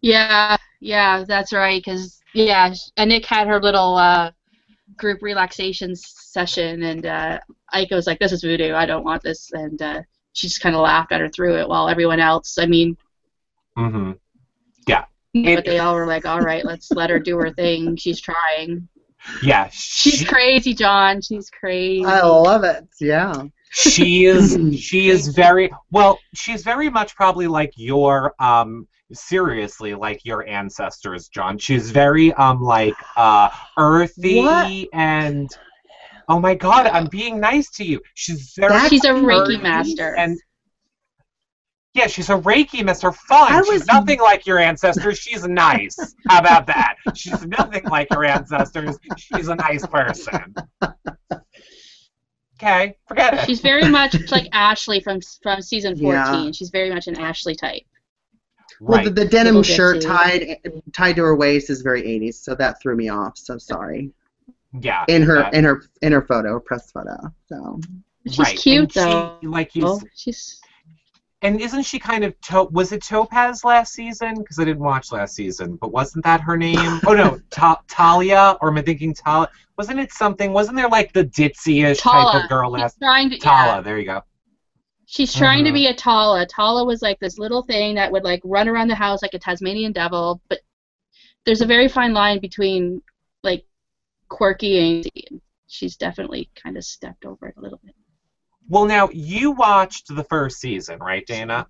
Yeah, 0.00 0.56
yeah, 0.80 1.24
that's 1.26 1.52
right. 1.52 1.82
Because 1.82 2.20
yeah, 2.32 2.74
and 2.96 3.10
Nick 3.10 3.24
had 3.26 3.46
her 3.46 3.60
little 3.60 3.96
uh, 3.96 4.32
group 4.96 5.22
relaxation 5.22 5.94
session, 5.96 6.82
and 6.82 7.06
uh, 7.06 7.38
Ike 7.70 7.90
was 7.90 8.06
like, 8.06 8.18
"This 8.18 8.32
is 8.32 8.42
voodoo. 8.42 8.74
I 8.74 8.86
don't 8.86 9.04
want 9.04 9.22
this," 9.22 9.50
and 9.52 9.80
uh, 9.80 10.02
she 10.32 10.48
just 10.48 10.60
kind 10.60 10.74
of 10.74 10.82
laughed 10.82 11.12
at 11.12 11.20
her 11.20 11.28
through 11.28 11.56
it. 11.58 11.68
While 11.68 11.88
everyone 11.88 12.20
else, 12.20 12.58
I 12.58 12.66
mean, 12.66 12.96
Mm-hmm. 13.76 14.12
Yeah, 14.86 15.04
but 15.56 15.64
they 15.64 15.78
all 15.78 15.94
were 15.94 16.06
like, 16.06 16.26
"All 16.26 16.40
right, 16.40 16.64
let's 16.64 16.90
let 16.90 17.10
her 17.10 17.18
do 17.18 17.38
her 17.38 17.50
thing. 17.50 17.96
She's 17.96 18.20
trying. 18.20 18.88
Yeah, 19.42 19.68
She's 19.72 20.26
crazy, 20.26 20.74
John. 20.74 21.22
She's 21.22 21.48
crazy." 21.48 22.04
I 22.04 22.22
love 22.22 22.64
it. 22.64 22.86
Yeah. 23.00 23.44
She 23.72 24.26
is 24.26 24.58
she 24.78 25.08
is 25.08 25.28
very 25.28 25.72
well. 25.90 26.18
She's 26.34 26.62
very 26.62 26.90
much 26.90 27.16
probably 27.16 27.46
like 27.46 27.72
your 27.76 28.34
um 28.38 28.86
seriously 29.12 29.94
like 29.94 30.24
your 30.24 30.46
ancestors, 30.46 31.28
John. 31.28 31.58
She's 31.58 31.90
very 31.90 32.32
um 32.34 32.62
like 32.62 32.94
uh 33.16 33.50
earthy 33.78 34.42
What? 34.42 34.88
and. 34.92 35.50
Oh 36.28 36.38
my 36.38 36.54
God! 36.54 36.86
I'm 36.86 37.06
being 37.06 37.40
nice 37.40 37.68
to 37.72 37.84
you. 37.84 38.00
She's 38.14 38.54
very. 38.56 38.72
That's 38.72 38.90
She's 38.90 39.04
a 39.04 39.08
Reiki 39.08 39.60
master. 39.60 40.14
and 40.16 40.38
yeah, 41.94 42.06
she's 42.06 42.30
a 42.30 42.38
Reiki 42.38 42.84
master. 42.84 43.12
Fine. 43.12 43.52
I 43.52 43.62
She's 43.64 43.86
nothing 43.86 44.20
like 44.20 44.46
your 44.46 44.58
ancestors. 44.58 45.18
She's 45.18 45.46
nice. 45.46 46.14
How 46.28 46.38
about 46.38 46.66
that? 46.68 46.94
She's 47.14 47.44
nothing 47.44 47.84
like 47.84 48.08
your 48.10 48.24
ancestors. 48.24 48.98
She's 49.18 49.48
a 49.48 49.56
nice 49.56 49.84
person. 49.86 50.54
Okay, 52.62 52.96
forget 53.08 53.34
it. 53.34 53.46
She's 53.46 53.60
very 53.60 53.88
much 53.88 54.14
like 54.30 54.48
Ashley 54.52 55.00
from 55.00 55.20
from 55.42 55.60
season 55.60 55.96
Yeah. 55.96 56.24
fourteen. 56.30 56.52
She's 56.52 56.70
very 56.70 56.90
much 56.92 57.08
an 57.08 57.18
Ashley 57.18 57.54
type. 57.56 57.82
Well, 58.80 58.98
right. 58.98 59.04
the, 59.04 59.10
the 59.10 59.24
denim 59.24 59.56
Little 59.56 59.62
shirt 59.74 60.00
tied 60.02 60.58
tied 60.92 61.16
to 61.16 61.22
her 61.22 61.36
waist 61.36 61.70
is 61.70 61.82
very 61.82 62.02
80s, 62.02 62.34
so 62.34 62.54
that 62.56 62.80
threw 62.80 62.96
me 62.96 63.08
off. 63.08 63.36
So 63.36 63.58
sorry. 63.58 64.10
yeah. 64.80 65.04
In 65.08 65.22
her 65.22 65.34
that- 65.40 65.54
in 65.54 65.64
her 65.64 65.82
in 66.02 66.12
her 66.12 66.22
photo, 66.22 66.58
press 66.60 66.90
photo. 66.92 67.16
So 67.46 67.80
She's 68.26 68.38
right. 68.38 68.56
cute 68.56 68.82
and 68.82 68.92
she- 68.92 69.00
though. 69.00 69.38
like 69.42 69.74
you, 69.74 69.82
Oh, 69.86 70.00
she's 70.14 70.60
and 71.42 71.60
isn't 71.60 71.82
she 71.82 71.98
kind 71.98 72.24
of 72.24 72.40
to- 72.42 72.64
was 72.70 72.92
it 72.92 73.02
Topaz 73.02 73.64
last 73.64 73.92
season? 73.92 74.36
Because 74.38 74.58
I 74.58 74.64
didn't 74.64 74.82
watch 74.82 75.12
last 75.12 75.34
season, 75.34 75.76
but 75.76 75.92
wasn't 75.92 76.24
that 76.24 76.40
her 76.40 76.56
name? 76.56 77.00
oh 77.06 77.14
no, 77.14 77.40
Ta- 77.50 77.82
Talia, 77.88 78.56
or 78.60 78.68
am 78.68 78.78
I 78.78 78.82
thinking 78.82 79.12
Talia? 79.14 79.48
Wasn't 79.78 79.98
it 79.98 80.12
something? 80.12 80.52
Wasn't 80.52 80.76
there 80.76 80.88
like 80.88 81.12
the 81.12 81.24
ditzy-ish 81.24 81.98
type 81.98 82.34
of 82.44 82.48
girl 82.48 82.70
last? 82.70 82.94
She's 82.94 82.98
trying 83.00 83.30
to, 83.30 83.38
Tala, 83.38 83.76
yeah, 83.76 83.80
there 83.80 83.98
you 83.98 84.06
go. 84.06 84.20
she's 85.06 85.34
trying 85.34 85.64
to 85.64 85.70
Mhm. 85.70 85.74
be 85.74 85.86
a 85.88 85.94
Tala. 85.94 86.46
Tala 86.46 86.84
was 86.84 87.02
like 87.02 87.18
this 87.20 87.38
little 87.38 87.62
thing 87.62 87.94
that 87.96 88.10
would 88.12 88.24
like 88.24 88.40
run 88.44 88.68
around 88.68 88.88
the 88.88 88.94
house 88.94 89.20
like 89.22 89.34
a 89.34 89.38
Tasmanian 89.38 89.92
devil, 89.92 90.40
but 90.48 90.60
there's 91.44 91.60
a 91.60 91.66
very 91.66 91.88
fine 91.88 92.12
line 92.14 92.38
between 92.40 93.02
like 93.42 93.64
quirky 94.28 95.00
and 95.00 95.40
she's 95.66 95.96
definitely 95.96 96.48
kind 96.54 96.76
of 96.76 96.84
stepped 96.84 97.24
over 97.24 97.48
it 97.48 97.54
a 97.56 97.60
little 97.60 97.80
bit. 97.84 97.94
Well, 98.68 98.86
now 98.86 99.08
you 99.12 99.52
watched 99.52 100.14
the 100.14 100.24
first 100.24 100.60
season, 100.60 100.98
right, 100.98 101.26
Dana? 101.26 101.66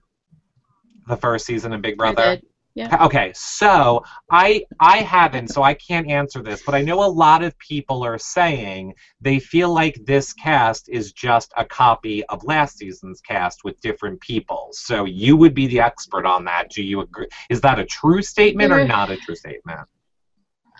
The 1.09 1.17
first 1.17 1.47
season 1.47 1.73
of 1.73 1.83
Big 1.83 1.97
Brother. 1.97 2.41
Yeah. 2.75 3.05
Okay, 3.05 3.33
so 3.35 4.02
I 4.31 4.65
I 4.81 4.99
haven't, 4.99 5.49
so 5.49 5.63
I 5.63 5.75
can't 5.75 6.09
answer 6.09 6.43
this, 6.43 6.63
but 6.65 6.75
I 6.75 6.81
know 6.81 7.05
a 7.05 7.07
lot 7.07 7.43
of 7.43 7.59
people 7.59 8.02
are 8.02 8.17
saying 8.17 8.95
they 9.21 9.39
feel 9.39 9.71
like 9.75 10.00
this 10.07 10.33
cast 10.33 10.89
is 10.89 11.13
just 11.13 11.52
a 11.59 11.67
copy 11.67 12.25
of 12.26 12.45
last 12.45 12.78
season's 12.78 13.21
cast 13.21 13.63
with 13.63 13.78
different 13.83 14.23
people. 14.23 14.71
So 14.73 15.05
you 15.05 15.37
would 15.37 15.52
be 15.52 15.67
the 15.67 15.81
expert 15.81 16.25
on 16.25 16.47
that. 16.47 16.71
Do 16.71 16.83
you 16.83 17.00
agree? 17.00 17.26
Is 17.50 17.61
that 17.61 17.78
a 17.78 17.85
true 17.85 18.23
statement 18.23 18.73
or 18.73 18.87
not 18.87 19.11
a 19.11 19.19
true 19.19 19.37
statement? 19.37 19.81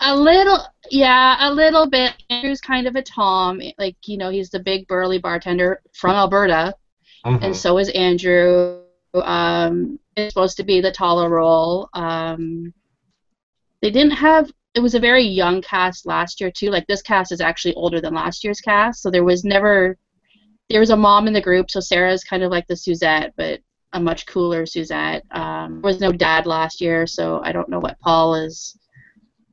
A 0.05 0.17
little, 0.17 0.59
yeah, 0.91 1.37
a 1.49 1.51
little 1.53 1.89
bit. 1.89 2.13
Andrew's 2.29 2.61
kind 2.61 2.87
of 2.89 2.97
a 2.97 3.03
Tom, 3.03 3.61
like 3.79 3.97
you 4.07 4.17
know, 4.17 4.31
he's 4.31 4.51
the 4.51 4.59
big 4.59 4.89
burly 4.89 5.19
bartender 5.19 5.81
from 5.93 6.17
Alberta, 6.17 6.75
Mhm. 7.25 7.43
and 7.43 7.57
so 7.57 7.79
is 7.79 7.89
Andrew. 7.91 8.81
Um, 9.15 10.01
it's 10.17 10.35
supposed 10.35 10.57
to 10.57 10.65
be 10.65 10.81
the 10.81 10.91
taller 10.91 11.29
role. 11.29 11.89
Um, 11.95 12.75
they 13.81 13.91
didn't 13.91 14.13
have. 14.13 14.51
It 14.75 14.81
was 14.81 14.95
a 14.95 15.01
very 15.01 15.23
young 15.25 15.63
cast 15.63 16.05
last 16.07 16.41
year 16.41 16.51
too. 16.51 16.71
Like 16.71 16.87
this 16.89 17.03
cast 17.03 17.31
is 17.31 17.41
actually 17.41 17.75
older 17.75 18.01
than 18.01 18.15
last 18.15 18.43
year's 18.43 18.61
cast, 18.61 19.03
so 19.03 19.11
there 19.11 19.25
was 19.25 19.45
never. 19.45 19.97
There 20.69 20.81
was 20.81 20.91
a 20.91 20.97
mom 20.97 21.27
in 21.29 21.33
the 21.33 21.41
group, 21.41 21.71
so 21.71 21.81
Sarah's 21.81 22.25
kind 22.25 22.43
of 22.43 22.51
like 22.51 22.67
the 22.67 22.77
Suzette, 22.77 23.35
but 23.37 23.61
a 23.93 24.01
much 24.01 24.27
cooler 24.27 24.65
Suzette. 24.67 25.23
Um, 25.31 25.81
there 25.83 25.91
was 25.93 26.01
no 26.01 26.13
dad 26.13 26.47
last 26.47 26.81
year, 26.81 27.07
so 27.07 27.41
I 27.45 27.53
don't 27.53 27.69
know 27.69 27.79
what 27.81 27.99
Paul 28.01 28.35
is 28.35 28.77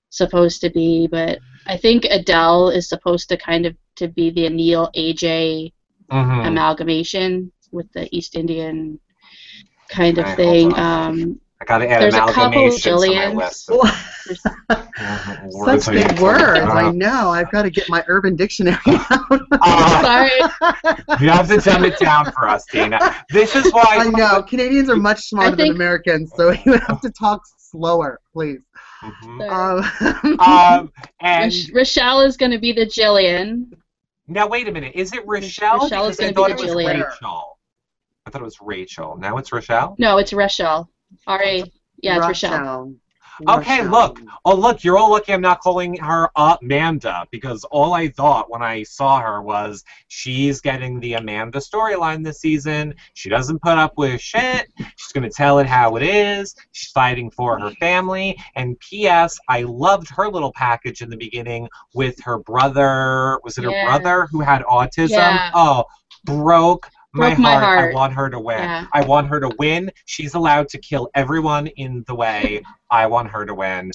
supposed 0.09 0.61
to 0.61 0.69
be, 0.69 1.07
but 1.07 1.39
I 1.67 1.77
think 1.77 2.05
Adel 2.05 2.69
is 2.69 2.89
supposed 2.89 3.29
to 3.29 3.37
kind 3.37 3.65
of 3.65 3.75
to 3.97 4.07
be 4.07 4.29
the 4.31 4.49
Neil 4.49 4.89
AJ 4.95 5.71
Mhm. 6.11 6.47
amalgamation 6.47 7.51
with 7.71 7.91
the 7.93 8.07
East 8.15 8.35
Indian 8.35 8.99
kind 9.89 10.17
of 10.17 10.25
Okay, 10.25 10.35
thing. 10.35 10.77
Um, 10.77 11.39
I 11.61 11.65
gotta 11.65 11.89
add 11.89 12.01
there's 12.01 12.15
a 12.15 12.19
couple 12.19 12.43
amalgamation 12.43 12.97
to 12.99 13.15
my 13.15 13.27
list. 13.33 13.65
Such 13.65 13.79
Words 15.53 15.87
big 15.89 16.19
words. 16.19 16.59
I 16.59 16.85
Uh, 16.87 16.91
know. 16.91 17.29
I've 17.29 17.51
got 17.51 17.63
to 17.63 17.69
get 17.69 17.89
my 17.89 18.03
Urban 18.07 18.35
Dictionary 18.35 18.77
out. 18.87 19.41
uh, 19.61 20.01
sorry, 20.01 20.31
you 21.19 21.29
have 21.29 21.47
to 21.49 21.57
dumb 21.57 21.85
it 21.85 21.97
down 21.99 22.31
for 22.31 22.47
us, 22.47 22.65
Dana. 22.71 22.99
This 23.29 23.55
is 23.55 23.71
why 23.73 23.85
I 23.99 24.09
know. 24.09 24.41
Canadians 24.43 24.89
are 24.89 24.95
much 24.95 25.25
smarter 25.29 25.55
than 25.55 25.69
Americans, 25.71 26.31
so 26.35 26.51
you 26.65 26.73
have 26.87 27.01
to 27.01 27.09
talk 27.11 27.41
slower, 27.57 28.19
please. 28.33 28.59
Mhm. 29.01 29.49
Um, 29.49 30.39
Um, 30.39 30.93
and 31.21 31.53
Roch- 31.53 31.75
Rochelle 31.75 32.21
is 32.21 32.37
going 32.37 32.51
to 32.51 32.59
be 32.59 32.73
the 32.73 32.85
Jillian. 32.85 33.71
now 34.27 34.47
wait 34.47 34.67
a 34.67 34.71
minute. 34.71 34.93
Is 34.95 35.13
it 35.13 35.25
Rochelle? 35.25 35.79
Rochelle 35.79 36.07
is 36.07 36.17
because 36.17 36.29
I 36.31 36.33
gonna 36.33 36.49
thought 36.49 36.57
be 36.57 36.63
it 36.63 36.67
the 36.69 36.75
was 36.75 36.85
Jillian. 36.85 37.03
Rachel. 37.09 37.59
I 38.25 38.29
thought 38.29 38.41
it 38.41 38.45
was 38.45 38.57
Rachel. 38.61 39.17
Now 39.17 39.37
it's 39.37 39.51
Rochelle. 39.51 39.95
No, 39.97 40.17
it's 40.17 40.33
Rochelle. 40.33 40.89
R 41.27 41.41
A. 41.43 41.63
Yeah, 42.01 42.17
it's 42.17 42.27
Rochelle. 42.27 42.51
Rochelle. 42.59 42.93
Okay, 43.47 43.83
look. 43.83 44.19
Oh, 44.45 44.55
look, 44.55 44.83
you're 44.83 44.97
all 44.97 45.11
lucky 45.11 45.33
I'm 45.33 45.41
not 45.41 45.61
calling 45.61 45.97
her 45.97 46.29
Amanda 46.35 47.25
because 47.31 47.63
all 47.65 47.93
I 47.93 48.09
thought 48.09 48.49
when 48.49 48.61
I 48.61 48.83
saw 48.83 49.19
her 49.19 49.41
was 49.41 49.83
she's 50.07 50.61
getting 50.61 50.99
the 50.99 51.13
Amanda 51.13 51.59
storyline 51.59 52.23
this 52.23 52.41
season. 52.41 52.93
She 53.13 53.29
doesn't 53.29 53.61
put 53.61 53.77
up 53.77 53.93
with 53.97 54.19
shit. 54.21 54.67
She's 54.77 55.11
going 55.13 55.29
to 55.29 55.35
tell 55.35 55.59
it 55.59 55.67
how 55.67 55.95
it 55.95 56.03
is. 56.03 56.55
She's 56.71 56.91
fighting 56.91 57.31
for 57.31 57.59
her 57.59 57.71
family. 57.79 58.37
And 58.55 58.79
P.S., 58.79 59.37
I 59.47 59.63
loved 59.63 60.09
her 60.11 60.29
little 60.29 60.53
package 60.53 61.01
in 61.01 61.09
the 61.09 61.17
beginning 61.17 61.67
with 61.93 62.19
her 62.23 62.39
brother. 62.39 63.39
Was 63.43 63.57
it 63.57 63.63
her 63.63 63.85
brother 63.85 64.27
who 64.31 64.41
had 64.41 64.63
autism? 64.63 65.09
Yeah. 65.09 65.51
Oh, 65.53 65.85
broke. 66.25 66.89
My, 67.13 67.29
Broke 67.29 67.39
my 67.39 67.55
heart. 67.55 67.91
I 67.91 67.95
want 67.95 68.13
her 68.13 68.29
to 68.29 68.39
win. 68.39 68.59
Yeah. 68.59 68.85
I 68.93 69.03
want 69.03 69.27
her 69.29 69.39
to 69.39 69.51
win. 69.57 69.91
She's 70.05 70.35
allowed 70.35 70.69
to 70.69 70.77
kill 70.77 71.09
everyone 71.15 71.67
in 71.67 72.03
the 72.07 72.15
way. 72.15 72.61
I 72.91 73.07
want 73.07 73.29
her 73.29 73.45
to 73.45 73.53
win. 73.53 73.91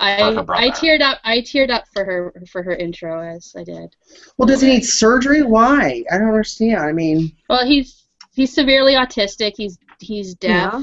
I 0.00 0.32
her. 0.32 0.44
I 0.54 0.70
teared 0.70 1.00
up. 1.02 1.18
I 1.24 1.38
teared 1.38 1.70
up 1.70 1.84
for 1.92 2.04
her 2.04 2.34
for 2.50 2.62
her 2.62 2.74
intro 2.74 3.20
as 3.20 3.54
I 3.56 3.64
did. 3.64 3.94
Well, 4.36 4.46
does 4.46 4.60
he 4.60 4.68
need 4.68 4.84
surgery? 4.84 5.42
Why? 5.42 6.04
I 6.10 6.18
don't 6.18 6.28
understand. 6.28 6.80
I 6.80 6.92
mean, 6.92 7.30
Well, 7.48 7.64
he's 7.64 8.06
he's 8.34 8.52
severely 8.52 8.94
autistic. 8.94 9.52
He's 9.56 9.78
he's 10.00 10.34
deaf. 10.34 10.82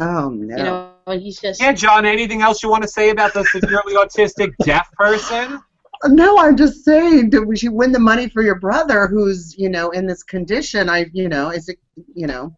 oh 0.00 0.30
no. 0.30 0.56
You 0.56 0.62
know, 0.62 0.92
he's 1.18 1.40
just 1.40 1.60
Yeah, 1.60 1.72
John, 1.72 2.04
anything 2.04 2.42
else 2.42 2.62
you 2.62 2.70
want 2.70 2.82
to 2.82 2.88
say 2.88 3.10
about 3.10 3.34
the 3.34 3.44
severely 3.44 3.94
autistic 3.94 4.52
deaf 4.64 4.90
person? 4.92 5.62
No, 6.06 6.38
I'm 6.38 6.56
just 6.56 6.84
saying 6.84 7.30
that 7.30 7.42
we 7.42 7.56
should 7.56 7.72
win 7.72 7.92
the 7.92 7.98
money 7.98 8.28
for 8.28 8.42
your 8.42 8.58
brother 8.58 9.06
who's, 9.06 9.56
you 9.58 9.68
know, 9.68 9.90
in 9.90 10.06
this 10.06 10.22
condition. 10.22 10.88
I, 10.88 11.06
you 11.12 11.28
know, 11.28 11.50
is 11.50 11.68
it, 11.68 11.78
you 12.14 12.26
know, 12.26 12.56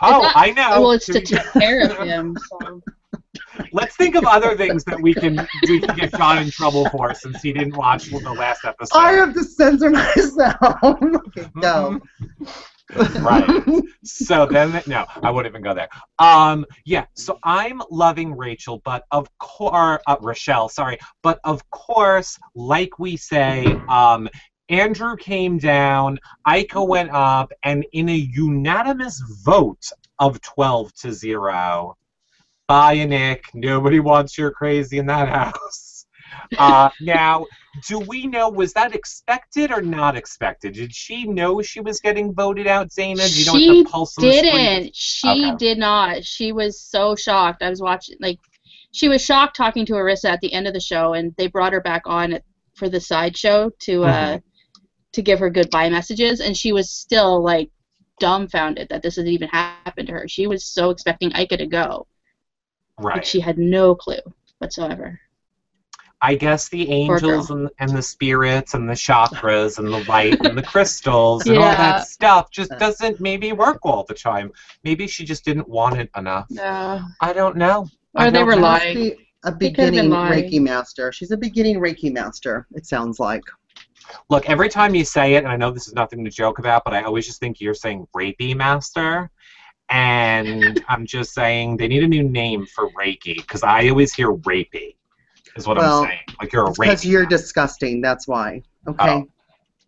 Oh, 0.00 0.22
not- 0.22 0.36
I 0.36 0.50
know. 0.50 0.80
well, 0.80 0.90
it's 0.92 1.06
to 1.06 1.20
take 1.20 1.44
care 1.52 1.84
of 1.90 2.06
him. 2.06 2.36
So. 2.60 2.82
Let's 3.72 3.96
think 3.96 4.14
of 4.14 4.24
other 4.24 4.56
things 4.56 4.84
that 4.84 5.00
we 5.00 5.12
can 5.14 5.46
we 5.68 5.80
can 5.80 5.96
get 5.96 6.12
John 6.12 6.38
in 6.38 6.50
trouble 6.50 6.88
for 6.90 7.14
since 7.14 7.42
he 7.42 7.52
didn't 7.52 7.76
watch 7.76 8.06
the 8.10 8.18
last 8.32 8.64
episode. 8.64 8.96
I 8.98 9.12
have 9.12 9.34
to 9.34 9.44
censor 9.44 9.90
myself. 9.90 10.56
okay, 10.82 11.48
go. 11.60 12.00
Mm-hmm. 12.00 12.44
Right. 13.20 13.48
So 14.02 14.46
then, 14.46 14.82
no, 14.86 15.04
I 15.22 15.30
wouldn't 15.30 15.52
even 15.52 15.62
go 15.62 15.74
there. 15.74 15.90
Um, 16.18 16.64
yeah. 16.86 17.04
So 17.14 17.38
I'm 17.44 17.82
loving 17.90 18.34
Rachel, 18.34 18.80
but 18.82 19.04
of 19.10 19.28
course, 19.38 20.00
uh, 20.06 20.16
Rochelle. 20.22 20.70
Sorry, 20.70 20.98
but 21.22 21.38
of 21.44 21.68
course, 21.68 22.38
like 22.54 22.98
we 22.98 23.18
say, 23.18 23.76
um, 23.90 24.26
Andrew 24.70 25.16
came 25.16 25.58
down, 25.58 26.18
Ika 26.48 26.82
went 26.82 27.10
up, 27.10 27.52
and 27.64 27.84
in 27.92 28.08
a 28.08 28.14
unanimous 28.14 29.20
vote 29.44 29.84
of 30.18 30.40
12 30.40 30.94
to 30.94 31.12
zero. 31.12 31.96
Bye, 32.68 33.04
Nick. 33.04 33.44
Nobody 33.52 34.00
wants 34.00 34.38
your 34.38 34.52
crazy 34.52 34.98
in 34.98 35.06
that 35.06 35.28
house. 35.52 36.06
Uh, 36.56 36.88
now, 37.00 37.46
do 37.78 37.98
we 37.98 38.26
know 38.26 38.48
was 38.48 38.72
that 38.74 38.94
expected 38.94 39.70
or 39.70 39.82
not 39.82 40.16
expected? 40.16 40.74
Did 40.74 40.94
she 40.94 41.24
know 41.26 41.62
she 41.62 41.80
was 41.80 42.00
getting 42.00 42.32
voted 42.34 42.66
out, 42.66 42.88
Zaina? 42.90 43.30
Do 43.30 43.38
you 43.38 43.44
know 43.44 43.54
she 43.54 43.64
what 43.64 43.66
the 43.66 43.76
pulse 43.76 44.16
didn't. 44.18 44.94
She 44.94 45.26
Okay. 45.26 45.56
did 45.56 45.78
not. 45.78 46.24
She 46.24 46.52
was 46.52 46.80
so 46.80 47.14
shocked. 47.16 47.62
I 47.62 47.70
was 47.70 47.80
watching, 47.82 48.16
like, 48.20 48.38
she 48.92 49.08
was 49.08 49.22
shocked 49.24 49.56
talking 49.56 49.86
to 49.86 49.94
Arisa 49.94 50.26
at 50.30 50.40
the 50.40 50.52
end 50.52 50.66
of 50.66 50.74
the 50.74 50.80
show, 50.80 51.14
and 51.14 51.34
they 51.36 51.46
brought 51.48 51.72
her 51.72 51.80
back 51.80 52.02
on 52.06 52.38
for 52.74 52.88
the 52.88 53.00
sideshow 53.00 53.70
to 53.80 54.04
uh 54.04 54.38
Mm-hmm. 54.38 54.40
to 55.12 55.22
give 55.22 55.38
her 55.40 55.50
goodbye 55.50 55.88
messages, 55.90 56.40
and 56.40 56.56
she 56.56 56.72
was 56.72 56.90
still 56.90 57.42
like 57.42 57.70
dumbfounded 58.20 58.88
that 58.90 59.02
this 59.02 59.16
had 59.16 59.28
even 59.28 59.48
happened 59.48 60.08
to 60.08 60.12
her. 60.14 60.28
She 60.28 60.46
was 60.46 60.64
so 60.64 60.90
expecting 60.90 61.32
Ika 61.32 61.56
to 61.58 61.66
go, 61.66 62.06
Right. 62.98 63.14
but 63.14 63.24
she 63.26 63.40
had 63.40 63.58
no 63.58 63.94
clue 63.94 64.20
whatsoever. 64.58 65.20
I 66.22 66.34
guess 66.34 66.68
the 66.68 66.90
angels 66.90 67.50
and, 67.50 67.70
and 67.78 67.90
the 67.96 68.02
spirits 68.02 68.74
and 68.74 68.88
the 68.88 68.92
chakras 68.94 69.78
and 69.78 69.88
the 69.88 70.04
light 70.04 70.38
and 70.44 70.56
the 70.56 70.62
crystals 70.74 71.46
and 71.46 71.56
all 71.56 71.64
that 71.64 72.06
stuff 72.06 72.50
just 72.50 72.70
doesn't 72.78 73.20
maybe 73.20 73.52
work 73.52 73.78
all 73.84 74.04
the 74.04 74.14
time. 74.14 74.52
Maybe 74.84 75.06
she 75.06 75.24
just 75.24 75.44
didn't 75.44 75.68
want 75.68 75.98
it 75.98 76.10
enough. 76.16 76.46
No. 76.50 77.00
I 77.20 77.32
don't 77.32 77.56
know. 77.56 77.88
I 78.14 78.28
Or 78.28 78.30
they 78.30 78.38
don't 78.38 78.46
were 78.48 78.56
know. 78.56 78.62
Lying. 78.62 78.94
be 78.94 79.26
a 79.44 79.54
They 79.54 79.70
could've 79.70 79.92
been 79.94 80.10
beginning. 80.10 80.10
Reiki 80.10 80.60
master. 80.60 81.10
She's 81.12 81.30
a 81.30 81.36
beginning 81.36 81.78
Reiki 81.80 82.12
master. 82.12 82.66
It 82.72 82.86
sounds 82.86 83.18
like. 83.18 83.44
Look, 84.28 84.50
every 84.50 84.68
time 84.68 84.94
you 84.94 85.04
say 85.04 85.34
it, 85.34 85.38
and 85.38 85.48
I 85.48 85.56
know 85.56 85.70
this 85.70 85.86
is 85.88 85.94
nothing 85.94 86.24
to 86.24 86.30
joke 86.30 86.58
about, 86.58 86.84
but 86.84 86.92
I 86.94 87.02
always 87.02 87.26
just 87.26 87.40
think 87.40 87.60
you're 87.60 87.74
saying 87.74 88.06
rapey 88.14 88.54
master. 88.54 89.30
And 89.88 90.84
I'm 90.88 91.06
just 91.06 91.32
saying 91.32 91.76
they 91.78 91.88
need 91.88 92.02
a 92.02 92.08
new 92.08 92.22
name 92.24 92.66
for 92.66 92.90
Reiki 92.90 93.36
because 93.36 93.62
I 93.62 93.88
always 93.88 94.12
hear 94.12 94.32
rapey, 94.32 94.96
is 95.56 95.66
what 95.66 95.76
Well, 95.76 96.00
I'm 96.02 96.06
saying. 96.08 96.20
Like 96.40 96.52
you're 96.52 96.64
a 96.66 96.70
It's 96.70 96.78
because 96.78 97.04
you're 97.04 97.26
disgusting. 97.26 98.00
That's 98.00 98.26
why. 98.28 98.62
Okay. 98.88 99.24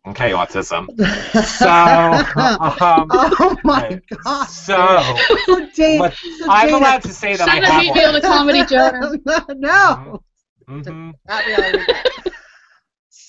Okay, 0.09 0.31
autism. 0.33 0.89
So, 1.47 1.69
um, 1.69 3.09
oh 3.11 3.57
my 3.65 3.83
right. 3.89 4.03
god. 4.25 4.45
so 4.47 5.01
So 5.47 5.67
Dana- 5.77 6.01
what- 6.01 6.15
so 6.15 6.51
I'm 6.51 6.67
Dana- 6.67 6.79
allowed 6.79 7.03
to 7.03 7.13
say 7.13 7.37
that 7.37 7.49
I 7.49 7.55
Son 7.55 7.63
of 7.65 7.71
have 7.71 7.83
me 7.83 7.91
one. 7.91 7.99
feel 7.99 8.13
the 8.13 8.21
comedy, 8.21 8.65
Jonah. 8.69 9.13
no. 9.57 10.23
Mm-hmm. 10.69 11.11
Not 11.29 11.47
really. 11.47 11.85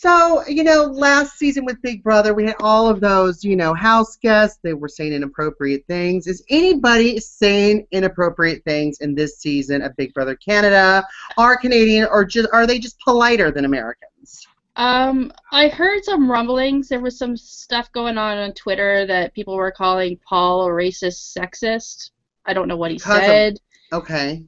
So, 0.04 0.46
you 0.50 0.66
know, 0.66 0.84
last 0.84 1.38
season 1.38 1.64
with 1.64 1.82
Big 1.82 2.04
Brother, 2.04 2.34
we 2.34 2.44
had 2.44 2.58
all 2.60 2.90
of 2.90 3.00
those, 3.00 3.42
you 3.42 3.56
know, 3.56 3.74
house 3.74 4.18
guests. 4.18 4.60
They 4.62 4.74
were 4.74 4.90
saying 4.90 5.14
inappropriate 5.14 5.86
things. 5.88 6.28
Is 6.28 6.44
anybody 6.50 7.22
saying 7.22 7.88
inappropriate 7.92 8.66
things 8.66 9.00
in 9.00 9.16
this 9.16 9.38
season 9.38 9.82
of 9.82 9.96
Big 9.96 10.14
Brother 10.14 10.36
Canada? 10.36 11.08
Are 11.38 11.56
Canadian, 11.56 12.10
or 12.12 12.26
just 12.26 12.50
are 12.52 12.68
they 12.68 12.80
just 12.80 13.00
politer 13.00 13.50
than 13.50 13.64
Americans? 13.64 14.46
Um, 14.76 15.32
I 15.54 15.70
heard 15.70 16.04
some 16.04 16.30
rumblings. 16.30 16.90
There 16.90 17.00
was 17.00 17.18
some 17.18 17.38
stuff 17.38 17.90
going 17.94 18.18
on 18.18 18.38
on 18.38 18.52
Twitter 18.52 19.06
that 19.06 19.34
people 19.34 19.56
were 19.56 19.72
calling 19.72 20.20
Paul 20.28 20.66
a 20.66 20.70
racist, 20.70 21.34
sexist. 21.34 22.12
I 22.46 22.52
don't 22.52 22.68
know 22.68 22.76
what 22.76 22.92
he 22.92 23.00
said. 23.00 23.58
Okay. 23.94 24.44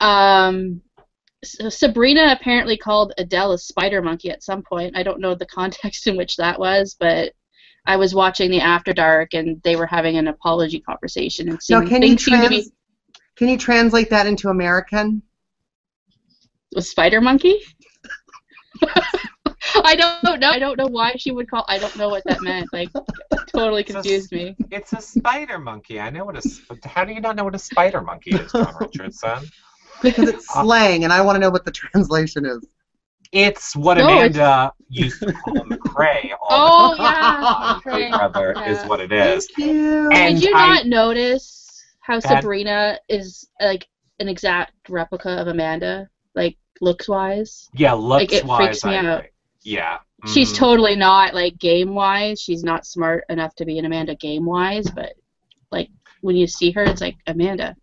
Um, 0.00 0.82
Uh, 1.60 1.70
Sabrina 1.70 2.32
apparently 2.38 2.76
called 2.76 3.12
Adel 3.18 3.52
a 3.52 3.58
spider 3.58 4.02
monkey 4.02 4.30
at 4.30 4.42
some 4.42 4.62
point. 4.62 4.96
I 4.96 5.02
don't 5.02 5.20
know 5.20 5.34
the 5.34 5.46
context 5.60 6.06
in 6.06 6.16
which 6.16 6.36
that 6.36 6.58
was, 6.58 6.96
but 6.98 7.32
I 7.86 7.96
was 7.96 8.14
watching 8.14 8.50
the 8.50 8.60
After 8.60 8.92
Dark 8.92 9.34
and 9.34 9.62
they 9.62 9.76
were 9.76 9.86
having 9.86 10.16
an 10.18 10.28
apology 10.28 10.80
conversation. 10.80 11.48
And 11.48 11.58
Now, 11.70 11.80
can 11.80 12.02
you 12.02 12.08
things 12.10 12.24
to 12.24 12.30
trans? 12.30 12.48
be 12.48 12.70
Can 13.36 13.48
you 13.48 13.56
translate 13.56 14.10
that 14.10 14.26
into 14.26 14.48
American? 14.48 15.22
a 16.76 16.82
spider 16.82 17.20
monkey. 17.20 17.60
I 19.84 19.96
don't 19.96 20.40
know. 20.40 20.50
I 20.50 20.58
don't 20.58 20.76
know 20.76 20.86
why 20.86 21.14
she 21.16 21.30
would 21.30 21.50
call. 21.50 21.64
I 21.68 21.78
don't 21.78 21.96
know 21.96 22.08
what 22.08 22.24
that 22.24 22.42
meant. 22.42 22.68
Like, 22.72 22.90
totally 23.46 23.84
confused 23.84 24.32
me. 24.32 24.54
It's 24.70 24.92
a 24.92 25.00
spider 25.00 25.58
monkey. 25.58 25.98
I 25.98 26.10
know 26.10 26.24
what 26.24 26.34
a. 26.34 26.38
s- 26.38 26.60
How 26.84 27.04
do 27.04 27.12
you 27.12 27.20
not 27.20 27.36
know 27.36 27.44
what 27.44 27.54
a 27.54 27.58
spider 27.58 28.00
monkey 28.02 28.32
is, 28.32 28.52
John 28.52 28.74
Richardson? 28.80 29.38
Because 30.02 30.28
it's 30.28 30.46
Uh, 30.56 30.62
slang, 30.62 31.04
and 31.04 31.12
I 31.12 31.20
want 31.20 31.36
to 31.36 31.40
know 31.40 31.50
what 31.50 31.64
the 31.64 31.70
translation 31.82 32.44
is. 32.46 32.66
It's 33.32 33.76
what 33.76 33.98
No, 33.98 34.04
it's- 34.22 34.36
Amanda 34.36 34.72
used 34.88 35.20
to 35.20 35.32
call 35.32 35.54
McCrae 35.56 36.30
all 36.48 36.94
Oh 36.94 36.96
yeah. 36.98 37.10
the 37.10 37.10
time. 37.10 37.80
Big 37.84 37.92
okay. 37.94 38.10
Brother 38.10 38.54
Yeah. 38.56 38.70
is 38.70 38.88
what 38.88 39.00
it 39.00 39.12
is. 39.12 39.46
Thank 39.56 39.70
you. 39.70 40.10
And 40.10 40.40
Did 40.40 40.48
you 40.48 40.54
I- 40.56 40.68
not 40.76 40.86
notice 40.86 41.82
how 42.00 42.20
That- 42.20 42.40
Sabrina 42.42 42.98
is 43.08 43.48
like 43.60 43.86
an 44.18 44.28
exact 44.28 44.72
replica 44.88 45.30
of 45.30 45.46
Amanda, 45.48 46.08
like 46.34 46.56
looks 46.80 47.06
wise? 47.08 47.68
Yeah, 47.74 47.92
looks 47.92 48.22
Like, 48.22 48.32
it 48.32 48.44
wise. 48.46 48.64
freaks 48.64 48.84
me 48.84 48.94
I 48.94 48.98
out. 49.04 49.18
agree. 49.18 49.28
Yeah. 49.62 49.98
She's 50.32 50.52
mhm. 50.52 50.56
totally 50.56 50.96
not 50.96 51.34
like 51.34 51.58
game 51.58 51.94
wise. 51.94 52.40
She's 52.40 52.64
not 52.64 52.86
smart 52.86 53.24
enough 53.28 53.54
to 53.56 53.64
be 53.66 53.78
an 53.78 53.84
Amanda 53.84 54.14
game 54.14 54.46
wise, 54.46 54.90
but 54.90 55.12
like 55.70 55.90
when 56.22 56.34
you 56.34 56.46
see 56.46 56.70
her, 56.72 56.82
it's 56.82 57.02
like 57.02 57.16
Amanda. 57.26 57.76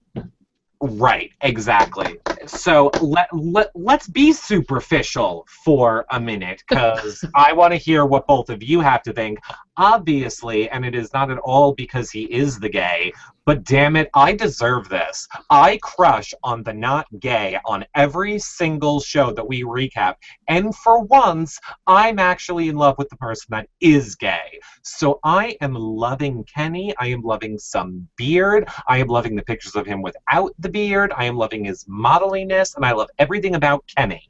Right, 0.85 1.31
exactly. 1.41 2.19
So 2.45 2.91
let, 3.01 3.27
let, 3.33 3.71
let's 3.73 4.07
be 4.07 4.31
superficial 4.31 5.47
for 5.63 6.05
a 6.11 6.19
minute 6.19 6.63
because 6.67 7.25
I 7.35 7.53
want 7.53 7.71
to 7.73 7.77
hear 7.77 8.05
what 8.05 8.27
both 8.27 8.51
of 8.51 8.61
you 8.61 8.81
have 8.81 9.01
to 9.03 9.13
think. 9.13 9.39
Obviously, 9.77 10.69
and 10.69 10.85
it 10.85 10.93
is 10.93 11.11
not 11.11 11.31
at 11.31 11.39
all 11.39 11.73
because 11.73 12.11
he 12.11 12.25
is 12.25 12.59
the 12.59 12.69
gay, 12.69 13.11
but 13.45 13.63
damn 13.63 13.95
it, 13.95 14.09
I 14.13 14.33
deserve 14.33 14.89
this. 14.89 15.27
I 15.49 15.79
crush 15.83 16.33
on 16.43 16.63
the 16.63 16.73
not 16.73 17.05
gay 17.19 17.57
on 17.65 17.85
every 17.95 18.39
single 18.39 18.99
show 18.99 19.31
that 19.31 19.47
we 19.47 19.63
recap. 19.63 20.15
And 20.47 20.75
for 20.75 21.03
once, 21.03 21.59
I'm 21.85 22.19
actually 22.19 22.69
in 22.69 22.75
love 22.75 22.95
with 22.97 23.09
the 23.09 23.17
person 23.17 23.47
that 23.51 23.67
is 23.79 24.15
gay. 24.15 24.59
So 24.81 25.19
I 25.23 25.57
am 25.61 25.73
loving 25.73 26.43
Kenny. 26.45 26.93
I 26.99 27.07
am 27.07 27.21
loving 27.21 27.57
some 27.59 28.07
beard. 28.17 28.67
I 28.87 28.97
am 28.97 29.07
loving 29.07 29.35
the 29.35 29.43
pictures 29.43 29.75
of 29.75 29.85
him 29.85 30.01
without 30.01 30.53
the 30.59 30.69
beard. 30.69 31.13
I 31.15 31.25
am 31.25 31.37
loving 31.37 31.65
his 31.65 31.85
modeliness, 31.85 32.75
and 32.75 32.85
I 32.85 32.93
love 32.93 33.09
everything 33.19 33.55
about 33.55 33.83
Kenny. 33.95 34.29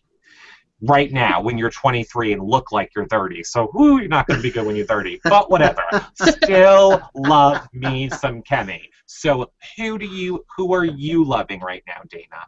Right 0.81 1.11
now, 1.11 1.41
when 1.41 1.57
you're 1.57 1.69
23 1.69 2.33
and 2.33 2.43
look 2.43 2.71
like 2.71 2.91
you're 2.95 3.07
30. 3.07 3.43
So, 3.43 3.71
whoo, 3.73 3.99
you're 3.99 4.09
not 4.09 4.27
going 4.27 4.39
to 4.39 4.43
be 4.43 4.51
good 4.51 4.65
when 4.65 4.75
you're 4.75 4.85
30. 4.85 5.21
But 5.23 5.49
whatever. 5.49 5.83
Still 6.15 7.01
love 7.15 7.67
me 7.73 8.09
some 8.09 8.41
Kenny. 8.41 8.89
So, 9.05 9.51
who 9.77 9.97
do 9.97 10.05
you, 10.05 10.45
who 10.55 10.73
are 10.73 10.83
you 10.83 11.23
loving 11.23 11.61
right 11.61 11.83
now, 11.87 12.01
Dana? 12.09 12.45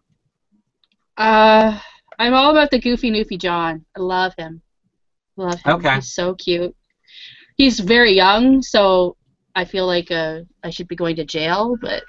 Uh, 1.18 1.80
I'm 2.20 2.34
all 2.34 2.52
about 2.52 2.70
the 2.70 2.80
goofy 2.80 3.12
Noofy 3.12 3.40
John. 3.40 3.86
I 3.96 4.02
love 4.02 4.34
him. 4.38 4.62
Love 5.38 5.60
him. 5.62 5.76
Okay. 5.76 5.96
He's 5.96 6.14
so 6.14 6.36
cute. 6.36 6.76
He's 7.56 7.80
very 7.80 8.14
young, 8.14 8.62
so 8.62 9.16
I 9.56 9.66
feel 9.66 9.88
like 9.88 10.12
uh, 10.12 10.42
I 10.64 10.70
should 10.70 10.88
be 10.88 10.96
going 10.96 11.16
to 11.16 11.26
jail, 11.26 11.76
but 11.82 12.04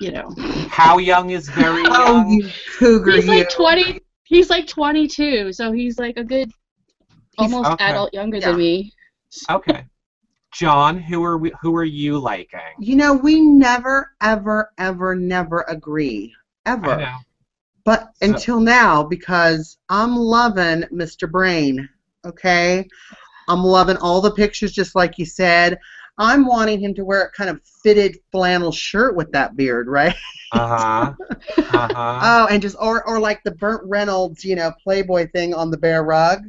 you 0.00 0.12
know, 0.12 0.34
How 0.68 0.98
young 0.98 1.30
is 1.30 1.48
very 1.48 1.82
young? 1.82 1.92
Oh, 1.92 2.28
you 2.28 2.50
cougar! 2.78 3.12
he's 3.12 3.26
like 3.26 3.50
you. 3.50 3.56
20. 3.56 4.00
He's 4.24 4.50
like 4.50 4.66
22, 4.66 5.52
so 5.52 5.72
he's 5.72 5.98
like 5.98 6.16
a 6.16 6.24
good, 6.24 6.50
almost 7.38 7.70
okay. 7.72 7.84
adult 7.84 8.12
younger 8.14 8.38
Yeah. 8.38 8.50
than 8.50 8.58
me. 8.58 8.92
Okay. 9.50 9.84
John, 10.52 10.98
who 10.98 11.22
are 11.24 11.36
we, 11.36 11.52
who 11.60 11.74
are 11.76 11.84
you 11.84 12.18
liking? 12.18 12.60
You 12.78 12.96
know, 12.96 13.14
we 13.14 13.40
never, 13.40 14.12
ever, 14.22 14.70
ever, 14.78 15.14
never 15.14 15.64
agree. 15.68 16.32
I 16.64 16.72
Ever. 16.72 16.96
know. 16.96 17.16
But 17.84 18.10
So- 18.16 18.26
until 18.28 18.60
now, 18.60 19.02
because 19.02 19.76
I'm 19.88 20.16
loving 20.16 20.84
Mr. 20.92 21.30
Brain, 21.30 21.88
okay? 22.24 22.88
I'm 23.48 23.62
loving 23.62 23.98
all 23.98 24.20
the 24.22 24.30
pictures, 24.30 24.72
just 24.72 24.94
like 24.94 25.18
you 25.18 25.26
said. 25.26 25.78
I'm 26.18 26.46
wanting 26.46 26.80
him 26.80 26.94
to 26.94 27.04
wear 27.04 27.22
a 27.22 27.30
kind 27.32 27.50
of 27.50 27.60
fitted 27.82 28.16
flannel 28.30 28.70
shirt 28.72 29.16
with 29.16 29.32
that 29.32 29.56
beard, 29.56 29.88
right? 29.88 30.14
Uh 30.52 30.68
huh. 30.68 31.12
Uh 31.58 31.88
huh. 31.92 32.20
Oh, 32.22 32.46
and 32.48 32.62
just 32.62 32.76
or 32.80 33.04
or 33.08 33.18
like 33.18 33.42
the 33.44 33.50
Burt 33.50 33.82
Reynolds, 33.86 34.44
you 34.44 34.54
know, 34.54 34.72
Playboy 34.84 35.28
thing 35.32 35.52
on 35.52 35.70
the 35.70 35.76
bare 35.78 36.04
rug. 36.04 36.42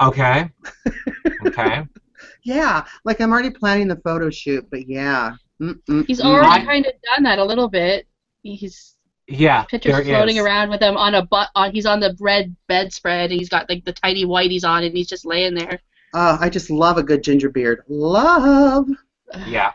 Okay. 0.00 0.50
Okay. 1.46 1.82
Yeah, 2.44 2.84
like 3.04 3.20
I'm 3.20 3.32
already 3.32 3.50
planning 3.50 3.88
the 3.88 3.96
photo 3.96 4.30
shoot, 4.30 4.66
but 4.70 4.88
yeah. 4.88 5.32
Mm-mm-mm. 5.60 6.06
He's 6.06 6.20
already 6.20 6.62
I- 6.62 6.64
kind 6.64 6.86
of 6.86 6.92
done 7.14 7.24
that 7.24 7.38
a 7.38 7.44
little 7.44 7.68
bit. 7.68 8.06
He's 8.42 8.96
Yeah. 9.28 9.62
pictures 9.64 9.94
there 9.94 10.04
floating 10.04 10.36
is. 10.36 10.44
around 10.44 10.70
with 10.70 10.80
him 10.82 10.96
on 10.96 11.14
a 11.14 11.24
but 11.26 11.48
on. 11.54 11.72
He's 11.72 11.86
on 11.86 12.00
the 12.00 12.16
red 12.20 12.54
bedspread, 12.68 13.30
and 13.30 13.38
he's 13.40 13.48
got 13.48 13.68
like 13.68 13.84
the 13.84 13.92
tiny 13.92 14.24
whiteies 14.24 14.64
on, 14.64 14.82
and 14.84 14.96
he's 14.96 15.08
just 15.08 15.24
laying 15.24 15.54
there. 15.54 15.80
Oh, 16.14 16.36
I 16.40 16.48
just 16.50 16.70
love 16.70 16.98
a 16.98 17.02
good 17.02 17.22
ginger 17.22 17.48
beard. 17.48 17.82
Love. 17.88 18.88
Yeah. 19.46 19.72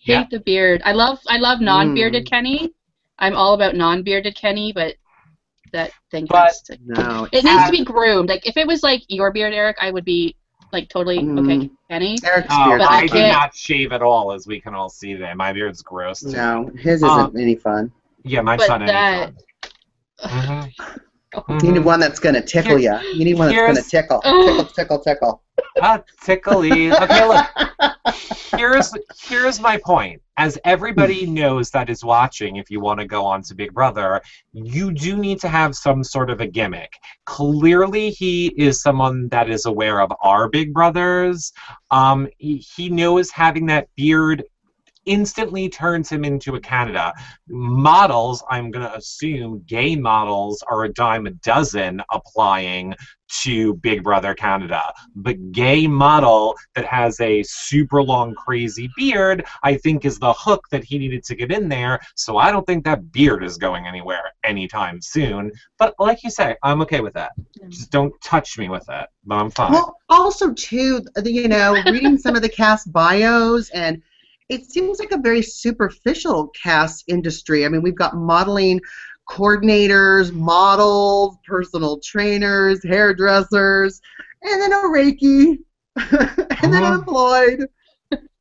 hate 0.00 0.12
Yeah. 0.12 0.24
the 0.30 0.40
beard. 0.40 0.80
I 0.84 0.92
love 0.92 1.18
I 1.28 1.38
love 1.38 1.60
non-bearded 1.60 2.24
Mm. 2.24 2.30
Kenny. 2.30 2.70
I'm 3.18 3.34
all 3.34 3.54
about 3.54 3.74
non-bearded 3.74 4.36
Kenny, 4.36 4.72
but 4.72 4.94
that 5.72 5.90
thing 6.10 6.26
But- 6.26 6.46
has 6.46 6.62
to. 6.62 6.78
No. 6.84 7.26
It 7.32 7.42
needs 7.44 7.62
Uh, 7.62 7.66
to 7.66 7.72
be 7.72 7.84
groomed. 7.84 8.28
Like 8.28 8.46
if 8.46 8.56
it 8.56 8.66
was 8.66 8.82
like 8.82 9.02
your 9.08 9.32
beard, 9.32 9.52
Eric, 9.52 9.76
I 9.80 9.90
would 9.90 10.04
be 10.04 10.36
like 10.72 10.88
totally 10.88 11.18
Mm. 11.20 11.40
okay, 11.44 11.70
Kenny. 11.90 12.16
Eric's 12.24 12.46
Oh, 12.50 12.64
beard. 12.66 12.80
But 12.80 12.90
I 12.90 12.98
I 12.98 13.06
do 13.06 13.08
can't- 13.14 13.32
not 13.32 13.54
shave 13.54 13.92
at 13.92 14.02
all, 14.02 14.32
as 14.32 14.46
we 14.46 14.60
can 14.60 14.74
all 14.74 14.88
see 14.90 15.14
today. 15.14 15.32
My 15.34 15.52
beard's 15.52 15.82
gross. 15.82 16.20
too. 16.20 16.30
No, 16.32 16.70
his 16.76 16.96
isn't 17.02 17.08
Um, 17.10 17.36
any 17.36 17.56
fun. 17.56 17.90
Yeah, 18.24 18.42
my 18.42 18.56
But 18.56 18.66
son 18.66 18.86
that- 18.86 19.32
Mhm. 21.34 21.62
You 21.62 21.72
need 21.72 21.84
one 21.84 22.00
that's 22.00 22.18
gonna 22.18 22.40
tickle 22.40 22.78
you. 22.78 22.96
You 23.14 23.24
need 23.24 23.38
one 23.38 23.48
that's 23.48 23.58
gonna 23.66 23.82
tickle, 23.82 24.20
tickle, 24.22 24.64
tickle, 24.64 24.98
tickle. 25.00 25.42
Ah, 25.80 26.02
tickly. 26.22 26.92
Okay, 26.92 27.24
look. 27.24 27.46
Here's 28.56 28.92
here's 29.28 29.60
my 29.60 29.78
point. 29.84 30.22
As 30.36 30.58
everybody 30.64 31.26
knows 31.26 31.70
that 31.70 31.90
is 31.90 32.02
watching, 32.04 32.56
if 32.56 32.70
you 32.70 32.80
want 32.80 32.98
to 33.00 33.06
go 33.06 33.24
on 33.24 33.42
to 33.42 33.54
Big 33.54 33.72
Brother, 33.74 34.20
you 34.52 34.90
do 34.92 35.16
need 35.16 35.40
to 35.40 35.48
have 35.48 35.76
some 35.76 36.02
sort 36.02 36.30
of 36.30 36.40
a 36.40 36.46
gimmick. 36.46 36.92
Clearly, 37.26 38.10
he 38.10 38.46
is 38.56 38.80
someone 38.80 39.28
that 39.28 39.50
is 39.50 39.66
aware 39.66 40.00
of 40.00 40.12
our 40.22 40.48
Big 40.48 40.72
Brothers. 40.72 41.52
Um, 41.90 42.28
he, 42.38 42.56
he 42.56 42.88
knows 42.88 43.30
having 43.30 43.66
that 43.66 43.88
beard 43.96 44.44
instantly 45.08 45.68
turns 45.68 46.10
him 46.10 46.24
into 46.24 46.54
a 46.54 46.60
Canada. 46.60 47.12
Models, 47.48 48.44
I'm 48.50 48.70
going 48.70 48.86
to 48.86 48.94
assume 48.94 49.64
gay 49.66 49.96
models 49.96 50.62
are 50.70 50.84
a 50.84 50.92
dime 50.92 51.26
a 51.26 51.30
dozen 51.30 52.02
applying 52.12 52.94
to 53.42 53.74
Big 53.74 54.02
Brother 54.02 54.34
Canada. 54.34 54.82
But 55.14 55.52
gay 55.52 55.86
model 55.86 56.56
that 56.74 56.86
has 56.86 57.20
a 57.20 57.42
super 57.42 58.02
long 58.02 58.34
crazy 58.34 58.88
beard, 58.96 59.44
I 59.62 59.76
think 59.76 60.04
is 60.04 60.18
the 60.18 60.32
hook 60.32 60.64
that 60.70 60.84
he 60.84 60.98
needed 60.98 61.24
to 61.24 61.34
get 61.34 61.52
in 61.52 61.68
there. 61.68 62.00
So 62.14 62.38
I 62.38 62.50
don't 62.50 62.66
think 62.66 62.84
that 62.84 63.12
beard 63.12 63.44
is 63.44 63.58
going 63.58 63.86
anywhere 63.86 64.32
anytime 64.44 65.00
soon. 65.02 65.52
But 65.78 65.94
like 65.98 66.22
you 66.24 66.30
say, 66.30 66.56
I'm 66.62 66.80
okay 66.82 67.00
with 67.00 67.14
that. 67.14 67.32
Just 67.68 67.90
don't 67.90 68.12
touch 68.22 68.58
me 68.58 68.68
with 68.68 68.86
that. 68.86 69.10
But 69.24 69.36
I'm 69.36 69.50
fine. 69.50 69.72
Well, 69.72 69.98
also 70.08 70.52
too, 70.54 71.04
you 71.24 71.48
know, 71.48 71.82
reading 71.86 72.16
some 72.16 72.34
of 72.34 72.42
the 72.42 72.48
cast 72.48 72.90
bios, 72.92 73.68
and 73.70 74.02
it 74.48 74.70
seems 74.70 74.98
like 74.98 75.12
a 75.12 75.18
very 75.18 75.42
superficial 75.42 76.48
cast 76.60 77.04
industry. 77.08 77.64
I 77.64 77.68
mean, 77.68 77.82
we've 77.82 77.94
got 77.94 78.16
modeling 78.16 78.80
coordinators, 79.28 80.32
models, 80.32 81.36
personal 81.46 82.00
trainers, 82.00 82.82
hairdressers, 82.84 84.00
and 84.42 84.60
then 84.60 84.72
a 84.72 84.76
Reiki, 84.88 85.58
and 86.62 86.72
then 86.72 86.82
Mhm. 86.82 86.86
unemployed. 86.94 87.66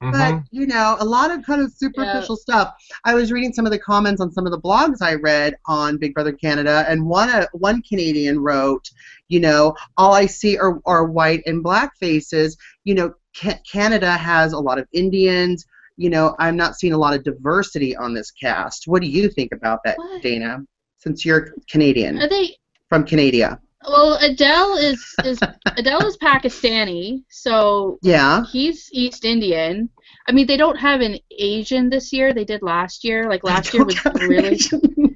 Mhm. 0.04 0.12
But 0.12 0.36
you 0.52 0.68
know, 0.68 0.96
a 1.00 1.06
lot 1.06 1.32
of 1.32 1.44
kind 1.44 1.62
of 1.62 1.74
superficial 1.74 2.36
stuff. 2.38 2.74
I 3.04 3.16
was 3.16 3.32
reading 3.32 3.52
some 3.52 3.66
of 3.66 3.72
the 3.72 3.80
comments 3.80 4.22
on 4.22 4.32
some 4.32 4.46
of 4.46 4.52
the 4.52 4.62
blogs 4.62 4.98
I 5.02 5.16
read 5.16 5.56
on 5.66 5.98
Big 5.98 6.14
Brother 6.14 6.32
Canada, 6.34 6.86
and 6.88 7.06
one 7.06 7.30
uh, 7.30 7.48
one 7.54 7.82
Canadian 7.82 8.40
wrote, 8.40 8.90
you 9.28 9.40
know, 9.40 9.76
all 9.98 10.14
I 10.14 10.28
see 10.28 10.58
are, 10.58 10.80
are 10.86 11.06
white 11.06 11.42
and 11.48 11.64
black 11.64 11.98
faces. 11.98 12.56
You 12.84 12.96
know, 12.96 13.14
ca- 13.36 13.60
Canada 13.70 14.12
has 14.12 14.54
a 14.54 14.60
lot 14.60 14.78
of 14.80 14.88
Indians. 14.94 15.66
You 15.98 16.10
know, 16.12 16.36
I'm 16.40 16.56
not 16.56 16.76
seeing 16.76 16.94
a 16.94 16.98
lot 16.98 17.14
of 17.16 17.24
diversity 17.24 17.96
on 17.96 18.14
this 18.14 18.32
cast. 18.32 18.88
What 18.88 19.02
do 19.02 19.08
you 19.08 19.30
think 19.30 19.52
about 19.52 19.80
that, 19.84 19.98
What? 19.98 20.22
Dana? 20.22 20.60
Since 21.00 21.26
you're 21.26 21.54
Canadian 21.70 22.20
Are 22.20 22.28
they? 22.30 22.56
from 22.90 23.04
Canada, 23.04 23.60
Well, 23.88 24.18
Adel 24.22 24.78
is 24.78 25.04
is 25.24 25.40
Adel 25.78 26.06
is 26.08 26.18
Pakistani, 26.18 27.24
so 27.30 28.00
yeah, 28.02 28.46
he's 28.52 28.90
East 28.94 29.26
Indian. 29.26 29.90
I 30.28 30.32
mean, 30.34 30.48
they 30.48 30.58
don't 30.58 30.78
have 30.78 31.02
an 31.02 31.18
Asian 31.38 31.90
this 31.90 32.12
year. 32.14 32.34
They 32.34 32.46
did 32.46 32.62
last 32.62 33.04
year. 33.04 33.30
Like 33.30 33.44
last 33.44 33.74
year 33.74 33.86
was 33.86 34.04
really. 34.16 34.60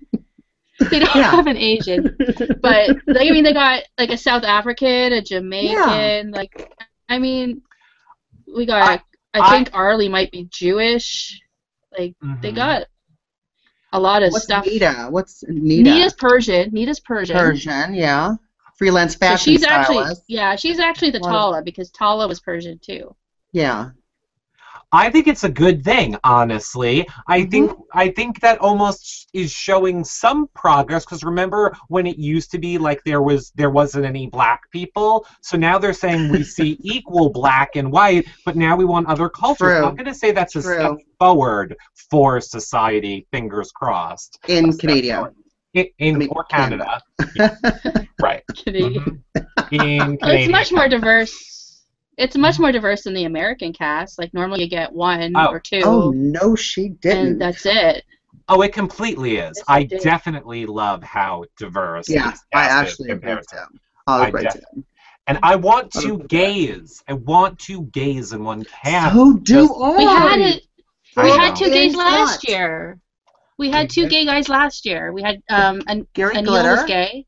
They 0.90 0.98
don't 1.00 1.14
Yeah. 1.16 1.30
have 1.30 1.46
an 1.46 1.58
Asian, 1.58 2.16
but 2.60 2.90
they, 3.06 3.30
I 3.30 3.32
mean, 3.32 3.44
they 3.44 3.54
got 3.54 3.84
like 4.00 4.10
a 4.10 4.18
South 4.18 4.44
African, 4.44 5.14
a 5.14 5.22
Jamaican. 5.22 6.32
Like, 6.32 6.74
I 7.08 7.20
mean, 7.20 7.62
we 8.56 8.66
got. 8.66 9.04
I, 9.34 9.40
I- 9.40 9.50
think 9.52 9.70
Arlie 9.74 10.10
might 10.10 10.32
be 10.32 10.48
Jewish. 10.50 11.42
Like, 11.98 12.16
they 12.42 12.52
Mhm. 12.52 12.56
got 12.56 12.84
a 13.94 14.00
lot 14.00 14.24
of 14.24 14.32
What's 14.32 14.46
stuff. 14.46 14.66
Neda? 14.66 15.12
What's 15.12 15.44
Neda? 15.44 15.84
Neda's 15.88 16.14
Persian. 16.14 16.72
Neda's 16.72 17.00
Persian. 17.02 17.36
Persian, 17.38 17.94
yeah. 17.94 18.36
Freelance 18.78 19.14
So 19.14 19.20
fashion 19.20 19.54
she's 19.54 19.64
actually 19.64 19.98
stylist. 19.98 20.24
yeah, 20.28 20.56
she's 20.56 20.80
actually 20.80 21.12
the 21.12 21.20
What 21.20 21.30
Tala 21.30 21.62
because 21.62 21.92
Tala 21.92 22.28
was 22.28 22.40
Persian 22.40 22.80
too. 22.80 23.14
Yeah. 23.52 23.90
I 24.94 25.10
think 25.10 25.28
it's 25.28 25.44
a 25.46 25.50
good 25.50 25.84
thing, 25.84 26.18
honestly. 26.24 27.08
I 27.28 27.42
Mhm. 27.42 27.52
think 27.52 27.72
I 27.94 28.10
think 28.10 28.42
that 28.42 28.58
almost 28.60 29.30
is 29.34 29.52
showing 29.52 30.04
some 30.04 30.48
progress 30.54 31.06
because 31.06 31.24
remember 31.24 31.74
when 31.88 32.06
it 32.06 32.18
used 32.18 32.52
to 32.52 32.58
be 32.60 32.78
like 32.78 33.02
there 33.06 33.22
was 33.22 33.52
there 33.56 33.70
wasn't 33.70 34.06
any 34.06 34.28
black 34.28 34.62
people, 34.72 35.26
so 35.42 35.58
now 35.58 35.78
they're 35.78 35.94
saying 35.94 36.30
we 36.30 36.44
see 36.58 36.78
equal 36.82 37.30
black 37.30 37.76
and 37.76 37.92
white, 37.92 38.26
but 38.46 38.56
now 38.56 38.76
we 38.76 38.86
want 38.86 39.08
other 39.08 39.30
cultures. 39.30 39.74
True. 39.74 39.86
I'm 39.86 39.96
going 39.96 40.06
to 40.08 40.14
say 40.14 40.32
that's 40.32 40.56
a 40.56 40.62
step 40.62 40.92
forward 41.20 41.76
for 42.10 42.42
society. 42.42 43.26
Fingers 43.32 43.72
crossed. 43.72 44.40
In 44.48 44.70
A 44.70 44.78
Canada. 44.78 45.32
In, 45.74 45.88
in 46.00 46.16
I 46.16 46.18
mean, 46.18 46.30
or 46.32 46.44
Canada, 46.46 47.02
right? 48.22 48.44
Canadian. 48.64 49.24
Mhm. 49.38 49.46
In 49.72 50.18
Well, 50.22 50.32
it's 50.36 50.52
much 50.52 50.72
more 50.74 50.90
diverse. 50.90 51.61
It's 52.18 52.36
much 52.38 52.60
more 52.60 52.72
diverse 52.72 53.04
than 53.04 53.14
the 53.14 53.24
American 53.26 53.74
cast. 53.74 54.20
Like 54.20 54.34
normally 54.34 54.62
you 54.64 54.70
get 54.70 54.92
one 54.92 55.34
Oh. 55.36 55.48
or 55.48 55.60
two, 55.60 55.82
Oh 55.84 56.12
no, 56.12 56.56
she 56.56 56.90
didn't. 56.90 57.28
and 57.28 57.42
that's 57.42 57.66
it. 57.66 58.04
Oh, 58.48 58.62
it 58.62 58.74
completely 58.74 59.38
is. 59.38 59.54
Yes, 59.58 59.64
I 59.68 59.84
did. 59.84 60.02
definitely 60.02 60.66
love 60.66 61.04
how 61.04 61.46
diverse. 61.58 62.10
yeah, 62.10 62.34
I 62.54 62.64
actually 62.64 63.10
agree 63.12 63.20
compared 63.20 63.38
with 63.40 63.48
to 63.48 63.56
him. 63.58 63.80
I'll 64.08 64.22
I 64.24 64.28
agree 64.28 64.44
with 64.44 64.56
him. 64.56 64.86
And 65.28 65.40
I 65.44 65.56
want 65.56 65.96
Other 65.96 66.08
to 66.08 66.18
than 66.18 66.28
gaze. 66.28 67.04
I 67.08 67.14
want 67.14 67.60
to 67.60 67.84
gaze 67.94 68.34
in 68.34 68.44
one 68.44 68.66
cast. 68.66 69.16
So 69.16 69.34
do 69.34 69.40
just- 69.44 69.74
I. 69.82 69.98
We 69.98 70.04
had 70.04 70.40
it. 70.42 70.64
I 71.16 71.24
We 71.24 71.30
know. 71.30 71.38
had 71.38 71.56
two 71.56 71.66
gays 71.70 71.92
Gays 71.92 71.96
last 71.96 72.44
what? 72.44 72.50
year. 72.50 73.00
We 73.58 73.70
had 73.70 73.90
two 73.90 74.08
gay 74.08 74.26
guys 74.26 74.50
last 74.50 74.86
year. 74.86 75.14
We 75.14 75.22
had 75.22 75.42
um, 75.50 75.82
An- 75.88 76.08
Gary 76.14 76.34
Anil 76.36 76.46
Glitter. 76.46 76.72
was 76.78 76.84
gay, 76.86 77.26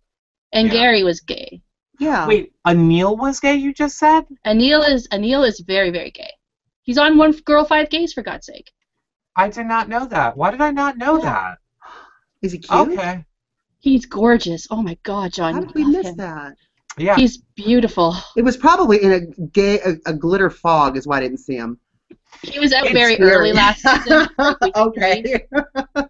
and 0.51 0.67
Yeah. 0.67 0.73
Gary 0.73 1.03
was 1.03 1.21
gay. 1.21 1.61
Yeah. 1.99 2.27
Wait, 2.27 2.53
Anil 2.67 3.17
was 3.17 3.39
gay. 3.39 3.56
You 3.56 3.73
just 3.73 3.97
said. 3.97 4.25
Anil 4.45 4.88
is 4.89 5.08
Anil 5.10 5.47
is 5.47 5.60
very 5.65 5.89
very 5.91 6.12
gay. 6.12 6.32
He's 6.82 6.97
on 6.97 7.17
One 7.17 7.32
Girl 7.45 7.63
Five 7.65 7.89
Gays 7.89 8.13
for 8.13 8.23
God's 8.23 8.45
sake. 8.47 8.71
I 9.36 9.49
did 9.49 9.65
not 9.67 9.89
know 9.89 10.06
that. 10.08 10.36
Why 10.38 10.51
did 10.51 10.62
I 10.62 10.71
not 10.71 10.97
know 10.97 11.21
Yeah. 11.21 11.56
Is 12.41 12.51
he 12.51 12.60
cute? 12.60 12.69
that? 12.69 12.88
Okay. 12.99 13.25
He's 13.79 14.06
gorgeous. 14.06 14.67
Oh 14.69 14.82
my 14.82 14.97
God, 15.03 15.34
John, 15.34 15.53
How 15.53 15.60
you 15.62 15.65
did 15.67 15.75
we 15.75 15.86
miss 15.86 16.08
him. 16.08 16.17
that? 16.17 16.56
Yeah. 16.97 17.15
He's 17.15 17.38
beautiful. 17.56 18.15
It 18.36 18.43
was 18.43 18.56
probably 18.58 19.01
in 19.01 19.12
a 19.12 19.21
gay 19.47 19.79
a, 19.82 19.95
a 20.06 20.13
glitter 20.13 20.49
fog 20.49 20.97
is 20.97 21.08
why 21.08 21.17
I 21.17 21.21
didn't 21.21 21.39
see 21.39 21.56
him. 21.56 21.79
He 22.43 22.60
was 22.60 22.73
out 22.73 22.84
It's 22.86 22.93
very 22.93 23.15
scary. 23.15 23.32
early 23.32 23.53
last 23.53 23.82
season. 23.82 24.27
like 24.38 24.62
week 24.62 24.75
okay. 24.77 25.45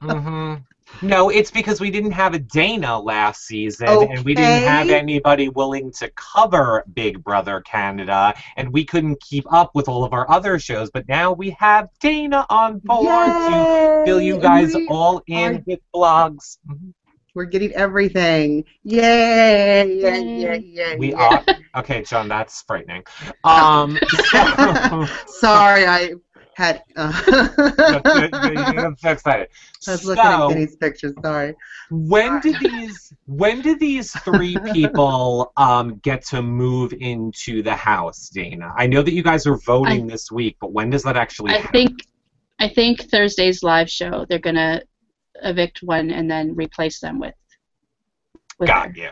hmm 0.02 0.56
No, 1.02 1.30
it's 1.30 1.52
because 1.52 1.82
we 1.82 1.92
didn't 1.92 2.12
have 2.12 2.34
a 2.34 2.40
Dana 2.40 3.00
last 3.00 3.46
season, 3.46 3.88
and 3.88 4.24
we 4.24 4.34
didn't 4.36 4.64
have 4.64 4.90
anybody 4.90 5.50
willing 5.50 5.92
to 5.94 6.10
cover 6.12 6.84
Big 6.94 7.24
Brother 7.24 7.62
Canada, 7.62 8.34
and 8.56 8.72
we 8.72 8.86
couldn't 8.86 9.20
keep 9.22 9.52
up 9.52 9.72
with 9.76 9.90
all 9.90 10.04
of 10.04 10.14
our 10.14 10.30
other 10.32 10.60
shows. 10.60 10.90
But 10.92 11.08
now 11.08 11.32
we 11.34 11.50
have 11.60 11.90
Dana 12.00 12.46
on 12.50 12.80
board 12.80 13.06
to 13.28 14.04
fill 14.06 14.22
you 14.22 14.38
guys 14.38 14.74
we 14.76 14.88
all 14.90 15.22
in 15.28 15.58
are- 15.58 15.64
with 15.66 15.80
blogs. 15.94 16.58
Mhm. 16.70 16.94
We're 17.36 17.46
getting 17.46 17.72
everything. 17.72 18.64
Yay! 18.84 19.98
Yay! 19.98 20.24
Yay! 20.42 20.58
Yay! 20.60 20.98
We 20.98 21.08
yay. 21.10 21.14
are 21.16 21.44
okay, 21.78 22.04
John. 22.04 22.28
That's 22.28 22.62
frightening. 22.62 23.04
Um, 23.44 23.98
so, 24.30 25.08
Sorry, 25.26 25.88
I 25.88 26.14
had. 26.56 26.84
Uh, 26.96 27.12
I'm 27.78 28.96
so 28.98 29.10
excited. 29.10 29.48
I 29.88 29.92
was 29.92 30.06
looking 30.06 30.24
at 30.24 30.38
So, 30.40 30.50
Kenny's 30.50 30.76
pictures. 30.78 31.14
Sorry. 31.24 31.56
when 31.90 32.40
did 32.42 32.60
these 32.60 33.14
when 33.26 33.62
did 33.62 33.80
these 33.80 34.12
three 34.22 34.58
people 34.74 35.52
um, 35.58 36.00
get 36.04 36.26
to 36.28 36.42
move 36.42 36.94
into 37.00 37.62
the 37.64 37.76
house, 37.76 38.30
Dana? 38.30 38.72
I 38.78 38.88
know 38.88 39.02
that 39.02 39.14
you 39.14 39.24
guys 39.24 39.46
are 39.48 39.58
voting 39.58 40.08
this 40.08 40.32
week, 40.32 40.58
but 40.62 40.72
when 40.74 40.90
does 40.90 41.04
that 41.04 41.18
actually 41.18 41.52
I 41.52 41.58
happen? 41.58 41.72
think 41.72 42.00
I 42.60 42.70
think 42.70 43.10
Thursday's 43.10 43.64
live 43.64 43.90
show 43.90 44.26
they're 44.30 44.40
gonna 44.40 44.82
evict 45.42 45.80
one 45.84 46.12
and 46.12 46.30
then 46.30 46.56
replace 46.56 47.00
them 47.00 47.20
with 47.20 47.34
with 48.60 48.68
Got 48.68 48.96
you. 48.96 49.10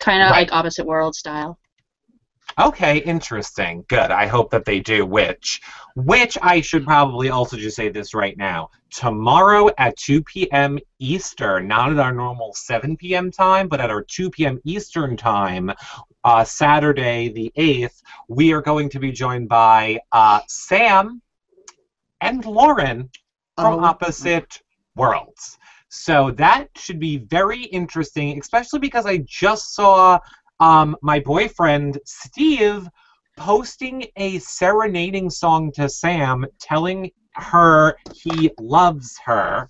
kind 0.00 0.22
of 0.22 0.30
Right. 0.30 0.48
like 0.48 0.52
opposite 0.52 0.84
world 0.86 1.14
style. 1.14 1.58
Okay, 2.58 2.98
interesting. 2.98 3.84
Good. 3.88 4.10
I 4.10 4.26
hope 4.26 4.50
that 4.50 4.64
they 4.64 4.80
do. 4.80 5.04
Which, 5.04 5.60
which 5.94 6.38
I 6.40 6.60
should 6.62 6.84
probably 6.84 7.28
also 7.28 7.56
just 7.56 7.76
say 7.76 7.90
this 7.90 8.14
right 8.14 8.36
now. 8.38 8.70
Tomorrow 8.90 9.70
at 9.76 9.96
2 9.98 10.22
p.m. 10.22 10.78
Eastern, 10.98 11.68
not 11.68 11.92
at 11.92 11.98
our 11.98 12.12
normal 12.14 12.54
7 12.54 12.96
p.m. 12.96 13.30
time, 13.30 13.68
but 13.68 13.80
at 13.80 13.90
our 13.90 14.02
2 14.02 14.30
p.m. 14.30 14.58
Eastern 14.64 15.16
time, 15.18 15.70
uh, 16.24 16.44
Saturday 16.44 17.28
the 17.28 17.52
8th, 17.58 18.02
we 18.28 18.52
are 18.54 18.62
going 18.62 18.88
to 18.90 18.98
be 19.00 19.12
joined 19.12 19.48
by 19.48 19.98
uh, 20.12 20.40
Sam 20.48 21.20
and 22.22 22.44
Lauren 22.44 23.10
from 23.58 23.80
Oh. 23.80 23.84
opposite 23.84 24.62
worlds. 24.94 25.58
So 25.88 26.30
that 26.32 26.68
should 26.76 26.98
be 27.00 27.18
very 27.18 27.64
interesting, 27.64 28.38
especially 28.40 28.80
because 28.80 29.06
I 29.06 29.18
just 29.18 29.74
saw 29.74 30.18
um, 30.60 30.96
my 31.02 31.20
boyfriend 31.20 31.98
Steve 32.04 32.88
posting 33.36 34.06
a 34.16 34.38
serenading 34.38 35.30
song 35.30 35.70
to 35.72 35.88
Sam, 35.88 36.46
telling 36.60 37.10
her 37.34 37.96
he 38.10 38.50
loves 38.58 39.18
her, 39.24 39.68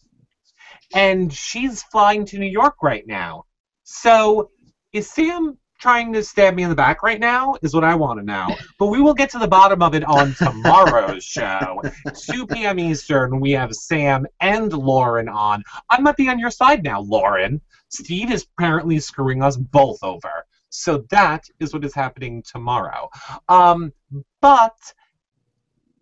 and 0.94 1.32
she's 1.32 1.82
flying 1.84 2.24
to 2.26 2.38
New 2.38 2.46
York 2.46 2.74
right 2.82 3.06
now. 3.06 3.44
So 3.82 4.50
is 4.92 5.10
Sam 5.10 5.58
trying 5.78 6.12
to 6.12 6.22
stab 6.22 6.54
me 6.54 6.62
in 6.62 6.70
the 6.70 6.74
back 6.74 7.02
right 7.02 7.20
now? 7.20 7.54
Is 7.62 7.74
what 7.74 7.84
I 7.84 7.94
want 7.94 8.18
to 8.18 8.24
know. 8.24 8.56
But 8.78 8.86
we 8.86 9.00
will 9.00 9.14
get 9.14 9.30
to 9.30 9.38
the 9.38 9.48
bottom 9.48 9.82
of 9.82 9.94
it 9.94 10.04
on 10.04 10.34
tomorrow's 10.34 11.24
show. 11.24 11.82
2 12.30 12.46
p.m. 12.46 12.78
Eastern, 12.78 13.40
we 13.40 13.50
have 13.52 13.74
Sam 13.74 14.26
and 14.40 14.72
Lauren 14.72 15.28
on. 15.28 15.62
I 15.90 16.00
might 16.00 16.16
be 16.16 16.28
on 16.28 16.38
your 16.38 16.50
side 16.50 16.82
now, 16.82 17.00
Lauren. 17.00 17.60
Steve 17.88 18.30
is 18.30 18.46
apparently 18.56 18.98
screwing 18.98 19.42
us 19.42 19.56
both 19.56 20.02
over. 20.02 20.45
So 20.70 21.04
that 21.10 21.44
is 21.60 21.72
what 21.72 21.84
is 21.84 21.94
happening 21.94 22.42
tomorrow. 22.42 23.08
Um, 23.48 23.92
but 24.40 24.76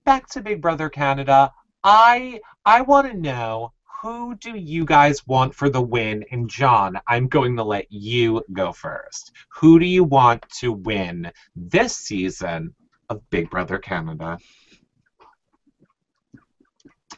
back 0.04 0.28
to 0.30 0.40
Big 0.40 0.60
Brother 0.60 0.88
Canada. 0.88 1.52
I 1.82 2.40
I 2.64 2.80
want 2.82 3.10
to 3.10 3.18
know 3.18 3.72
who 4.02 4.34
do 4.34 4.54
you 4.54 4.84
guys 4.84 5.26
want 5.26 5.54
for 5.54 5.70
the 5.70 5.80
win? 5.80 6.24
And 6.30 6.48
John, 6.48 7.00
I'm 7.06 7.26
going 7.26 7.56
to 7.56 7.64
let 7.64 7.90
you 7.90 8.42
go 8.52 8.70
first. 8.70 9.32
Who 9.60 9.78
do 9.78 9.86
you 9.86 10.04
want 10.04 10.44
to 10.60 10.72
win 10.72 11.32
this 11.56 11.96
season 11.96 12.74
of 13.08 13.22
Big 13.30 13.48
Brother 13.48 13.78
Canada? 13.78 14.38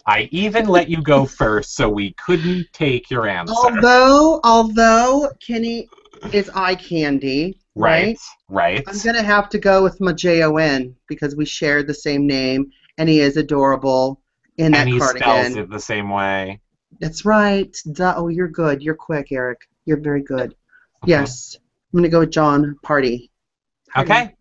I 0.06 0.28
even 0.30 0.68
let 0.68 0.88
you 0.88 1.02
go 1.02 1.26
first 1.26 1.74
so 1.74 1.88
we 1.88 2.12
couldn't 2.24 2.68
take 2.72 3.10
your 3.10 3.26
answer. 3.26 3.52
Although, 3.52 4.40
although 4.44 5.28
Kenny 5.44 5.88
is 6.32 6.48
eye 6.54 6.74
candy, 6.74 7.58
right, 7.74 8.18
right. 8.48 8.82
I'm 8.86 8.98
gonna 9.04 9.22
have 9.22 9.48
to 9.50 9.58
go 9.58 9.82
with 9.82 10.00
my 10.00 10.12
J 10.12 10.42
O 10.42 10.56
N 10.56 10.94
because 11.08 11.36
we 11.36 11.44
share 11.44 11.82
the 11.82 11.94
same 11.94 12.26
name, 12.26 12.70
and 12.98 13.08
he 13.08 13.20
is 13.20 13.36
adorable 13.36 14.20
in 14.58 14.72
that 14.72 14.82
and 14.82 14.90
he 14.90 14.98
cardigan. 14.98 15.22
spells 15.52 15.56
it 15.56 15.70
the 15.70 15.80
same 15.80 16.10
way. 16.10 16.60
That's 17.00 17.24
right. 17.24 17.76
Duh. 17.92 18.14
Oh, 18.16 18.28
you're 18.28 18.48
good. 18.48 18.82
You're 18.82 18.94
quick, 18.94 19.32
Eric. 19.32 19.60
You're 19.84 20.00
very 20.00 20.22
good. 20.22 20.52
Uh-huh. 20.52 21.06
Yes, 21.06 21.56
I'm 21.92 21.98
gonna 21.98 22.08
go 22.08 22.20
with 22.20 22.30
John 22.30 22.76
Pardy. 22.84 23.30
Okay. 23.96 24.32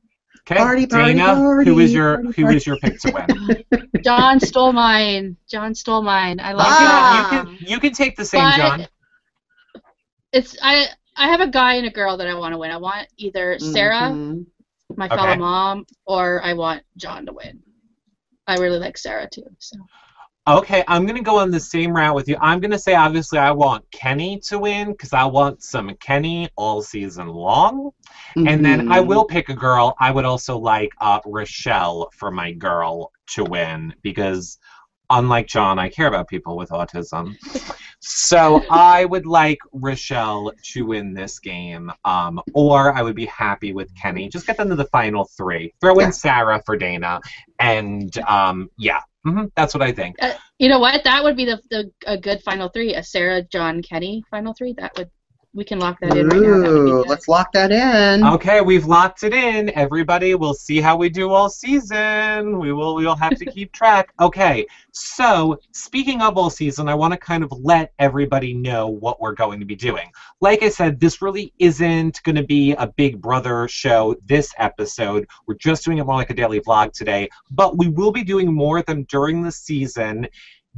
Okay. 0.48 0.58
Party, 0.60 0.86
party, 0.86 1.14
Dana, 1.16 1.34
party, 1.34 1.70
who 1.72 1.80
is 1.80 1.92
your 1.92 2.18
party, 2.18 2.28
who 2.36 2.44
party. 2.44 2.58
is 2.58 2.68
your 2.68 2.78
pick 2.78 3.00
to 3.00 3.12
win? 3.72 3.90
John 4.04 4.40
stole 4.40 4.74
mine. 4.74 5.36
John 5.50 5.74
stole 5.74 6.04
mine. 6.04 6.40
I 6.40 6.54
love 6.54 6.68
Ah. 6.70 7.30
John. 7.32 7.52
you 7.54 7.58
can 7.58 7.68
you 7.68 7.80
can 7.80 7.94
take 7.94 8.16
the 8.16 8.26
same, 8.26 8.42
But 8.44 8.58
John. 8.58 8.88
It's 10.32 10.56
I. 10.62 10.88
I 11.16 11.28
have 11.30 11.42
a 11.42 11.48
guy 11.48 11.76
and 11.76 11.86
a 11.88 11.92
girl 11.92 12.18
that 12.18 12.28
I 12.28 12.36
want 12.36 12.54
to 12.54 12.58
win. 12.58 12.72
I 12.72 12.78
want 12.78 13.08
either 13.18 13.58
Sarah, 13.60 14.10
Mhm. 14.10 14.46
my 14.98 15.10
Okay. 15.10 15.16
fellow 15.16 15.36
mom, 15.36 15.86
or 16.06 16.42
I 16.44 16.54
want 16.54 16.84
John 16.98 17.26
to 17.26 17.34
win. 17.34 17.62
I 18.48 18.56
really 18.58 18.80
like 18.80 18.98
Sarah 18.98 19.30
too. 19.30 19.44
So 19.60 19.78
Okay, 20.48 20.84
I'm 20.88 21.08
gonna 21.08 21.24
go 21.24 21.40
on 21.40 21.50
the 21.50 21.60
same 21.60 21.92
route 21.96 22.14
with 22.14 22.28
you. 22.28 22.38
I'm 22.40 22.60
gonna 22.60 22.78
say 22.78 22.94
obviously 22.94 23.40
I 23.40 23.52
want 23.52 23.84
Kenny 23.92 24.40
to 24.46 24.60
win 24.60 24.92
because 24.92 25.12
I 25.12 25.26
want 25.26 25.64
some 25.64 25.96
Kenny 25.96 26.48
all 26.56 26.84
season 26.84 27.30
long. 27.30 27.90
And 28.46 28.64
then 28.64 28.84
I 28.88 29.00
Mhm. 29.00 29.08
will 29.08 29.26
pick 29.26 29.50
a 29.50 29.56
girl. 29.56 29.96
I 30.00 30.12
would 30.12 30.26
also 30.26 30.58
like 30.58 30.92
uh, 31.02 31.20
Rochelle 31.26 32.10
for 32.16 32.30
my 32.30 32.52
girl 32.52 33.12
to 33.34 33.44
win 33.44 33.96
because, 34.04 34.60
unlike 35.10 35.48
John, 35.48 35.80
I 35.80 35.90
care 35.90 36.08
about 36.08 36.28
people 36.28 36.58
with 36.58 36.70
autism. 36.70 37.36
So 38.00 38.64
I 38.70 39.06
would 39.06 39.26
like 39.26 39.58
Rochelle 39.74 40.52
to 40.74 40.86
win 40.86 41.14
this 41.14 41.40
game, 41.40 41.92
um, 42.04 42.40
or 42.54 42.94
I 42.94 43.02
would 43.02 43.16
be 43.16 43.26
happy 43.26 43.74
with 43.74 43.90
Kenny. 43.96 44.30
Just 44.30 44.46
get 44.46 44.58
them 44.58 44.70
to 44.70 44.76
the 44.76 44.86
final 44.86 45.26
three. 45.38 45.74
Throw 45.82 45.96
in 46.00 46.08
Yeah. 46.08 46.12
Sarah 46.12 46.62
for 46.66 46.78
Dana, 46.78 47.20
and 47.60 48.16
um, 48.28 48.70
yeah, 48.78 49.00
hmm 49.24 49.46
that's 49.56 49.74
what 49.74 49.82
I 49.82 49.92
think. 49.92 50.18
uh, 50.22 50.34
you 50.60 50.70
know 50.70 50.80
what? 50.80 51.04
That 51.04 51.24
would 51.24 51.36
be 51.36 51.46
the, 51.46 51.60
the 51.72 51.92
a 52.06 52.18
good 52.18 52.42
final 52.44 52.70
three. 52.70 52.94
A 52.94 53.02
Sarah, 53.04 53.42
John, 53.42 53.82
Kenny 53.82 54.24
final 54.30 54.54
three. 54.54 54.74
That 54.74 54.92
would 54.98 55.10
we 55.56 55.64
can 55.64 55.80
lock 55.80 56.00
that 56.02 56.18
in 56.18 56.28
right 56.28 56.42
now. 56.42 56.60
That 56.60 56.72
would 56.74 56.84
be 56.86 56.92
Ooh, 56.92 56.98
good. 56.98 57.08
let's 57.08 57.30
lock 57.30 57.54
that 57.54 57.72
in. 57.72 58.26
Okay, 58.26 58.60
we've 58.60 58.86
locked 58.86 59.24
it 59.24 59.34
in. 59.34 59.70
Everybody, 59.70 60.36
we'll 60.36 60.54
see 60.54 60.82
how 60.82 60.98
we 60.98 61.08
do 61.08 61.32
all 61.32 61.50
season. 61.50 62.60
We 62.60 62.74
will 62.74 62.94
we 62.96 63.06
will 63.06 63.16
have 63.16 63.36
to 63.38 63.46
keep 63.46 63.72
track. 63.74 64.14
Okay. 64.20 64.66
So, 64.92 65.58
speaking 65.72 66.22
of 66.22 66.38
all 66.38 66.50
season, 66.50 66.90
I 66.90 66.94
want 66.94 67.14
to 67.14 67.18
kind 67.18 67.44
of 67.44 67.52
let 67.54 67.94
everybody 68.00 68.54
know 68.54 68.88
what 68.88 69.22
we're 69.22 69.34
going 69.34 69.60
to 69.62 69.66
be 69.66 69.76
doing. 69.76 70.12
Like 70.42 70.62
I 70.62 70.70
said, 70.70 71.00
this 71.00 71.22
really 71.22 71.54
isn't 71.58 72.22
going 72.24 72.36
to 72.36 72.44
be 72.44 72.74
a 72.74 72.88
Big 72.88 73.22
Brother 73.22 73.68
show 73.70 74.16
this 74.26 74.54
episode. 74.58 75.26
We're 75.48 75.56
just 75.56 75.86
doing 75.86 76.00
it 76.00 76.06
more 76.06 76.16
like 76.16 76.30
a 76.30 76.36
daily 76.36 76.60
vlog 76.60 76.92
today, 76.92 77.30
but 77.50 77.78
we 77.78 77.88
will 77.88 78.12
be 78.12 78.24
doing 78.24 78.54
more 78.54 78.80
of 78.80 78.86
them 78.86 79.04
during 79.06 79.42
the 79.42 79.52
season. 79.52 80.28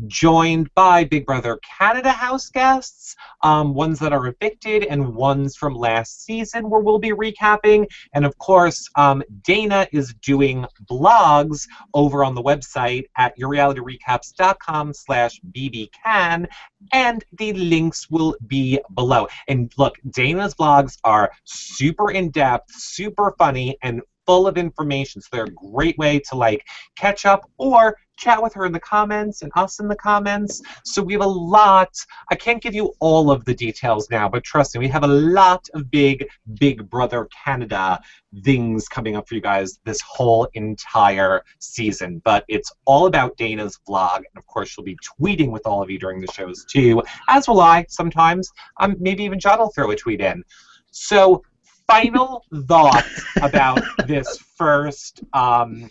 Joined 0.06 0.70
by 0.76 1.06
Big 1.06 1.26
Brother 1.26 1.60
Canada 1.80 2.12
house 2.12 2.50
guests, 2.50 3.16
um, 3.42 3.74
ones 3.74 3.98
that 3.98 4.14
are 4.14 4.28
evicted 4.28 4.84
and 4.84 5.16
ones 5.16 5.56
from 5.56 5.74
last 5.74 6.24
season 6.24 6.70
where 6.70 6.82
we'll 6.82 7.00
be 7.00 7.12
recapping. 7.12 7.88
And 8.14 8.24
of 8.24 8.38
course, 8.38 8.88
um, 8.96 9.24
Dana 9.44 9.88
is 9.92 10.14
doing 10.22 10.68
blogs 10.88 11.68
over 11.96 12.24
on 12.24 12.36
the 12.36 12.44
website 12.44 13.06
at 13.18 13.38
yourrealityrecaps.com 13.40 14.94
slash 14.94 15.42
bbcan, 15.52 16.48
and 16.94 17.24
the 17.40 17.54
links 17.54 18.08
will 18.12 18.36
be 18.46 18.80
below. 18.94 19.28
And 19.48 19.74
look, 19.78 19.96
Dana's 20.12 20.54
blogs 20.54 20.98
are 21.04 21.32
super 21.44 22.12
in-depth, 22.12 22.72
super 22.72 23.34
funny, 23.40 23.78
and 23.82 24.02
full 24.28 24.46
of 24.46 24.58
information. 24.58 25.22
So 25.22 25.30
they're 25.32 25.46
a 25.46 25.50
great 25.50 25.98
way 25.98 26.20
to 26.30 26.36
like 26.36 26.68
catch 26.96 27.26
up 27.26 27.50
or 27.58 27.98
chat 28.18 28.42
with 28.42 28.54
her 28.54 28.66
in 28.66 28.72
the 28.72 28.80
comments 28.80 29.42
and 29.44 29.52
us 29.56 29.80
in 29.80 29.88
the 29.88 29.96
comments. 29.96 30.62
So 30.84 31.02
we 31.02 31.14
have 31.14 31.22
a 31.22 31.28
lot. 31.28 31.96
I 32.30 32.36
can't 32.36 32.62
give 32.62 32.74
you 32.74 32.94
all 33.00 33.32
of 33.32 33.46
the 33.46 33.54
details 33.54 34.10
now, 34.10 34.28
but 34.28 34.44
trust 34.44 34.76
me, 34.76 34.80
we 34.80 34.88
have 34.90 35.04
a 35.04 35.08
lot 35.08 35.68
of 35.74 35.90
big, 35.90 36.28
big 36.60 36.90
Brother 36.90 37.30
Canada 37.46 38.00
things 38.44 38.88
coming 38.88 39.16
up 39.16 39.28
for 39.28 39.36
you 39.36 39.42
guys 39.42 39.80
this 39.86 40.02
whole 40.02 40.48
entire 40.54 41.44
season. 41.60 42.22
But 42.26 42.44
it's 42.48 42.72
all 42.86 43.06
about 43.06 43.38
Dana's 43.38 43.80
vlog, 43.88 44.18
and 44.18 44.38
of 44.38 44.46
course, 44.48 44.70
she'll 44.70 44.84
be 44.84 44.98
tweeting 44.98 45.52
with 45.52 45.66
all 45.66 45.82
of 45.82 45.90
you 45.90 46.00
during 46.00 46.20
the 46.20 46.32
shows 46.34 46.66
too, 46.66 47.02
as 47.30 47.48
will 47.48 47.62
I 47.62 47.86
sometimes. 47.88 48.52
Um, 48.80 48.96
maybe 49.00 49.24
even 49.24 49.40
John 49.40 49.60
will 49.60 49.72
throw 49.72 49.92
a 49.92 49.96
tweet 49.96 50.22
in. 50.22 50.44
So, 50.92 51.44
final 51.88 52.44
thoughts 52.68 53.26
about 53.42 53.82
this 54.08 54.38
first 54.58 55.22
um, 55.34 55.90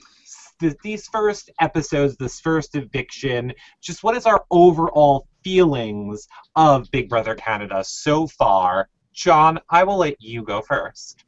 th- 0.61 0.75
these 0.83 1.07
first 1.09 1.51
episodes, 1.61 2.17
this 2.17 2.41
first 2.41 2.75
eviction, 2.75 3.53
just 3.83 4.03
what 4.03 4.17
is 4.17 4.27
our 4.27 4.45
overall 4.51 5.27
feelings 5.43 6.27
of 6.55 6.91
Big 6.91 7.09
Brother 7.09 7.35
Canada 7.35 7.83
so 7.85 8.27
far? 8.27 8.89
John, 9.13 9.59
I 9.71 9.85
will 9.85 9.97
let 9.97 10.21
you 10.21 10.43
go 10.43 10.61
first. 10.61 11.25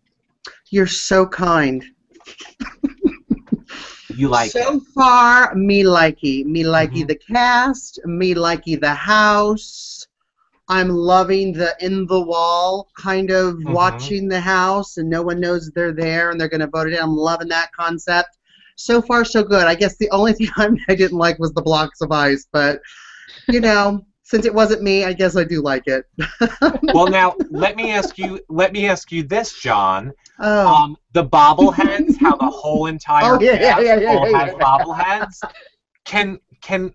You're 0.70 0.86
so 0.86 1.26
kind. 1.26 1.84
You 4.10 4.28
like 4.28 4.50
so 4.50 4.76
it. 4.76 4.82
far, 4.94 5.54
me 5.54 5.84
likey. 5.84 6.44
Me 6.44 6.64
likey 6.64 7.04
Mhm. 7.04 7.08
the 7.08 7.14
cast. 7.32 8.00
Me 8.04 8.34
likey 8.34 8.78
the 8.80 8.92
house. 8.94 9.87
I'm 10.68 10.88
loving 10.90 11.52
the 11.52 11.74
in 11.80 12.06
the 12.06 12.20
wall 12.20 12.88
kind 12.96 13.30
of 13.30 13.56
Mhm. 13.56 13.72
watching 13.72 14.28
the 14.28 14.40
house 14.40 14.96
and 14.98 15.08
no 15.08 15.22
one 15.22 15.40
knows 15.40 15.70
they're 15.74 15.92
there 15.92 16.30
and 16.30 16.40
they're 16.40 16.48
going 16.48 16.60
to 16.60 16.66
vote 16.68 16.88
it 16.88 16.94
in. 16.94 17.00
I'm 17.02 17.16
loving 17.16 17.48
that 17.48 17.72
concept. 17.72 18.36
So 18.76 19.00
far, 19.02 19.24
so 19.24 19.42
good. 19.42 19.66
I 19.66 19.74
guess 19.74 19.96
the 19.96 20.10
only 20.10 20.32
thing 20.34 20.50
I'm, 20.56 20.78
I 20.88 20.94
didn't 20.94 21.18
like 21.18 21.38
was 21.38 21.52
the 21.52 21.62
blocks 21.62 22.00
of 22.00 22.12
ice, 22.12 22.46
but 22.52 22.80
you 23.48 23.60
know, 23.60 24.04
since 24.22 24.44
it 24.44 24.54
wasn't 24.54 24.82
me, 24.82 25.04
I 25.04 25.12
guess 25.14 25.36
I 25.36 25.44
do 25.44 25.62
like 25.62 25.84
it. 25.86 26.04
Well, 26.92 27.08
now 27.08 27.34
let 27.50 27.76
me 27.76 27.90
ask 27.92 28.18
you. 28.18 28.40
Let 28.48 28.72
me 28.72 28.86
ask 28.88 29.12
you 29.12 29.22
this, 29.22 29.52
John. 29.60 30.12
oh, 30.40 30.66
Um, 30.66 30.96
the 31.12 31.24
bobbleheads, 31.24 32.16
how 32.18 32.36
the 32.36 32.50
whole 32.50 32.86
entire 32.86 33.36
Oh, 33.36 33.40
yeah, 33.40 33.54
yeah, 33.60 33.80
yeah, 33.80 33.96
yeah, 33.96 34.12
all 34.12 34.26
yeah, 34.26 34.30
has 34.38 34.50
yeah. 34.52 34.62
bobbleheads. 34.62 35.42
Can 36.04 36.38
can 36.62 36.92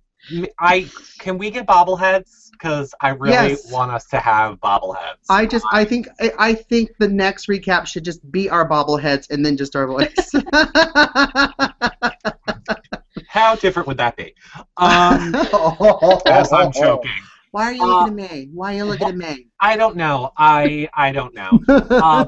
I 0.60 0.90
can 1.20 1.38
we 1.38 1.50
get 1.52 1.66
bobbleheads? 1.68 2.43
Because 2.54 2.94
I 3.02 3.10
really 3.10 3.34
Yes. 3.34 3.72
want 3.72 3.92
us 3.92 4.06
to 4.08 4.20
have 4.20 4.60
bobbleheads. 4.60 5.26
I 5.30 5.46
just, 5.46 5.66
I 5.72 5.84
think, 5.84 6.08
I, 6.22 6.32
I 6.40 6.54
think 6.54 6.92
the 7.00 7.10
next 7.10 7.48
recap 7.48 7.88
should 7.88 8.06
just 8.06 8.32
be 8.32 8.50
our 8.50 8.68
bobbleheads 8.68 9.30
and 9.30 9.46
then 9.46 9.58
just 9.58 9.76
our 9.76 9.88
voice. 9.88 10.32
How 13.28 13.56
different 13.56 13.88
would 13.88 13.98
that 13.98 14.16
be? 14.16 14.34
Um, 14.78 15.34
as 16.28 16.54
I'm 16.54 16.72
choking. 16.72 17.12
Why 17.54 17.64
are 17.66 17.74
you 17.74 17.86
Uh, 17.86 18.06
looking 18.06 18.10
at 18.10 18.16
me? 18.16 18.50
Why 18.54 18.74
are 18.74 18.78
you 18.80 18.86
looking 18.86 19.08
at 19.10 19.16
me? 19.18 19.48
I 19.62 19.78
don't 19.78 19.96
know. 19.96 20.32
I 20.38 20.90
I 20.94 21.12
don't 21.12 21.34
know. 21.36 21.62
Uh, 22.00 22.26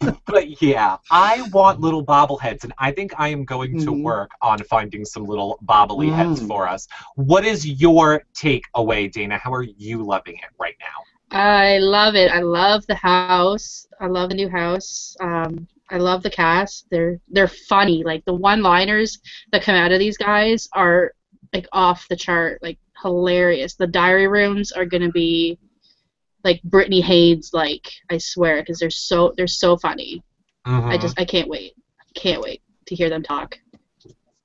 but 0.26 0.62
yeah, 0.62 0.96
I 1.10 1.42
want 1.42 1.80
little 1.80 2.04
bobbleheads, 2.04 2.64
and 2.64 2.72
I 2.78 2.92
think 2.92 3.12
I 3.18 3.28
am 3.28 3.44
going 3.44 3.76
to 3.78 3.92
Mhm. 3.92 4.02
work 4.02 4.30
on 4.42 4.62
finding 4.64 5.04
some 5.04 5.24
little 5.26 5.58
bobbly 5.64 6.12
heads 6.12 6.40
Mm. 6.40 6.48
for 6.48 6.68
us. 6.68 6.86
What 7.16 7.44
is 7.44 7.66
your 7.66 8.22
takeaway, 8.40 9.10
Dana? 9.12 9.38
How 9.38 9.52
are 9.52 9.62
you 9.64 10.04
loving 10.04 10.36
it 10.36 10.50
right 10.58 10.76
now? 10.80 11.06
I 11.32 11.78
love 11.78 12.14
it. 12.14 12.30
I 12.30 12.40
love 12.40 12.86
the 12.86 12.94
house. 12.94 13.86
I 14.00 14.06
love 14.06 14.14
the 14.30 14.34
new 14.34 14.48
house. 14.48 15.16
Um, 15.20 15.66
I 15.90 15.98
love 15.98 16.22
the 16.22 16.30
cast. 16.30 16.86
They're 16.90 17.18
they're 17.28 17.48
funny. 17.48 18.02
Like 18.04 18.24
the 18.24 18.34
one-liners 18.34 19.18
that 19.52 19.62
come 19.62 19.74
out 19.74 19.92
of 19.92 19.98
these 19.98 20.16
guys 20.16 20.68
are 20.74 21.12
like 21.52 21.66
off 21.72 22.06
the 22.08 22.16
chart, 22.16 22.60
like 22.62 22.78
hilarious. 23.02 23.74
The 23.74 23.86
diary 23.86 24.28
rooms 24.28 24.72
are 24.72 24.84
gonna 24.84 25.10
be 25.10 25.58
like 26.44 26.60
Britney 26.68 27.02
Haynes, 27.02 27.50
like 27.52 27.90
I 28.10 28.18
swear, 28.18 28.62
because 28.62 28.78
they're 28.78 28.90
so 28.90 29.32
they're 29.36 29.46
so 29.46 29.76
funny. 29.76 30.22
I 30.64 30.70
Mhm. 30.70 31.00
just 31.00 31.18
I 31.20 31.24
can't 31.24 31.48
wait. 31.48 31.74
Can't 32.14 32.40
wait 32.42 32.62
to 32.86 32.94
hear 32.94 33.08
them 33.10 33.22
talk. 33.22 33.58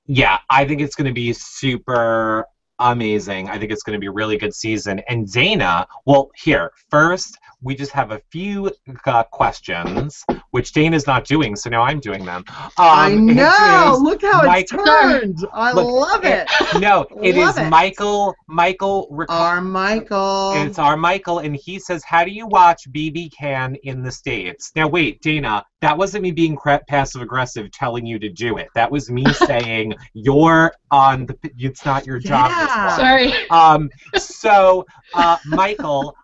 yeah, 0.05 0.39
I 0.49 0.65
think 0.65 0.81
it's 0.81 0.95
going 0.95 1.07
to 1.07 1.13
be 1.13 1.31
super 1.31 2.45
amazing. 2.79 3.47
I 3.49 3.57
think 3.57 3.71
it's 3.71 3.83
going 3.83 3.93
to 3.95 3.99
be 3.99 4.07
a 4.07 4.11
really 4.11 4.37
good 4.37 4.53
season. 4.53 4.99
And 5.07 5.31
Dana, 5.31 5.87
well, 6.05 6.29
here 6.35 6.71
first. 6.89 7.37
We 7.63 7.75
just 7.75 7.91
have 7.93 8.11
a 8.11 8.21
few 8.31 8.71
uh, 9.05 9.23
questions, 9.25 10.23
which 10.51 10.73
Dana's 10.73 11.07
not 11.07 11.25
doing, 11.25 11.55
so 11.55 11.69
now 11.69 11.81
I'm 11.83 11.99
doing 11.99 12.25
them. 12.25 12.43
Um, 12.49 12.71
I 12.77 13.15
know. 13.15 13.97
Look 14.01 14.21
how 14.21 14.41
it's 14.43 14.71
Mike- 14.73 14.85
turned. 14.85 15.45
I 15.53 15.71
Look, 15.71 15.85
love 15.87 16.25
it. 16.25 16.47
no, 16.79 17.05
it 17.21 17.37
is 17.37 17.45
Love 17.45 17.57
it. 17.59 17.69
Michael. 17.69 18.35
Michael. 18.47 19.07
Ric- 19.11 19.31
Our 19.31 19.61
Michael. 19.61 20.53
It's 20.57 20.77
our 20.79 20.97
Michael, 20.97 21.39
and 21.39 21.55
he 21.55 21.79
says, 21.79 22.03
"How 22.03 22.23
do 22.23 22.31
you 22.31 22.47
watch 22.47 22.81
BB 22.91 23.31
Can 23.37 23.75
in 23.83 24.03
the 24.03 24.11
states?" 24.11 24.71
Now, 24.75 24.87
wait, 24.87 25.21
Dana, 25.21 25.63
that 25.81 25.97
wasn't 25.97 26.23
me 26.23 26.31
being 26.31 26.57
passive 26.87 27.21
aggressive 27.21 27.71
telling 27.71 28.05
you 28.05 28.19
to 28.19 28.29
do 28.29 28.57
it. 28.57 28.67
That 28.75 28.91
was 28.91 29.09
me 29.09 29.25
saying 29.33 29.93
you're 30.13 30.73
on 30.91 31.25
the. 31.25 31.37
It's 31.57 31.85
not 31.85 32.05
your 32.05 32.19
job. 32.19 32.51
Yeah. 32.51 32.95
Sorry. 32.97 33.49
Um, 33.49 33.89
so, 34.17 34.85
uh, 35.13 35.37
Michael, 35.45 36.15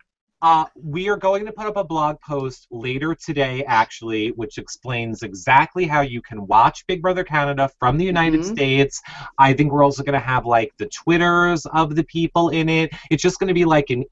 uh, 0.41 0.65
we 0.75 1.09
are 1.09 1.17
going 1.17 1.45
to 1.45 1.51
put 1.51 1.67
up 1.67 1.75
a 1.75 1.83
blog 1.83 2.19
post 2.21 2.67
later 2.71 3.13
today, 3.13 3.63
actually, 3.65 4.29
which 4.29 4.57
explains 4.57 5.21
exactly 5.21 5.85
how 5.85 6.01
you 6.01 6.21
can 6.21 6.47
watch 6.47 6.85
Big 6.87 7.01
Brother 7.01 7.23
Canada 7.23 7.69
from 7.79 7.97
the 7.97 8.05
United 8.05 8.41
Mhm. 8.41 8.45
States. 8.45 9.01
I 9.37 9.53
think 9.53 9.71
we're 9.71 9.83
also 9.83 10.03
going 10.03 10.13
to 10.13 10.25
have 10.25 10.45
like 10.45 10.73
the 10.77 10.87
Twitters 10.87 11.65
of 11.67 11.95
the 11.95 12.03
people 12.03 12.49
in 12.49 12.69
it. 12.69 12.91
It's 13.11 13.21
just 13.21 13.39
going 13.39 13.49
to 13.49 13.53
be 13.53 13.65
like 13.65 13.89
an 13.89 14.05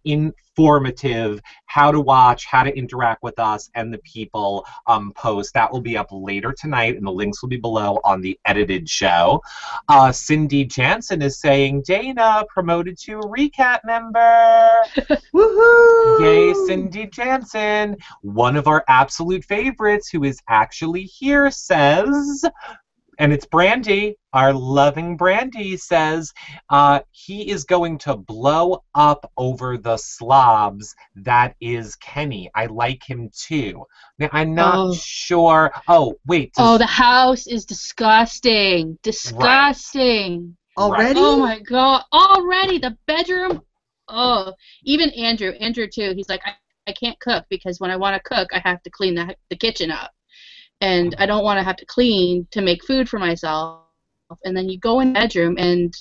informative 0.58 1.40
how 1.68 1.92
to 1.92 2.02
watch, 2.02 2.46
how 2.46 2.64
to 2.64 2.76
interact 2.76 3.22
with 3.22 3.38
us 3.38 3.70
and 3.76 3.94
the 3.94 4.00
people 4.00 4.66
um, 4.88 5.12
post. 5.14 5.54
That 5.54 5.72
will 5.72 5.82
be 5.82 5.96
up 5.96 6.08
later 6.12 6.52
tonight, 6.58 6.96
and 6.96 7.06
the 7.06 7.12
links 7.12 7.42
will 7.42 7.50
be 7.50 7.58
below 7.58 8.00
on 8.04 8.22
the 8.22 8.40
edited 8.46 8.90
show. 8.90 9.42
Uh, 9.88 10.12
Cindy 10.12 10.66
Jansen 10.66 11.22
is 11.22 11.40
saying 11.40 11.84
Dana 11.84 12.44
promoted 12.50 12.98
to 13.00 13.20
a 13.20 13.28
recap 13.28 13.80
member. 13.86 14.70
Woohoo! 15.34 16.20
Yay, 16.22 16.54
Cindy 16.66 17.06
Jansen. 17.06 17.98
One 18.22 18.56
of 18.56 18.68
our 18.68 18.84
absolute 18.88 19.46
favorites 19.46 20.10
who 20.10 20.24
is 20.24 20.42
actually 20.48 21.04
here 21.04 21.52
says, 21.52 22.44
and 23.20 23.34
it's 23.34 23.46
Brandy, 23.46 24.16
our 24.34 24.54
loving 24.54 25.18
Brandy 25.18 25.78
says, 25.78 26.34
uh, 26.70 27.00
he 27.12 27.50
is 27.50 27.64
going 27.64 27.98
to 28.00 28.16
blow 28.16 28.84
up 28.94 29.32
over 29.38 29.78
the 29.78 29.98
slobs. 29.98 30.96
That 31.16 31.56
is 31.60 31.96
Kenny. 31.96 32.50
I 32.56 32.68
like 32.68 33.04
him 33.08 33.30
too. 33.36 33.84
Now, 34.20 34.30
I'm 34.32 34.54
not 34.54 34.76
Oh. 34.78 34.94
sure. 34.94 35.72
Oh, 35.88 36.16
wait. 36.28 36.54
does- 36.54 36.66
Oh, 36.68 36.78
the 36.78 36.86
house 36.86 37.48
is 37.48 37.66
disgusting. 37.66 38.98
Disgusting. 39.04 40.56
Already? 40.78 41.20
Oh 41.20 41.38
my 41.40 41.60
god! 41.60 42.04
Already 42.14 42.78
the 42.78 42.96
bedroom. 43.08 43.62
Oh, 44.08 44.54
even 44.84 45.10
Andrew. 45.12 45.52
Andrew 45.60 45.88
too. 45.88 46.14
He's 46.16 46.30
like, 46.30 46.42
I, 46.46 46.52
I 46.88 46.94
can't 46.94 47.20
cook 47.20 47.46
because 47.50 47.80
when 47.80 47.90
I 47.90 47.96
want 47.98 48.16
to 48.16 48.22
cook, 48.30 48.50
I 48.54 48.60
have 48.60 48.84
to 48.84 48.90
clean 48.92 49.16
the 49.16 49.36
the 49.50 49.56
kitchen 49.56 49.90
up, 49.90 50.12
and 50.82 51.16
I 51.18 51.26
don't 51.26 51.44
want 51.44 51.60
to 51.60 51.64
have 51.64 51.78
to 51.78 51.86
clean 51.86 52.48
to 52.52 52.62
make 52.62 52.84
food 52.86 53.10
for 53.10 53.20
myself. 53.20 53.84
And 54.44 54.56
then 54.56 54.70
you 54.70 54.78
go 54.80 55.00
in 55.00 55.10
the 55.10 55.20
bedroom 55.20 55.56
and 55.58 55.96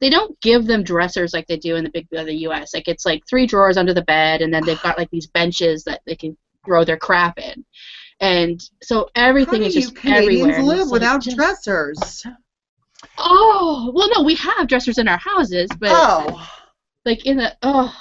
they 0.00 0.10
don't 0.10 0.38
give 0.40 0.66
them 0.66 0.82
dressers 0.82 1.32
like 1.32 1.46
they 1.46 1.56
do 1.56 1.76
in 1.76 1.84
the 1.84 1.90
big 1.90 2.08
other 2.16 2.30
U.S. 2.30 2.74
Like 2.74 2.88
it's 2.88 3.04
like 3.06 3.22
three 3.28 3.46
drawers 3.46 3.76
under 3.76 3.94
the 3.94 4.02
bed, 4.02 4.42
and 4.42 4.52
then 4.52 4.64
they've 4.64 4.82
got 4.82 4.98
like 4.98 5.10
these 5.10 5.28
benches 5.28 5.84
that 5.84 6.00
they 6.06 6.16
can 6.16 6.36
throw 6.64 6.84
their 6.84 6.96
crap 6.96 7.38
in. 7.38 7.64
And 8.20 8.60
so 8.82 9.08
everything 9.14 9.62
is 9.62 9.74
just 9.74 9.96
Canadians 9.96 10.56
everywhere. 10.56 10.62
live 10.62 10.86
like 10.86 10.92
without 10.92 11.22
dressers? 11.22 12.24
Oh, 13.18 13.92
well, 13.94 14.08
no, 14.14 14.22
we 14.22 14.34
have 14.36 14.68
dressers 14.68 14.98
in 14.98 15.08
our 15.08 15.18
houses, 15.18 15.68
but 15.78 15.90
oh. 15.92 16.48
Like 17.04 17.26
in 17.26 17.36
the 17.36 17.56
oh, 17.62 17.94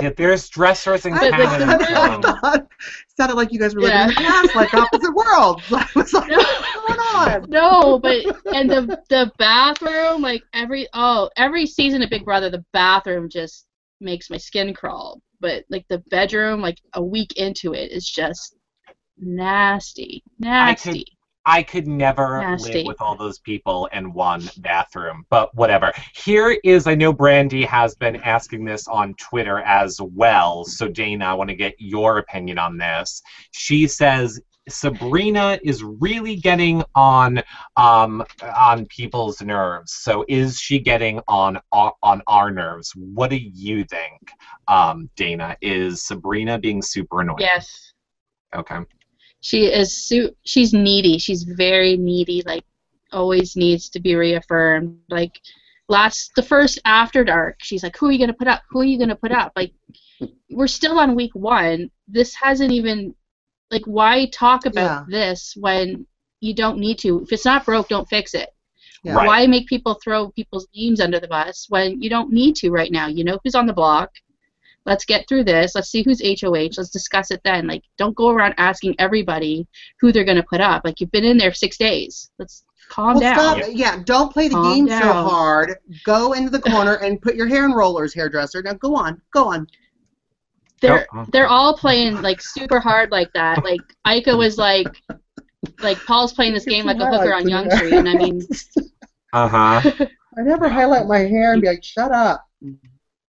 Yeah, 0.00 0.10
there's 0.16 0.48
dressers 0.48 1.06
in 1.06 1.12
I, 1.14 1.28
like, 1.30 1.32
Canada. 1.32 1.66
the 1.78 2.34
I 2.34 2.40
thought 2.40 2.68
sounded 3.16 3.34
like 3.36 3.52
you 3.52 3.58
guys 3.58 3.74
were 3.74 3.82
living 3.82 3.96
Yeah. 3.96 4.08
in 4.08 4.08
the 4.10 4.14
past, 4.14 4.54
like 4.54 4.74
opposite 4.74 5.12
worlds. 5.14 5.64
I 5.72 5.88
was 5.94 6.12
like, 6.12 6.28
No. 6.28 6.36
what's 6.38 6.74
going 6.74 6.98
on? 6.98 7.46
no, 7.48 7.98
but 7.98 8.24
and 8.54 8.68
the 8.70 9.00
the 9.08 9.30
bathroom, 9.38 10.22
like 10.22 10.42
every 10.54 10.88
oh 10.94 11.30
every 11.36 11.66
season 11.66 12.02
of 12.02 12.10
Big 12.10 12.24
Brother, 12.24 12.50
the 12.50 12.64
bathroom 12.72 13.28
just 13.28 13.66
makes 14.00 14.30
my 14.30 14.36
skin 14.38 14.74
crawl. 14.74 15.20
But 15.40 15.64
like 15.70 15.86
the 15.88 15.98
bedroom, 16.10 16.60
like 16.60 16.78
a 16.94 17.02
week 17.02 17.34
into 17.36 17.72
it, 17.74 17.90
is 17.92 18.08
just 18.08 18.56
nasty, 19.18 20.22
nasty. 20.38 21.04
I 21.44 21.62
could 21.62 21.86
never 21.86 22.40
Nasty. 22.40 22.78
live 22.78 22.86
with 22.86 23.00
all 23.00 23.16
those 23.16 23.38
people 23.40 23.88
in 23.92 24.12
one 24.12 24.48
bathroom, 24.58 25.26
but 25.30 25.54
whatever. 25.54 25.92
Here 26.14 26.58
is, 26.62 26.86
I 26.86 26.94
know 26.94 27.12
Brandy 27.12 27.64
has 27.64 27.94
been 27.94 28.16
asking 28.16 28.64
this 28.64 28.86
on 28.86 29.14
Twitter 29.14 29.58
as 29.58 30.00
well. 30.00 30.64
So, 30.64 30.88
Dana, 30.88 31.26
I 31.26 31.34
want 31.34 31.50
to 31.50 31.56
get 31.56 31.74
your 31.78 32.18
opinion 32.18 32.58
on 32.58 32.76
this. 32.76 33.22
She 33.50 33.88
says 33.88 34.40
Sabrina 34.68 35.58
is 35.64 35.82
really 35.82 36.36
getting 36.36 36.84
on 36.94 37.42
um, 37.76 38.22
on 38.56 38.86
people's 38.86 39.42
nerves. 39.42 39.92
So, 39.94 40.24
is 40.28 40.58
she 40.58 40.78
getting 40.78 41.20
on 41.26 41.58
on 41.72 42.22
our 42.28 42.50
nerves? 42.52 42.92
What 42.94 43.30
do 43.30 43.36
you 43.36 43.84
think, 43.84 44.30
um, 44.68 45.10
Dana? 45.16 45.56
Is 45.60 46.06
Sabrina 46.06 46.58
being 46.58 46.82
super 46.82 47.20
annoying? 47.20 47.40
Yes, 47.40 47.92
Okay. 48.54 48.78
She 49.42 49.66
is. 49.66 49.94
Su- 50.08 50.34
she's 50.44 50.72
needy. 50.72 51.18
She's 51.18 51.42
very 51.42 51.96
needy. 51.98 52.42
Like 52.46 52.64
always 53.12 53.54
needs 53.56 53.90
to 53.90 54.00
be 54.00 54.14
reaffirmed. 54.14 54.98
Like 55.10 55.38
last 55.88 56.32
the 56.36 56.42
first 56.42 56.78
after 56.86 57.22
dark 57.24 57.56
she's 57.60 57.82
like 57.82 57.94
who 57.98 58.06
are 58.06 58.12
you 58.12 58.16
going 58.18 58.28
to 58.28 58.34
put 58.34 58.48
up 58.48 58.62
who 58.70 58.80
are 58.80 58.84
you 58.84 58.96
going 58.96 59.10
to 59.10 59.16
put 59.16 59.32
up 59.32 59.52
like 59.56 59.72
we're 60.50 60.66
still 60.68 60.98
on 60.98 61.14
week 61.14 61.34
one 61.34 61.90
this 62.08 62.34
hasn't 62.34 62.70
even 62.72 63.14
like 63.70 63.82
why 63.84 64.26
talk 64.26 64.64
about 64.64 65.06
this 65.10 65.54
when 65.58 66.06
you 66.40 66.54
don't 66.54 66.78
need 66.78 66.98
to 66.98 67.20
if 67.22 67.32
it's 67.32 67.44
not 67.44 67.66
broke 67.66 67.88
don't 67.88 68.08
fix 68.08 68.32
it 68.32 68.50
Yeah. 69.02 69.14
Right. 69.16 69.26
why 69.26 69.46
make 69.48 69.66
people 69.66 69.98
throw 70.02 70.30
people's 70.30 70.66
names 70.74 71.00
under 71.00 71.20
the 71.20 71.28
bus 71.28 71.66
when 71.68 72.00
you 72.00 72.08
don't 72.08 72.32
need 72.32 72.54
to 72.56 72.70
right 72.70 72.92
now 72.92 73.08
you 73.08 73.24
know 73.24 73.38
who's 73.42 73.56
on 73.56 73.66
the 73.66 73.74
block 73.74 74.12
let's 74.86 75.04
get 75.04 75.26
through 75.28 75.44
this 75.44 75.74
let's 75.74 75.90
see 75.90 76.02
who's 76.02 76.20
hoh 76.20 76.50
let's 76.50 76.90
discuss 76.90 77.30
it 77.30 77.40
then 77.44 77.66
like 77.66 77.82
don't 77.98 78.16
go 78.16 78.30
around 78.30 78.54
asking 78.58 78.94
everybody 78.98 79.66
who 80.00 80.10
they're 80.12 80.24
going 80.24 80.36
to 80.36 80.42
put 80.48 80.60
up 80.60 80.82
like 80.84 81.00
you've 81.00 81.12
been 81.12 81.24
in 81.24 81.36
there 81.36 81.52
six 81.52 81.76
days 81.76 82.30
let's 82.38 82.64
calm 82.88 83.14
Well, 83.14 83.20
down 83.20 83.62
stop. 83.62 83.70
Yeah, 83.72 84.02
don't 84.04 84.32
play 84.32 84.48
the 84.48 84.54
Calm 84.54 84.74
game 84.74 84.88
so 84.88 84.98
down. 84.98 85.28
hard. 85.28 85.76
Go 86.04 86.32
into 86.34 86.50
the 86.50 86.60
corner 86.60 86.96
and 86.96 87.20
put 87.22 87.36
your 87.36 87.46
hair 87.46 87.64
in 87.64 87.72
rollers, 87.72 88.12
hairdresser. 88.12 88.62
Now 88.62 88.74
go 88.74 88.94
on, 88.94 89.20
go 89.32 89.44
on. 89.52 89.66
they're 90.80 91.06
they're 91.32 91.46
all 91.48 91.76
playing 91.76 92.20
like 92.20 92.40
super 92.42 92.80
hard 92.80 93.10
like 93.10 93.32
that. 93.34 93.62
Like 93.64 93.80
Ika 94.06 94.36
was 94.36 94.58
like 94.58 94.88
like 95.80 95.98
Paul's 96.04 96.32
playing 96.34 96.52
this 96.54 96.64
game 96.66 96.84
like 96.84 96.98
a 96.98 97.06
hooker 97.06 97.32
on 97.34 97.48
Yonge 97.48 97.72
Street, 97.72 97.92
and 97.94 98.08
I 98.08 98.14
mean 98.14 98.42
Uh 99.32 99.48
huh. 99.48 100.06
I 100.38 100.42
never 100.42 100.68
highlight 100.68 101.06
my 101.06 101.20
hair 101.20 101.52
and 101.52 101.62
be 101.62 101.68
like, 101.68 101.84
shut 101.84 102.10
up. 102.12 102.44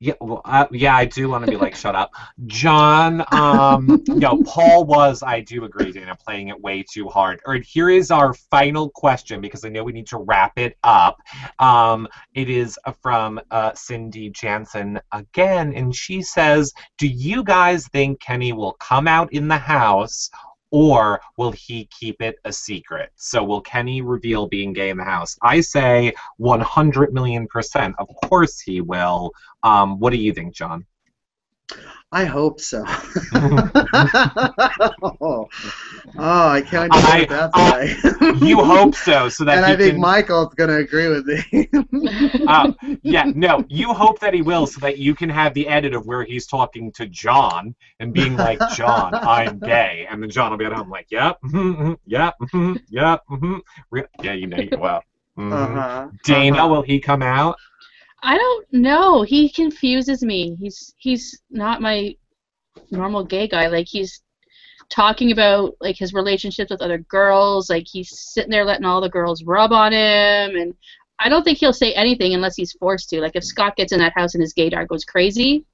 Yeah, 0.04 0.16
well, 0.20 0.42
uh, 0.44 0.66
yeah, 0.72 0.98
I 0.98 1.06
do 1.06 1.30
want 1.30 1.46
to 1.46 1.50
be 1.50 1.56
like, 1.56 1.76
shut 1.76 1.96
up, 1.96 2.12
John. 2.46 3.24
Um, 3.32 4.04
no, 4.10 4.44
Paul 4.46 4.84
was. 4.84 5.24
I 5.24 5.40
do 5.40 5.64
agree, 5.64 5.94
Dana, 5.94 6.14
playing 6.14 6.50
it 6.50 6.60
way 6.60 6.84
too 6.84 7.08
hard. 7.08 7.40
All 7.48 7.54
right, 7.54 7.64
here 7.64 7.90
is 7.90 8.12
our 8.12 8.34
final 8.34 8.90
question 8.90 9.40
because 9.40 9.64
I 9.64 9.70
know 9.70 9.82
we 9.82 9.94
need 9.94 10.08
to 10.08 10.18
wrap 10.18 10.60
it 10.60 10.76
up. 10.84 11.22
Um, 11.58 12.10
it 12.34 12.50
is 12.50 12.78
uh, 12.84 12.92
from 13.02 13.40
uh, 13.50 13.76
Cindy 13.76 14.30
Jansen 14.30 15.00
again, 15.14 15.74
and 15.74 15.96
she 15.96 16.22
says, 16.22 16.74
"Do 16.98 17.08
you 17.08 17.42
guys 17.42 17.88
think 17.88 18.20
Kenny 18.20 18.52
will 18.52 18.74
come 18.74 19.08
out 19.08 19.32
in 19.32 19.48
the 19.48 19.58
house?" 19.58 20.30
Or 20.74 21.22
will 21.38 21.52
he 21.52 21.86
keep 21.86 22.20
it 22.20 22.38
a 22.46 22.52
secret? 22.52 23.12
So 23.16 23.44
will 23.44 23.62
Kenny 23.62 24.02
reveal 24.02 24.48
being 24.48 24.74
gay 24.74 24.90
in 24.90 24.98
the 24.98 25.04
house? 25.04 25.38
I 25.44 25.62
say 25.62 26.14
100 26.38 27.14
million 27.14 27.48
percent. 27.48 27.94
Of 28.00 28.08
course 28.26 28.60
he 28.60 28.82
will. 28.82 29.34
Um, 29.62 30.00
what 30.00 30.10
do 30.10 30.18
you 30.18 30.34
think, 30.34 30.56
John? 30.56 30.88
I 32.12 32.26
hope 32.26 32.60
so. 32.60 32.84
oh, 32.86 33.40
I 36.16 36.62
can't 36.62 36.92
do 36.92 37.00
I- 37.00 37.26
that 37.28 37.50
I- 37.54 37.72
way. 37.74 37.96
you 38.48 38.64
hope 38.64 38.96
so, 38.96 39.30
so 39.30 39.44
that 39.46 39.58
and 39.58 39.66
I 39.66 39.76
think 39.76 39.94
can. 39.94 40.02
Michael's 40.02 40.54
gonna 40.54 40.76
agree 40.78 41.08
with 41.08 41.26
me. 41.26 41.70
Uh, 42.48 42.72
yeah, 43.04 43.24
no, 43.36 43.64
you 43.70 43.94
hope 43.94 44.20
that 44.20 44.34
he 44.34 44.42
will, 44.42 44.66
so 44.68 44.80
that 44.82 44.98
you 44.98 45.16
can 45.16 45.30
have 45.30 45.54
the 45.54 45.66
edit 45.68 45.94
of 45.94 46.06
where 46.06 46.24
he's 46.24 46.46
talking 46.46 46.92
to 46.92 47.06
John 47.08 47.74
and 48.00 48.14
being 48.14 48.36
like, 48.36 48.60
"John, 48.76 49.16
I'm 49.16 49.60
gay," 49.60 50.06
and 50.10 50.22
then 50.22 50.30
John 50.30 50.52
will 50.52 50.58
be 50.58 50.66
at 50.66 50.74
home 50.74 50.90
like, 50.90 51.08
"Yep, 51.10 51.38
mm 51.46 51.98
yep, 52.06 52.36
mm 52.54 52.80
yep, 52.90 53.22
mm 53.32 53.62
Re- 53.92 54.04
yeah, 54.22 54.34
you 54.34 54.48
know 54.48 54.58
you 54.58 54.78
will." 54.78 55.02
Mhm. 55.38 55.54
uh-huh. 55.54 56.08
Dana, 56.26 56.58
uh-huh. 56.58 56.68
will 56.68 56.82
he 56.84 57.00
come 57.00 57.24
out? 57.24 57.56
I 58.26 58.38
don't 58.38 58.66
know. 58.72 59.24
He 59.24 59.50
confuses 59.50 60.24
me. 60.24 60.56
He's 60.60 60.94
he's 60.98 61.42
not 61.50 61.82
my 61.82 62.16
normal 62.90 63.24
gay 63.26 63.48
guy. 63.48 63.68
Like 63.68 63.88
he's 63.88 64.22
talking 64.90 65.32
about 65.32 65.76
like 65.82 65.98
his 65.98 66.14
relationships 66.14 66.72
with 66.72 66.82
other 66.82 67.00
girls. 67.00 67.70
Like 67.70 67.86
he's 67.92 68.18
sitting 68.18 68.50
there 68.50 68.64
letting 68.66 68.86
all 68.86 69.02
the 69.02 69.10
girls 69.10 69.44
rub 69.44 69.74
on 69.74 69.92
him, 69.92 70.56
and 70.56 70.74
I 71.20 71.28
don't 71.28 71.44
think 71.44 71.58
he'll 71.58 71.74
say 71.74 71.94
anything 71.94 72.34
unless 72.34 72.56
he's 72.56 72.72
forced 72.74 73.10
to. 73.10 73.20
Like 73.20 73.36
if 73.36 73.44
Scott 73.44 73.76
gets 73.76 73.92
in 73.92 74.00
that 74.00 74.14
house 74.16 74.36
and 74.36 74.42
his 74.42 74.54
gaydar 74.54 74.88
goes 74.88 75.04
crazy, 75.04 75.66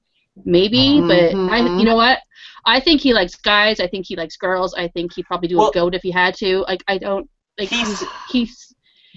maybe. 0.44 0.98
Mm-hmm. 1.00 1.08
But 1.46 1.52
I, 1.54 1.78
you 1.78 1.84
know 1.84 1.96
what? 1.96 2.18
I 2.66 2.80
think 2.80 3.00
he 3.00 3.14
likes 3.14 3.36
guys. 3.36 3.78
I 3.78 3.86
think 3.86 4.06
he 4.06 4.16
likes 4.16 4.36
girls. 4.36 4.74
I 4.74 4.88
think 4.88 5.14
he'd 5.14 5.26
probably 5.26 5.48
do 5.48 5.58
Well- 5.58 5.68
a 5.70 5.72
goat 5.72 5.94
if 5.94 6.02
he 6.02 6.10
had 6.10 6.34
to. 6.38 6.62
Like 6.66 6.82
I 6.88 6.98
don't 6.98 7.30
like 7.58 7.68
He's- 7.68 8.00
he's 8.00 8.08
he's 8.30 8.74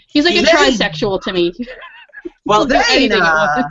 he's 0.08 0.26
like 0.26 0.36
a 0.36 0.40
He's- 0.40 0.78
trisexual 0.80 1.20
to 1.24 1.34
me. 1.34 1.52
Well, 2.46 2.66
Dana. 2.66 2.84
Anything 2.90 3.22
at 3.22 3.66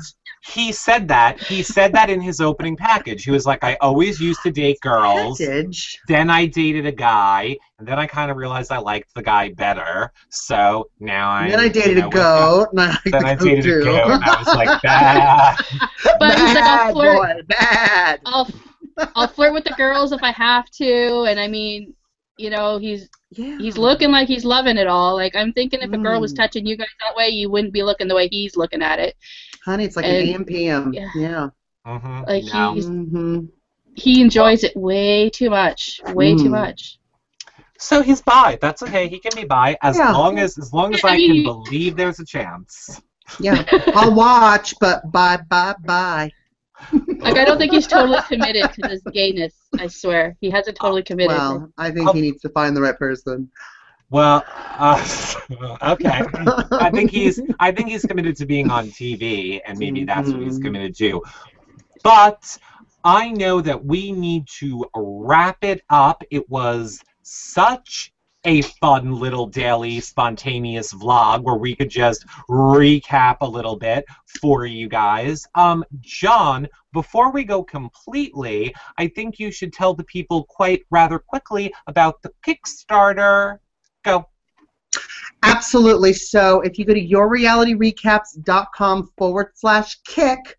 he 0.45 0.73
said 0.73 1.07
that. 1.09 1.41
He 1.41 1.63
said 1.63 1.93
that 1.93 2.11
in 2.11 2.21
his 2.21 2.41
opening 2.41 2.77
package. 2.77 3.25
He 3.25 3.31
was 3.31 3.47
like, 3.47 3.63
"I 3.63 3.77
always 3.81 4.21
used 4.21 4.43
to 4.43 4.51
date 4.51 4.81
girls." 4.81 5.39
Package. 5.39 6.01
Then 6.09 6.31
I 6.31 6.47
dated 6.47 6.85
a 6.85 6.91
guy, 6.93 7.57
and 7.79 7.87
then 7.87 7.99
I 7.99 8.07
kind 8.09 8.29
of 8.31 8.37
realized 8.37 8.73
I 8.73 8.79
liked 8.79 9.15
the 9.15 9.23
guy 9.23 9.51
better. 9.53 10.13
So 10.31 10.91
now 10.99 11.31
I. 11.31 11.49
then 11.49 11.61
I 11.61 11.69
dated 11.69 11.97
you 11.97 12.03
know, 12.03 12.09
a 12.09 12.11
goat. 12.11 12.69
And 12.73 12.81
I 12.81 12.87
like 12.89 13.03
Then 13.05 13.23
the 13.23 13.29
I 13.29 13.35
goat 13.37 13.45
dated 13.45 13.65
too. 13.65 13.81
a 13.81 13.85
goat, 13.85 14.11
and 14.11 14.25
I 14.25 14.39
was 14.39 14.47
like, 14.49 14.81
"Ah." 14.87 15.89
But 16.19 16.39
he's 16.39 16.55
like, 16.55 16.65
I'll 16.65 16.65
bad 16.65 16.93
flirt. 16.93 17.17
boy, 17.17 17.43
bad. 17.47 18.21
I'll 18.27 18.51
I'll 19.15 19.29
flirt 19.29 19.53
with 19.53 19.65
the 19.65 19.75
girls 19.77 20.11
if 20.11 20.23
I 20.25 20.33
have 20.33 20.69
to, 20.71 21.23
and 21.29 21.39
I 21.39 21.47
mean, 21.47 21.95
you 22.37 22.51
know, 22.51 22.79
he's 22.79 23.09
Yeah. 23.35 23.59
he's 23.59 23.79
looking 23.79 24.11
like 24.11 24.29
he's 24.29 24.45
loving 24.45 24.77
it 24.77 24.87
all. 24.87 25.15
Like 25.15 25.35
I'm 25.37 25.53
thinking, 25.53 25.81
if 25.81 25.93
a 25.93 25.99
girl 25.99 26.21
was 26.21 26.33
Mm. 26.33 26.37
touching 26.37 26.67
you 26.67 26.77
guys 26.77 26.89
that 27.01 27.17
way, 27.17 27.29
you 27.29 27.51
wouldn't 27.51 27.73
be 27.73 27.83
looking 27.83 28.09
the 28.09 28.15
way 28.15 28.29
he's 28.29 28.57
looking 28.57 28.83
at 28.83 28.99
it. 28.99 29.17
Honey, 29.65 29.85
it's 29.85 29.97
like 29.97 30.05
And- 30.07 30.17
an 30.17 30.35
AM 30.35 30.45
PM. 30.45 30.93
yeah. 30.93 31.11
Yeah. 31.15 31.49
Mhm, 31.87 32.27
Like 32.29 32.45
no. 32.53 32.75
he's 32.75 32.87
hmm 32.87 33.41
he 33.95 34.23
enjoys 34.23 34.65
it 34.65 34.75
way 34.75 35.29
too 35.29 35.51
much, 35.51 36.01
way 36.15 36.35
too 36.35 36.45
Mm. 36.49 36.53
much. 36.63 36.99
So 37.79 38.01
he's 38.01 38.23
bi. 38.23 38.57
That's 38.61 38.83
okay. 38.83 39.09
He 39.09 39.19
can 39.19 39.33
be 39.35 39.45
bi 39.45 39.77
as 39.83 39.99
Yeah. 39.99 40.13
long 40.13 40.39
as 40.39 40.57
as 40.59 40.73
long 40.73 40.95
as 40.95 41.05
I 41.05 41.15
I 41.15 41.17
can 41.17 41.43
believe 41.43 41.97
there's 41.97 42.21
a 42.21 42.25
chance. 42.25 43.01
Yeah. 43.41 43.65
I'll 43.95 44.15
watch, 44.15 44.75
but 44.81 45.11
bye, 45.11 45.39
bye, 45.49 45.75
bye. 45.85 46.31
Like 47.23 47.37
I 47.37 47.45
don't 47.45 47.57
think 47.59 47.73
he's 47.73 47.87
totally 47.87 48.19
committed 48.27 48.73
to 48.73 48.81
this 48.89 49.01
gayness. 49.13 49.55
I 49.79 49.87
swear, 49.87 50.37
he 50.41 50.51
hasn't 50.51 50.77
totally 50.77 51.05
committed. 51.05 51.37
Well, 51.37 51.73
I 51.79 51.93
think 51.93 52.11
he 52.11 52.21
needs 52.21 52.43
to 52.43 52.49
find 52.49 52.77
the 52.77 52.81
right 52.81 52.99
person. 52.99 53.49
Well, 54.11 54.45
uh, 54.49 54.99
okay. 55.83 56.23
I 56.73 56.91
think 56.91 57.11
he's 57.13 57.41
I 57.61 57.71
think 57.71 57.89
he's 57.91 58.05
committed 58.05 58.37
to 58.37 58.47
being 58.47 58.71
on 58.71 58.89
TV, 58.89 59.61
and 59.65 59.79
maybe 59.79 60.05
that's 60.05 60.31
what 60.31 60.43
he's 60.43 60.59
Mhm. 60.59 60.65
committed 60.65 60.97
to. 60.99 61.23
But 62.03 62.59
I 63.05 63.31
know 63.31 63.61
that 63.61 63.85
we 63.85 64.13
need 64.13 64.47
to 64.59 64.85
wrap 64.95 65.63
it 65.63 65.83
up. 65.89 66.23
It 66.31 66.51
was 66.51 67.01
such 67.23 68.13
a 68.45 68.63
fun 68.63 69.15
little 69.15 69.47
daily 69.47 70.01
spontaneous 70.01 70.93
vlog 70.93 71.43
where 71.43 71.55
we 71.55 71.77
could 71.77 71.91
just 71.91 72.27
recap 72.49 73.37
a 73.41 73.47
little 73.47 73.77
bit 73.77 74.05
for 74.41 74.67
you 74.67 74.89
guys. 74.89 75.47
Um, 75.55 75.85
John, 76.01 76.67
before 76.93 77.31
we 77.31 77.45
go 77.45 77.63
completely, 77.63 78.75
I 78.99 79.07
think 79.09 79.39
you 79.39 79.53
should 79.53 79.73
tell 79.73 79.95
the 79.95 80.03
people 80.05 80.45
quite 80.45 80.83
rather 80.91 81.21
quickly 81.21 81.73
about 81.87 82.21
the 82.23 82.33
Kickstarter. 82.47 83.59
Go. 84.05 84.27
Absolutely. 85.45 86.13
So 86.13 86.61
if 86.61 86.79
you 86.79 86.85
go 86.85 86.95
to 86.95 87.01
yourrealityrecaps.com 87.01 89.11
forward 89.17 89.49
slash 89.55 89.99
kick, 90.07 90.57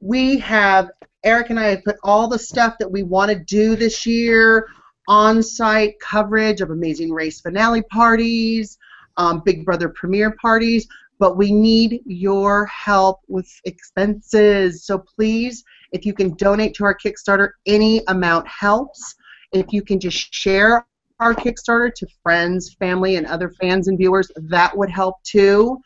we 0.00 0.38
have, 0.38 0.90
Eric 1.22 1.50
and 1.50 1.60
I 1.60 1.66
have 1.66 1.84
put 1.84 1.96
all 2.02 2.28
the 2.28 2.38
stuff 2.38 2.76
that 2.78 2.90
we 2.90 3.02
want 3.02 3.30
to 3.30 3.38
do 3.38 3.76
this 3.76 4.06
year 4.06 4.68
on 5.10 5.42
site 5.42 5.98
coverage 5.98 6.60
of 6.60 6.70
Amazing 6.70 7.12
Race 7.12 7.40
finale 7.40 7.82
parties, 7.82 8.78
um, 9.16 9.42
Big 9.44 9.64
Brother 9.64 9.88
premiere 9.88 10.36
parties, 10.40 10.86
but 11.18 11.36
we 11.36 11.50
need 11.50 12.00
your 12.06 12.66
help 12.66 13.18
with 13.26 13.50
expenses. 13.64 14.84
So 14.84 14.98
please, 14.98 15.64
if 15.90 16.06
you 16.06 16.14
can 16.14 16.34
donate 16.34 16.74
to 16.74 16.84
our 16.84 16.96
Kickstarter, 16.96 17.50
any 17.66 18.04
amount 18.06 18.46
helps. 18.46 19.16
If 19.52 19.72
you 19.72 19.82
can 19.82 19.98
just 19.98 20.32
share 20.32 20.86
our 21.18 21.34
Kickstarter 21.34 21.92
to 21.92 22.06
friends, 22.22 22.74
family, 22.74 23.16
and 23.16 23.26
other 23.26 23.50
fans 23.60 23.88
and 23.88 23.98
viewers, 23.98 24.30
that 24.36 24.78
would 24.78 24.90
help 24.90 25.16
too. 25.24 25.82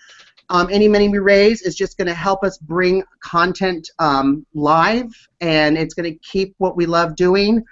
Um, 0.51 0.69
any 0.71 0.87
money 0.87 1.09
we 1.09 1.19
raise 1.19 1.63
is 1.63 1.75
just 1.75 1.97
going 1.97 2.09
to 2.09 2.15
help 2.15 2.45
us 2.45 2.59
bring 2.59 3.03
content 3.21 3.91
um, 3.99 4.45
live, 4.53 5.11
and 5.41 5.79
it's 5.79 5.95
going 5.95 6.13
to 6.13 6.19
keep 6.19 6.55
what 6.59 6.77
we 6.77 6.85
love 6.85 7.17
doing, 7.17 7.65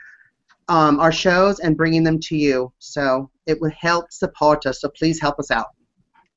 um, 0.69 1.01
our 1.01 1.13
shows, 1.13 1.61
and 1.61 1.77
bringing 1.77 2.03
them 2.03 2.19
to 2.21 2.37
you. 2.37 2.73
So 2.79 3.31
it 3.47 3.61
would 3.61 3.73
help 3.73 4.13
support 4.13 4.67
us. 4.67 4.81
So 4.81 4.89
please 4.89 5.21
help 5.21 5.39
us 5.39 5.51
out. 5.51 5.67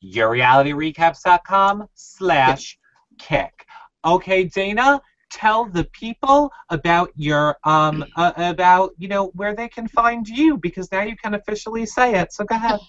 yourrealityrecaps.com 0.04 1.88
slash 1.94 2.78
kick. 3.20 3.66
Okay, 4.04 4.44
Dana, 4.46 5.02
tell 5.32 5.66
the 5.66 5.84
people 5.86 6.52
about 6.70 7.12
your 7.16 7.58
um 7.64 8.06
uh, 8.16 8.32
about 8.38 8.92
you 8.98 9.08
know 9.08 9.28
where 9.34 9.56
they 9.56 9.68
can 9.68 9.88
find 9.88 10.28
you 10.28 10.58
because 10.58 10.92
now 10.92 11.02
you 11.02 11.16
can 11.18 11.34
officially 11.34 11.86
say 11.86 12.16
it. 12.16 12.32
So 12.32 12.46
go 12.46 12.56
ahead. 12.56 12.80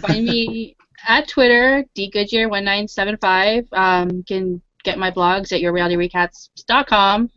Find 0.00 0.24
me 0.24 0.76
at 1.06 1.28
Twitter, 1.28 1.84
dgoodyear1975. 1.96 3.66
Um, 3.72 4.10
you 4.10 4.24
can 4.24 4.62
get 4.84 4.98
my 4.98 5.10
blogs 5.10 5.52
at 5.52 5.60
yourrealityrecaps.com. 5.60 7.30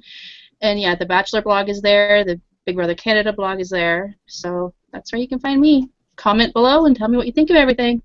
And 0.61 0.79
yeah, 0.79 0.95
the 0.95 1.05
Bachelor 1.05 1.41
blog 1.41 1.69
is 1.69 1.81
there. 1.81 2.23
The 2.23 2.39
Big 2.65 2.75
Brother 2.75 2.95
Canada 2.95 3.33
blog 3.33 3.59
is 3.59 3.69
there. 3.69 4.15
So 4.25 4.73
that's 4.91 5.11
where 5.11 5.21
you 5.21 5.27
can 5.27 5.39
find 5.39 5.59
me. 5.59 5.89
Comment 6.15 6.53
below 6.53 6.85
and 6.85 6.95
tell 6.95 7.07
me 7.07 7.17
what 7.17 7.25
you 7.25 7.33
think 7.33 7.49
of 7.49 7.55
everything. 7.55 8.01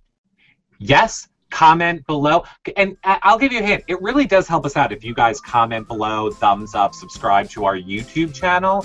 Yes, 0.78 1.28
comment 1.50 2.06
below. 2.06 2.44
And 2.76 2.96
I- 3.04 3.20
I'll 3.22 3.38
give 3.38 3.52
you 3.52 3.61
a 3.61 3.62
hint. 3.62 3.84
It 3.86 4.00
really 4.02 4.26
does 4.26 4.48
help 4.48 4.66
us 4.66 4.76
out 4.76 4.92
if 4.92 5.04
you 5.04 5.14
guys 5.14 5.40
comment 5.40 5.86
below, 5.86 6.30
thumbs 6.30 6.74
up, 6.74 6.94
subscribe 6.94 7.48
to 7.50 7.64
our 7.64 7.76
YouTube 7.76 8.34
channel. 8.34 8.84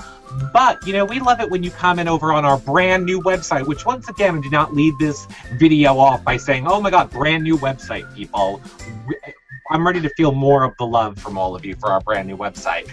But, 0.51 0.85
you 0.85 0.93
know, 0.93 1.05
we 1.05 1.19
love 1.19 1.39
it 1.39 1.49
when 1.49 1.63
you 1.63 1.71
comment 1.71 2.07
over 2.07 2.31
on 2.31 2.45
our 2.45 2.57
brand 2.57 3.05
new 3.05 3.21
website, 3.21 3.65
which 3.67 3.85
once 3.85 4.09
again, 4.09 4.41
do 4.41 4.49
not 4.49 4.73
leave 4.73 4.93
this 4.99 5.27
video 5.53 5.97
off 5.97 6.23
by 6.23 6.37
saying, 6.37 6.67
oh 6.67 6.79
my 6.79 6.89
god, 6.89 7.09
brand 7.09 7.43
new 7.43 7.57
website, 7.57 8.13
people. 8.15 8.61
I'm 9.71 9.85
ready 9.85 10.01
to 10.01 10.09
feel 10.17 10.33
more 10.33 10.63
of 10.63 10.73
the 10.77 10.85
love 10.85 11.17
from 11.17 11.37
all 11.37 11.55
of 11.55 11.65
you 11.65 11.75
for 11.75 11.91
our 11.91 12.01
brand 12.01 12.27
new 12.27 12.37
website. 12.37 12.89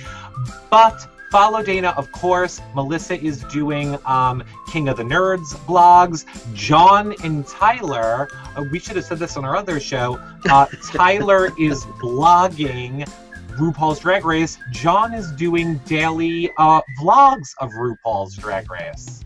But 0.70 1.06
follow 1.30 1.62
Dana, 1.62 1.94
of 1.96 2.10
course. 2.12 2.60
Melissa 2.74 3.20
is 3.22 3.44
doing 3.44 3.96
um, 4.04 4.42
King 4.70 4.88
of 4.88 4.96
the 4.96 5.04
Nerds 5.04 5.54
blogs. 5.66 6.26
John 6.54 7.14
and 7.22 7.46
Tyler, 7.46 8.28
uh, 8.56 8.64
we 8.72 8.78
should 8.78 8.96
have 8.96 9.04
said 9.04 9.18
this 9.18 9.36
on 9.36 9.44
our 9.44 9.56
other 9.56 9.80
show. 9.80 10.20
Uh, 10.48 10.66
Tyler 10.92 11.50
is 11.58 11.84
blogging 12.02 13.08
RuPaul's 13.50 14.00
Drag 14.00 14.24
Race. 14.24 14.58
John 14.72 15.14
is 15.14 15.30
doing 15.32 15.78
daily 15.86 16.50
uh, 16.58 16.80
vlogs 17.00 17.54
of 17.58 17.70
RuPaul's 17.70 18.36
Drag 18.36 18.70
Race. 18.70 19.24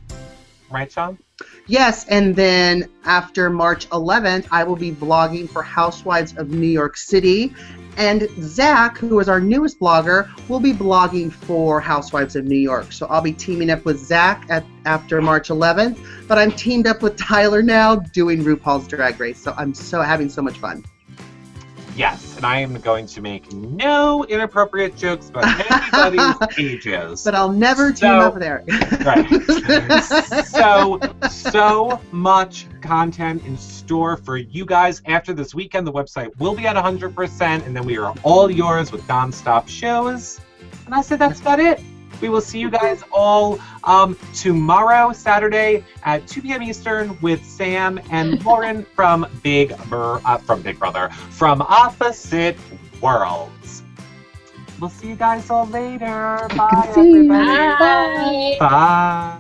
Right, 0.71 0.91
John? 0.91 1.19
Yes, 1.67 2.07
and 2.09 2.35
then 2.35 2.89
after 3.05 3.49
March 3.49 3.89
11th, 3.91 4.47
I 4.51 4.65
will 4.65 4.77
be 4.77 4.93
vlogging 4.93 5.49
for 5.49 5.63
Housewives 5.63 6.37
of 6.37 6.51
New 6.51 6.67
York 6.67 6.97
City. 6.97 7.55
And 7.97 8.29
Zach, 8.41 8.99
who 8.99 9.21
is 9.21 9.29
our 9.29 9.41
newest 9.41 9.79
blogger, 9.79 10.29
will 10.49 10.61
be 10.61 10.73
blogging 10.73 11.33
for 11.33 11.81
Housewives 11.81 12.37
of 12.37 12.45
New 12.45 12.59
York. 12.59 12.93
So 12.93 13.07
I'll 13.07 13.23
be 13.23 13.33
teaming 13.33 13.71
up 13.71 13.85
with 13.85 13.99
Zach 13.99 14.47
at, 14.49 14.65
after 14.85 15.21
March 15.23 15.49
11th. 15.49 15.99
But 16.27 16.39
I'm 16.39 16.53
teamed 16.53 16.87
up 16.87 17.03
with 17.03 17.17
Tyler 17.17 17.63
now 17.63 17.97
doing 17.97 18.43
RuPaul's 18.43 18.89
Drag 18.89 19.19
Race. 19.21 19.39
So 19.39 19.55
I'm 19.57 19.75
so 19.75 20.03
having 20.03 20.29
so 20.29 20.43
much 20.43 20.59
fun. 20.59 20.85
Yes, 21.97 22.37
and 22.37 22.45
I 22.45 22.59
am 22.59 22.75
going 22.81 23.07
to 23.07 23.21
make 23.21 23.53
no 23.53 24.25
inappropriate 24.25 24.97
jokes 24.97 25.29
about 25.29 25.45
anybody's 25.71 26.59
ages. 26.59 27.23
But 27.23 27.35
I'll 27.37 27.53
never 27.53 27.91
team 27.91 27.97
So- 27.97 28.19
up 28.21 28.35
with 28.35 28.43
Eric. 28.43 28.67
Right. 29.05 30.45
so, 30.47 30.99
so 31.31 32.01
much 32.11 32.67
content 32.81 33.45
in 33.47 33.57
store 33.57 34.17
for 34.17 34.37
you 34.37 34.65
guys 34.67 35.03
after 35.07 35.33
this 35.33 35.55
weekend. 35.55 35.87
The 35.87 35.93
website 35.93 36.37
will 36.39 36.55
be 36.57 36.67
at 36.67 36.75
100%, 36.77 37.65
and 37.67 37.77
then 37.77 37.85
we 37.85 37.97
are 37.97 38.13
all 38.25 38.51
yours 38.51 38.91
with 38.91 39.07
non-stop 39.09 39.69
shows. 39.69 40.41
And 40.61 40.87
And 40.87 40.95
I 40.97 41.01
said 41.01 41.19
that's 41.21 41.41
about 41.41 41.61
it. 41.61 41.81
We 42.25 42.31
will 42.31 42.41
see 42.41 42.59
you 42.59 42.71
guys 42.71 43.03
all 43.13 43.61
um, 43.85 44.17
tomorrow, 44.33 45.13
Saturday 45.13 45.85
at 46.05 46.27
2 46.27 46.41
p.m. 46.41 46.63
Eastern 46.63 47.21
with 47.21 47.45
Sam 47.45 48.01
and 48.11 48.43
Lauren 48.47 48.87
from 48.97 49.27
Big 49.43 49.77
Bur- 49.91 50.23
uh, 50.25 50.39
from 50.39 50.63
Big 50.63 50.79
Brother 50.79 51.11
from 51.11 51.61
Opposite 51.61 52.57
Worlds. 53.03 53.83
We'll 54.81 54.89
see 54.89 55.09
you 55.09 55.17
guys 55.17 55.51
all 55.51 55.67
later. 55.67 56.49
Bye, 56.57 56.91
see 56.95 57.03
you. 57.03 57.31
everybody. 57.31 57.77
Bye. 57.79 58.57
Bye. 58.59 59.39